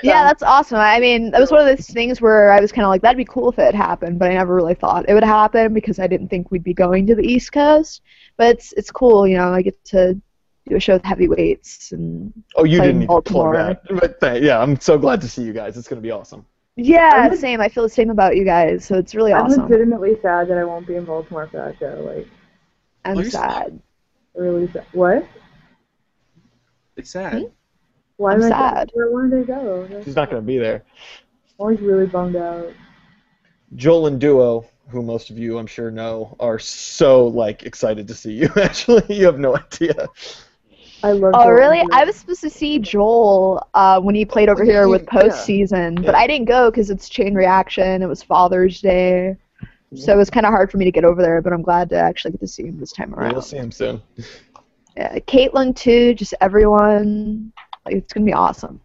[0.03, 0.78] Yeah, that's awesome.
[0.78, 3.18] I mean, that was one of those things where I was kind of like, that'd
[3.18, 6.07] be cool if it happened, but I never really thought it would happen because I
[6.07, 8.02] didn't think we'd be going to the East Coast.
[8.38, 9.52] But it's it's cool, you know.
[9.52, 10.22] I get to
[10.67, 13.53] do a show with heavyweights and oh, you didn't in need to plug Baltimore.
[13.55, 15.77] that, but th- yeah, I'm so glad to see you guys.
[15.77, 16.45] It's gonna be awesome.
[16.75, 17.59] yeah, I'm- same.
[17.61, 19.63] I feel the same about you guys, so it's really I'm awesome.
[19.63, 22.01] legitimately sad that I won't be in Baltimore for that show.
[22.05, 22.27] Like,
[23.05, 23.79] I'm you're sad.
[24.35, 24.85] really sad.
[24.93, 25.27] What?
[26.97, 27.51] It's sad.
[28.17, 28.91] Why I'm am I sad.
[28.93, 29.83] Where wanted to go?
[29.88, 30.83] That's- She's not gonna be there.
[31.59, 32.71] I was really bummed out.
[33.75, 38.13] Joel and Duo, who most of you I'm sure know, are so like excited to
[38.15, 38.49] see you.
[38.61, 40.07] Actually, you have no idea.
[41.03, 41.34] I love.
[41.36, 41.80] Oh, Joel really?
[41.80, 45.22] and I was supposed to see Joel uh, when he played over here with Yeah.
[45.22, 46.19] postseason, but Yeah.
[46.19, 48.02] I didn't go because it's Chain Reaction.
[48.02, 49.36] It was Father's Day,
[49.95, 51.41] so it was kind of hard for me to get over there.
[51.41, 53.34] But I'm glad to actually get to see him this time around.
[53.34, 54.02] We'll see him soon.
[54.95, 56.14] Yeah, Caitlin too.
[56.14, 57.52] Just everyone.
[57.86, 58.80] Like, it's gonna be awesome.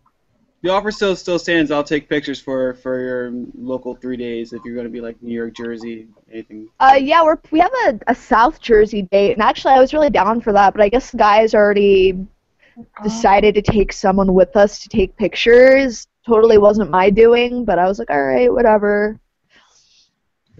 [0.62, 1.70] The offer still still stands.
[1.70, 5.22] I'll take pictures for for your local three days if you're going to be like
[5.22, 6.68] New York, Jersey, anything.
[6.80, 10.10] Uh, yeah, we're we have a, a South Jersey date, and actually I was really
[10.10, 12.26] down for that, but I guess the guys already
[13.02, 16.06] decided to take someone with us to take pictures.
[16.26, 19.20] Totally wasn't my doing, but I was like, all right, whatever.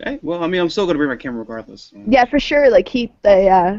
[0.00, 0.18] Okay.
[0.22, 1.90] Well, I mean, I'm still going to bring my camera regardless.
[1.90, 2.02] so.
[2.06, 2.70] Yeah, for sure.
[2.70, 3.78] Like keep the uh,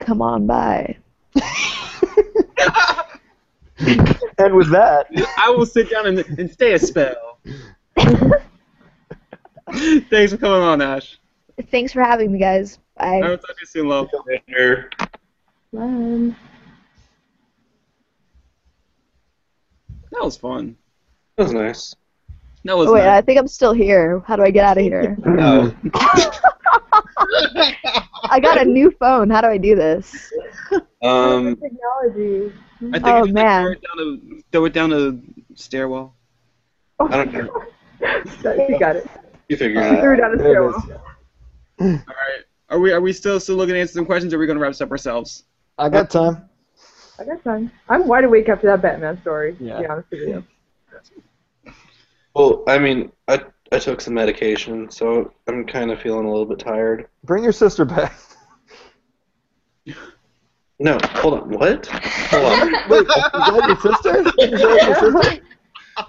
[0.00, 0.96] come on by.
[4.38, 5.06] And with that,
[5.38, 7.38] I will sit down and, and stay a spell.
[9.72, 11.18] Thanks for coming on, Ash.
[11.70, 12.78] Thanks for having me, guys.
[12.98, 13.20] Bye.
[13.24, 14.08] I will talk to you soon, love.
[14.26, 14.90] Later.
[15.70, 16.36] Glenn.
[20.12, 20.76] That was fun.
[21.36, 21.94] That was nice.
[22.64, 24.22] That was Oh, wait, I think I'm still here.
[24.26, 25.16] How do I get out of here?
[25.38, 25.74] Oh,
[28.24, 29.30] I got a new phone.
[29.30, 30.32] How do I do this?
[31.02, 32.52] um, Technology.
[32.78, 33.62] I think Oh, you just, like, man.
[33.64, 35.22] throw it down the throw it down the
[35.54, 36.14] stairwell.
[36.98, 37.08] Oh.
[37.08, 37.64] I don't know.
[38.68, 39.06] you got it.
[39.48, 40.00] You figure You it out.
[40.00, 41.02] threw it down the there it stairwell.
[41.78, 41.84] is.
[42.08, 42.42] All right.
[42.70, 44.32] Are we are we still still looking to answer some questions?
[44.32, 45.44] Or are we going to wrap this up ourselves?
[45.78, 46.48] I got time.
[47.18, 47.70] I got time.
[47.88, 49.56] I'm wide awake after that Batman story.
[49.60, 49.76] Yeah.
[49.76, 50.44] To be honest with you.
[52.34, 53.40] Well, I mean, I
[53.72, 57.08] I took some medication, so I'm kind of feeling a little bit tired.
[57.24, 58.12] Bring your sister back.
[60.78, 61.50] No, hold on.
[61.50, 61.86] What?
[61.86, 62.72] Hold on.
[62.90, 64.18] Wait, is that your sister?
[64.18, 65.42] Is that your sister?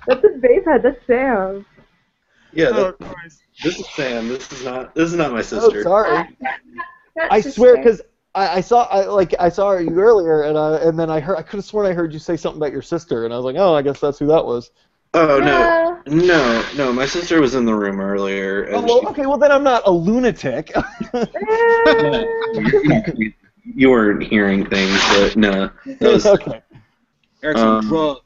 [0.07, 0.83] That's a vape head.
[0.83, 1.65] That's Sam.
[2.53, 3.41] Yeah, Oh, that, Christ.
[3.63, 4.27] this is Sam.
[4.27, 4.93] This is not.
[4.93, 5.57] This is not my sister.
[5.57, 5.83] Oh, sister.
[5.83, 6.37] sorry.
[7.29, 8.01] I swear, because
[8.35, 11.37] I, I saw I like I saw you earlier, and uh, and then I heard
[11.37, 13.45] I could have sworn I heard you say something about your sister, and I was
[13.45, 14.71] like, oh, I guess that's who that was.
[15.13, 16.93] oh no, no, no.
[16.93, 19.91] My sister was in the room earlier, Oh, well, okay, well then I'm not a
[19.91, 20.71] lunatic.
[23.67, 25.69] she, you weren't hearing things, but no.
[26.01, 26.61] Was, okay.
[27.43, 28.21] Eric's on Um, drugs.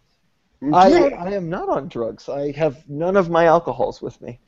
[0.73, 2.29] I I am not on drugs.
[2.29, 4.39] I have none of my alcohols with me.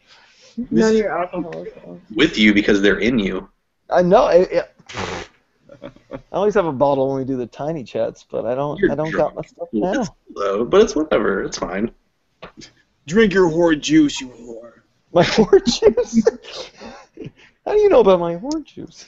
[0.69, 1.67] None of your alcohols.
[2.13, 3.49] With you because they're in you.
[3.89, 4.27] I know.
[4.27, 4.73] It, it,
[5.81, 8.79] I always have a bottle when we do the tiny chats, but I don't.
[8.79, 10.01] You're I don't got my stuff now.
[10.01, 11.43] It's low, but it's whatever.
[11.43, 11.91] It's fine.
[13.07, 14.81] Drink your whore juice, you whore.
[15.11, 16.23] My whore juice.
[17.65, 19.07] How do you know about my whore juice?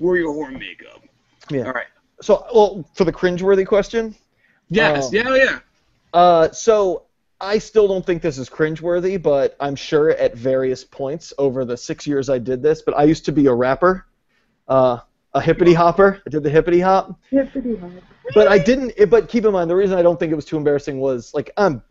[0.00, 1.02] Wear your whore makeup.
[1.50, 1.66] Yeah.
[1.66, 1.86] All right.
[2.22, 4.14] So, well, for the cringeworthy question,
[4.72, 5.06] Yes.
[5.06, 5.34] Um, yeah.
[5.36, 5.58] Yeah.
[6.14, 7.04] uh, so
[7.40, 11.76] I still don't think this is cringeworthy, but I'm sure at various points over the
[11.76, 12.82] six years I did this.
[12.82, 14.06] But I used to be a rapper,
[14.68, 14.98] uh,
[15.34, 16.22] a hippity hopper.
[16.26, 17.90] I did the hippity hop, Hippity hop.
[18.34, 18.92] but I didn't.
[19.10, 21.50] But keep in mind, the reason I don't think it was too embarrassing was like
[21.56, 21.82] I'm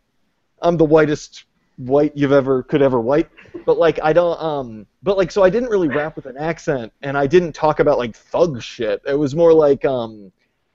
[0.61, 1.45] I'm the whitest
[1.79, 3.29] white you've ever could ever white.
[3.65, 6.91] But like I don't um but like so I didn't really rap with an accent
[7.01, 9.01] and I didn't talk about like thug shit.
[9.07, 10.31] It was more like um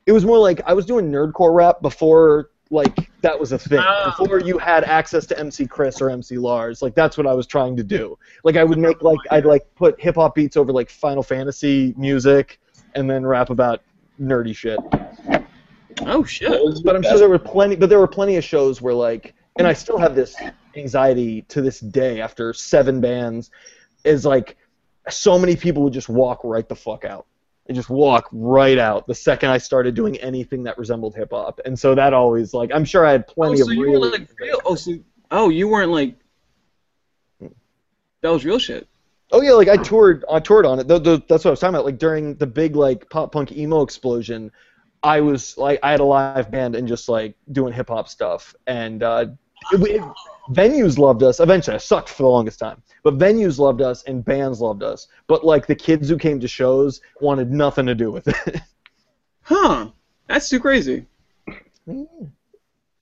[0.07, 3.81] it was more like I was doing nerdcore rap before like that was a thing.
[3.81, 4.15] Ah.
[4.19, 6.81] Before you had access to MC Chris or MC Lars.
[6.81, 8.19] Like that's what I was trying to do.
[8.43, 11.95] Like I would make like I'd like put hip hop beats over like Final Fantasy
[11.99, 12.59] music
[12.95, 13.83] and then rap about
[14.21, 14.81] nerdy shit.
[16.01, 16.51] Oh shit.
[16.83, 17.77] But I'm sure there were plenty.
[17.77, 20.35] But there were plenty of shows where like, and I still have this
[20.77, 23.51] anxiety to this day after seven bands,
[24.05, 24.57] is like,
[25.09, 27.27] so many people would just walk right the fuck out.
[27.67, 31.61] They just walk right out the second I started doing anything that resembled hip hop,
[31.65, 33.99] and so that always like I'm sure I had Oh, plenty so of you really.
[33.99, 34.61] were like real?
[34.67, 34.93] Oh, so
[35.31, 36.17] oh, you weren't like.
[38.21, 38.87] That was real shit.
[39.33, 40.89] Oh yeah, like I toured, I toured on it.
[40.89, 41.85] Th th that's what I was talking about.
[41.87, 44.51] Like during the big like pop punk emo explosion,
[45.03, 48.55] I was like, I had a live band and just like doing hip hop stuff,
[48.67, 49.27] and uh,
[49.73, 50.03] it, it,
[50.51, 51.41] venues loved us.
[51.41, 55.09] Eventually, I sucked for the longest time, but venues loved us and bands loved us.
[55.27, 58.61] But like the kids who came to shows wanted nothing to do with it.
[59.47, 59.91] Huh.
[60.27, 61.05] That's too crazy.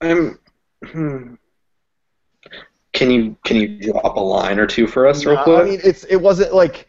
[0.01, 0.37] I'm.
[0.85, 1.35] Hmm.
[2.91, 5.61] Can you can you drop a line or two for us real quick?
[5.61, 6.87] I mean, it's it wasn't like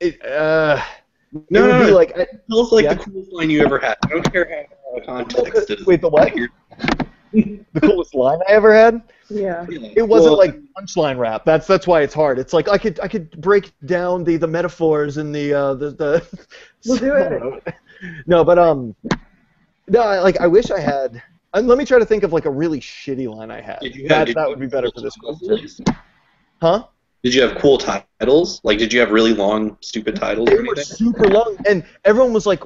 [0.00, 0.22] it.
[0.24, 0.82] Uh,
[1.32, 1.96] no, it would no, be no.
[1.96, 2.94] like I, Tell us like Yeah.
[2.94, 3.96] the coolest line you ever had.
[4.04, 4.66] I don't care
[5.06, 5.86] how out context it is.
[5.86, 6.32] wait, the what?
[7.72, 9.02] The coolest line I ever had.
[9.28, 9.64] Yeah.
[9.70, 11.44] It wasn't Well, like punchline rap.
[11.44, 12.38] That's that's why it's hard.
[12.38, 15.90] It's like I could I could break down the, the metaphors and the uh, the
[15.90, 16.46] the.
[16.86, 17.74] We'll do it.
[18.26, 18.96] No, but um,
[19.86, 21.22] no, I, like I wish I had.
[21.52, 23.80] And let me try to think of like a really shitty line I had.
[23.80, 25.84] Did you have- that that would be better cool for this question.
[26.62, 26.84] Huh?
[27.22, 28.62] Did you have cool titles?
[28.64, 32.32] Like, did you have really long, stupid titles They or were super long, and everyone
[32.32, 32.62] was like,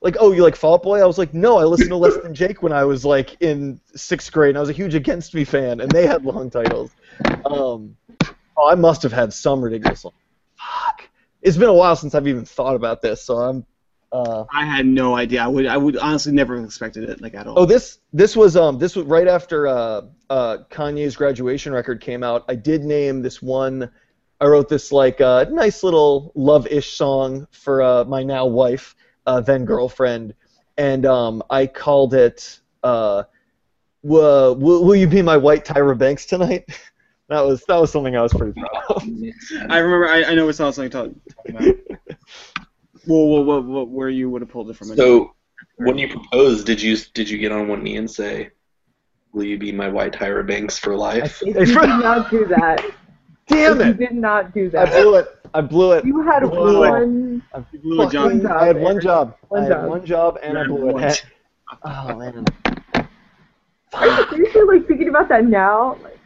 [0.00, 1.00] like, oh, you like Fall Out Boy?
[1.00, 3.80] I was like, no, I listened to Less Than Jake when I was like in
[3.94, 6.90] sixth grade, and I was a huge Against Me fan, and they had long titles.
[7.44, 7.96] Um,
[8.56, 10.04] oh, I must have had some ridiculous.
[10.04, 10.14] One.
[10.56, 11.08] Fuck,
[11.42, 13.66] it's been a while since I've even thought about this, so I'm.
[14.12, 15.40] Uh, I had no idea.
[15.42, 17.60] I would I would honestly never have expected it like at all.
[17.60, 22.24] oh, this this was um this was right after uh, uh, Kanye's graduation record came
[22.24, 22.44] out.
[22.48, 23.88] I did name this one.
[24.40, 28.96] I wrote this like uh, nice little love-ish song for uh, my now wife,
[29.30, 30.34] uh, then girlfriend,
[30.76, 33.22] and um, I called it uh,
[34.02, 36.64] will, "Will You Be My White Tyra Banks Tonight?"
[37.28, 39.02] that was that was something I was pretty proud of.
[39.70, 40.08] I remember.
[40.08, 41.62] I, I know it's not something talking about.
[43.06, 44.88] well, well, well, well, where you would have pulled it from?
[44.96, 45.36] So,
[45.76, 48.50] when you proposed, did you did you get on one knee and say,
[49.32, 51.38] "Will you be my white Tyra Banks for I life"?
[51.38, 52.84] think You did not do that.
[53.50, 53.86] Damn it!
[53.88, 54.88] You did not do that.
[54.88, 55.02] I that.
[55.02, 55.28] blew it.
[55.52, 56.04] I blew it.
[56.04, 56.88] You had Blew it.
[56.90, 57.42] one.
[57.52, 58.40] I blew it, John.
[58.40, 59.36] fucking- I had one job.
[59.48, 59.88] One I had job.
[59.88, 61.24] one job, and I blew One it.
[61.84, 62.44] Oh man.
[63.92, 65.96] Are you seriously like thinking about that now?
[66.02, 66.18] Like,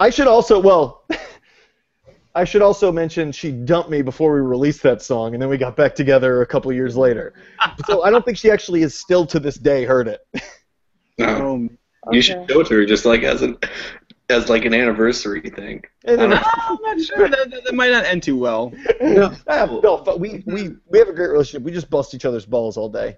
[0.00, 1.04] I should also well.
[2.34, 5.56] I should also mention she dumped me before we released that song, and then we
[5.58, 7.32] got back together a couple years later.
[7.86, 10.20] So I don't think she actually is still to this day heard it.
[11.20, 11.78] No, Um,
[12.12, 13.58] you should show it to her just like as an
[14.30, 15.82] as like an anniversary thing.
[16.04, 17.28] And then, I'm not sure.
[17.28, 18.72] That, that, that might not end too well.
[19.48, 21.62] Ah, no, but we, we we have a great relationship.
[21.62, 23.16] We just bust each other's balls all day.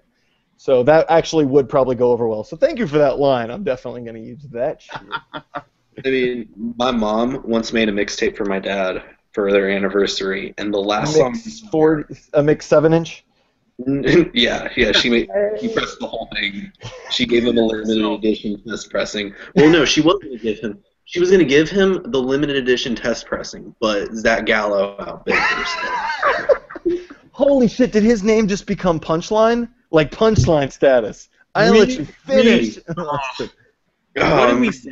[0.57, 2.43] So that actually would probably go over well.
[2.43, 3.49] So thank you for that line.
[3.49, 5.01] I'm definitely going to use that shit.
[5.33, 5.63] I
[6.05, 10.79] mean, my mom once made a mixtape for my dad for their anniversary, and the
[10.79, 11.31] last song.
[11.31, 13.25] Mix four, a mix seven inch.
[14.33, 15.29] yeah, yeah, she made.
[15.59, 16.71] He pressed the whole thing.
[17.09, 19.33] She gave him a limited edition test pressing.
[19.55, 20.79] Well, no, she wasn't gonna give him.
[21.05, 26.61] She was gonna give him the limited edition test pressing, but Zach Gallo outbid her.
[27.31, 27.91] Holy shit!
[27.91, 29.69] Did his name just become Punchline?
[29.91, 31.29] Like Punchline status?
[31.55, 32.77] I let you finish.
[34.13, 34.91] What did we Um, say?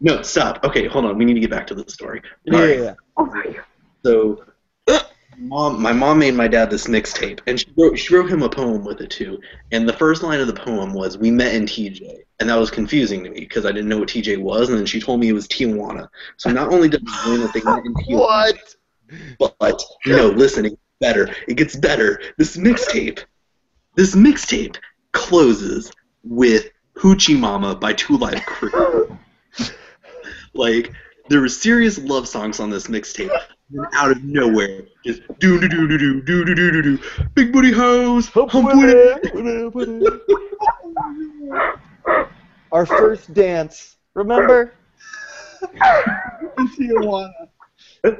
[0.00, 0.62] no, stop.
[0.64, 1.16] Okay, hold on.
[1.16, 2.20] We need to get back to the story.
[2.44, 2.78] yeah, All right.
[2.78, 2.94] yeah, yeah.
[3.16, 3.64] oh my god.
[4.04, 4.44] So,
[5.38, 8.48] mom, my mom made my dad this mixtape, and she wrote, she wrote him a
[8.48, 9.40] poem with it too.
[9.72, 12.70] And the first line of the poem was, "We met in TJ," and that was
[12.70, 15.28] confusing to me because I didn't know what TJ was, and then she told me
[15.28, 16.08] it was Tijuana.
[16.36, 18.56] So not only did I learn that they met in Tijuana,
[19.38, 19.56] What?
[19.58, 21.34] but no, listen, it gets better.
[21.48, 22.20] It gets better.
[22.38, 23.24] This mixtape,
[23.94, 24.76] this mixtape
[25.12, 25.92] closes
[26.24, 29.16] with "Hoochie Mama" by Two Live Crew.
[30.54, 30.92] like
[31.28, 33.30] there were serious love songs on this mixtape.
[33.70, 36.82] And then out of nowhere, just do do do do do do do do do
[36.82, 36.98] do,
[37.34, 40.22] big booty hoes, hump with it.
[42.72, 43.96] Our first dance.
[44.14, 44.72] Remember?
[46.58, 47.48] Tijuana.
[48.04, 48.18] I'm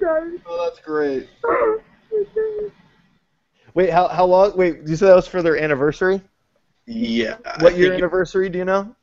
[0.00, 0.40] done.
[0.46, 1.28] Oh, that's great.
[1.44, 2.72] I'm done.
[3.74, 4.56] Wait, how how long?
[4.56, 6.20] Wait, you said that was for their anniversary?
[6.86, 7.36] Yeah.
[7.44, 8.48] I What year think it- anniversary?
[8.48, 8.94] Do you know?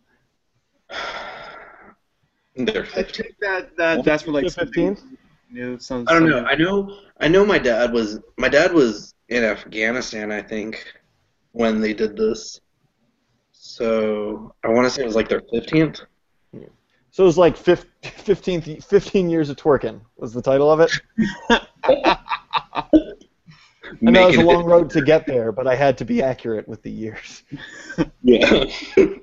[2.55, 5.01] They're I think that, that that's for like 15th?
[5.51, 6.37] New, some, I don't know.
[6.39, 6.97] some- I know.
[7.19, 8.19] I know my dad was.
[8.37, 10.31] My dad was in Afghanistan.
[10.31, 10.85] I think
[11.51, 12.59] when they did this.
[13.51, 16.01] So I want to say it was like their fifteenth.
[17.11, 20.91] So it was like fif- 15, 15 years of twerking was the title of it.
[24.05, 26.21] I know it was a long road to get there, but I had to be
[26.21, 27.43] accurate with the years.
[28.27, 28.65] Yeah.
[28.97, 29.21] you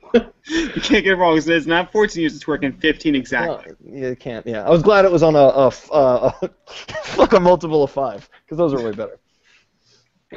[0.81, 1.37] can't get it wrong.
[1.37, 2.37] It's, it's not 14 years.
[2.37, 3.73] It's working 15 exactly.
[3.83, 4.47] No, you can't.
[4.47, 6.49] Yeah, I was glad it was on a, a, f- uh, a
[7.03, 9.19] fuck a multiple of five because those are way better.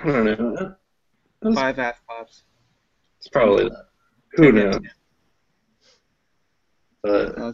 [0.03, 0.75] I don't know.
[1.53, 2.43] Five ass pops.
[3.19, 3.85] It's probably that.
[4.31, 4.79] Who knows?
[7.03, 7.51] But Uh,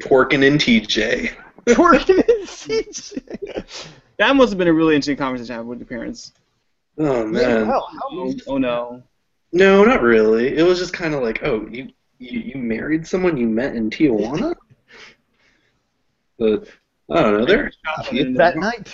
[0.00, 1.30] twerking in TJ.
[1.66, 3.86] Twerking in CJ.
[4.18, 6.32] That must have been a really interesting conversation to have with your parents.
[6.98, 7.66] Oh man.
[7.66, 9.02] How, how Oh, oh no.
[9.52, 10.56] No, not really.
[10.56, 13.90] It was just kind of like, oh, you, you you married someone you met in
[13.90, 14.54] Tijuana.
[16.36, 16.66] But
[17.12, 17.44] I don't know.
[17.46, 18.32] They're happy.
[18.32, 18.92] that night?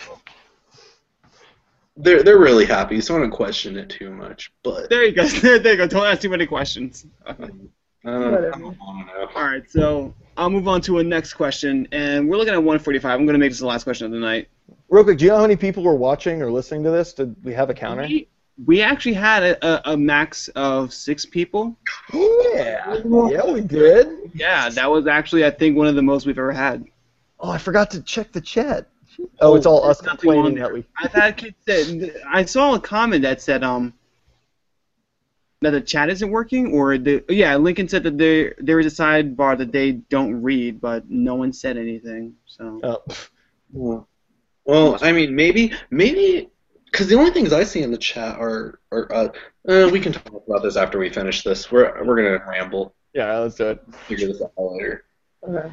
[1.96, 3.00] They're they're really happy.
[3.00, 4.52] So I don't question it too much.
[4.62, 5.26] But There you go.
[5.26, 5.86] There, there you go.
[5.86, 7.06] Don't ask too many questions.
[8.04, 8.50] uh, I Whatever.
[8.52, 9.28] don't know.
[9.34, 13.10] All right, so I'll move on to a next question, and we're looking at 145.
[13.10, 14.48] I'm going to make this the last question of the night.
[14.88, 17.12] Real quick, do you know how many people were watching or listening to this?
[17.12, 18.02] Did we have a counter?
[18.02, 18.28] We,
[18.66, 21.76] we actually had a, a, a max of six people.
[22.52, 23.00] Yeah.
[23.04, 24.32] Yeah, we did.
[24.34, 26.84] Yeah, that was actually I think one of the most we've ever had.
[27.38, 28.88] Oh, I forgot to check the chat.
[29.40, 30.84] Oh, it's all us There's complaining that we.
[30.98, 33.94] I've had kids that I saw a comment that said um
[35.60, 39.02] that the chat isn't working, or the yeah Lincoln said that there there is a
[39.02, 42.34] sidebar that they don't read, but no one said anything.
[42.46, 43.02] So Oh,
[43.72, 44.08] Well,
[44.64, 46.48] well, I mean, maybe, maybe,
[46.86, 49.28] because the only things I see in the chat are, are uh,
[49.68, 51.70] uh, we can talk about this after we finish this.
[51.70, 52.94] We're we're gonna ramble.
[53.12, 53.84] yeah, let's do it.
[54.08, 55.04] Figure this out later.
[55.42, 55.70] Okay.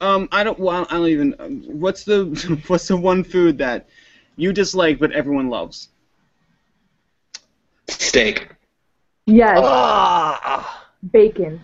[0.00, 2.26] um I don't well I don't even um, what's the
[2.68, 3.88] what's the one food that
[4.36, 5.88] you dislike but everyone loves?
[7.88, 8.48] Steak.
[9.26, 11.60] Yes, Ah, bacon.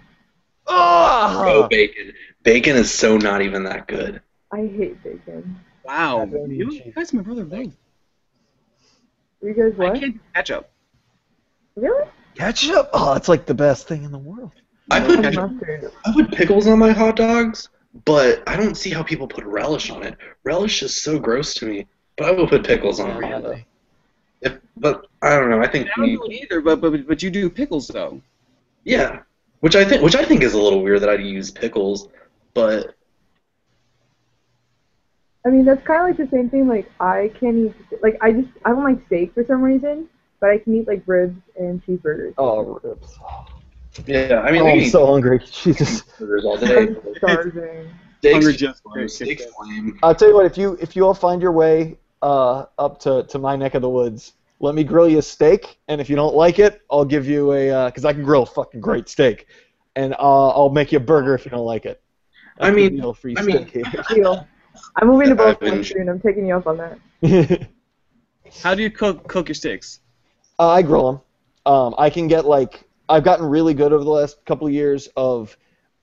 [0.66, 1.44] ah.
[1.46, 2.12] Oh, bacon.
[2.42, 4.20] Bacon is so not even that good.
[4.52, 5.58] I hate bacon.
[5.84, 7.72] Wow, Pepperoni you guys, my brother both.
[9.42, 9.96] You guys what?
[9.96, 10.70] I can't do ketchup.
[11.76, 12.06] Really?
[12.34, 12.90] Ketchup.
[12.92, 14.52] Oh, it's like the best thing in the world.
[14.90, 15.52] I put ketchup.
[16.06, 17.68] I put pickles on my hot dogs,
[18.04, 20.16] but I don't see how people put relish on it.
[20.44, 21.86] Relish is so gross to me.
[22.16, 23.64] But I will put pickles on Yeah, it.
[24.44, 25.60] If, but I don't know.
[25.60, 28.20] I think I don't we, do it either, but but but you do pickles though.
[28.84, 29.20] yeah,
[29.60, 32.08] which I think which I think is a little weird that I'd use pickles,
[32.52, 32.94] but
[35.46, 36.68] I mean, that's kind of like the same thing.
[36.68, 40.08] Like, I can't eat, like, I just, I don't like steak for some reason,
[40.40, 42.32] but I can eat, like, ribs and cheeseburgers.
[42.38, 43.18] Oh, ribs.
[44.06, 45.40] yeah, I mean, oh, I'm so hungry.
[45.52, 46.02] Jesus.
[46.18, 46.78] burgers all day.
[46.78, 47.90] I'm starving.
[48.24, 49.98] Hunger Steaks, just steaks lame.
[50.02, 50.46] I'll tell you what.
[50.46, 53.82] If you if you all find your way uh, up to, to my neck of
[53.82, 57.04] the woods, let me grill you a steak, and if you don't like it, I'll
[57.04, 59.46] give you a because I can grill a fucking great steak,
[59.94, 62.00] and uh, I'll make you a burger if you don't like it.
[62.58, 64.46] I That's mean- the deal for I mean- steak Deal.
[64.96, 66.08] I'm moving to I've both been- soon.
[66.08, 66.98] I'm taking you up on that.
[68.62, 70.00] How do you cook cook your steaks?
[70.58, 71.20] Uh, I grill them.
[71.72, 75.08] Um, I can get like I've gotten really good over the last couple of years
[75.16, 75.56] of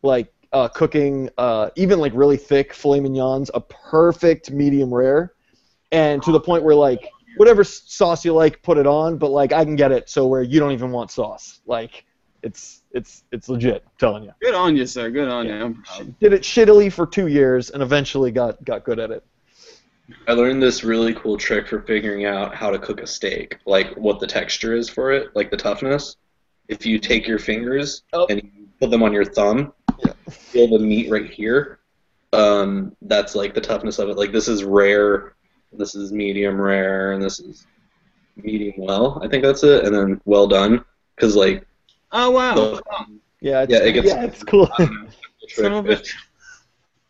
[0.03, 5.33] like uh, cooking uh, even like really thick filet mignons, a perfect medium rare,
[5.91, 9.17] and to the point where like whatever sauce you like, put it on.
[9.17, 11.61] But like I can get it so where you don't even want sauce.
[11.65, 12.05] Like
[12.43, 13.83] it's it's it's legit.
[13.85, 14.31] I'm telling you.
[14.41, 15.09] Good on you, sir.
[15.09, 15.53] Good on you.
[15.53, 16.15] I'm.
[16.19, 19.23] Did it shittily for two years and eventually got got good at it.
[20.27, 23.95] I learned this really cool trick for figuring out how to cook a steak, like
[23.95, 26.17] what the texture is for it, like the toughness.
[26.67, 28.27] If you take your fingers Oh.
[28.29, 29.71] and you put them on your thumb,
[30.03, 30.11] Yeah.
[30.29, 31.79] feel the meat right here.
[32.33, 34.17] Um, that's like the toughness of it.
[34.17, 35.35] Like this is rare,
[35.71, 37.65] this is medium rare, and this is
[38.35, 39.19] medium well.
[39.23, 40.83] I think that's it, and then well done.
[41.19, 41.65] Cause like
[42.11, 42.55] Oh wow.
[42.55, 42.81] the,
[43.41, 44.69] Yeah, it's, Yeah, it gets- yeah, it's cool.
[44.77, 45.09] I don't know,
[45.41, 46.07] the Son of a trick.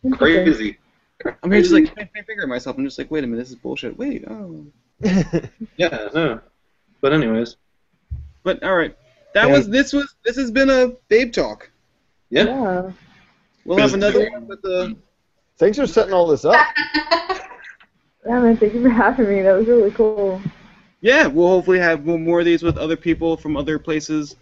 [0.04, 0.78] It's crazy.
[1.44, 1.94] I'm here just like
[2.26, 2.78] fingering myself.
[2.78, 3.98] I'm just like, wait a minute, this is bullshit.
[3.98, 4.66] Wait, oh.
[5.78, 6.42] Yeah, no.
[7.02, 7.58] But anyways,
[8.44, 8.96] But all right,
[9.34, 9.54] that Yeah.
[9.58, 11.70] was this was this has been a babe talk.
[12.30, 12.44] yeah.
[12.46, 12.92] Yeah.
[13.66, 14.96] We'll have another one with the.
[15.60, 16.66] Thanks for setting all this up.
[18.26, 18.58] Yeah, man.
[18.58, 19.42] Thank you for having me.
[19.42, 20.42] That was really cool.
[21.02, 24.36] Yeah, we'll hopefully have more more of these with other people from other places,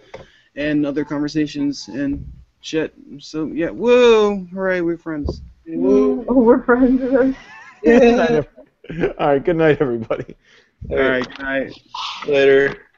[0.55, 2.29] and other conversations and
[2.61, 2.93] shit.
[3.19, 5.41] So yeah, whoa, hooray, we're friends.
[5.71, 6.99] Oh, we're friends.
[7.83, 9.43] Good night, ev- All right.
[9.43, 10.35] Good night, everybody.
[10.89, 11.73] All right, good night.
[12.27, 12.88] Later.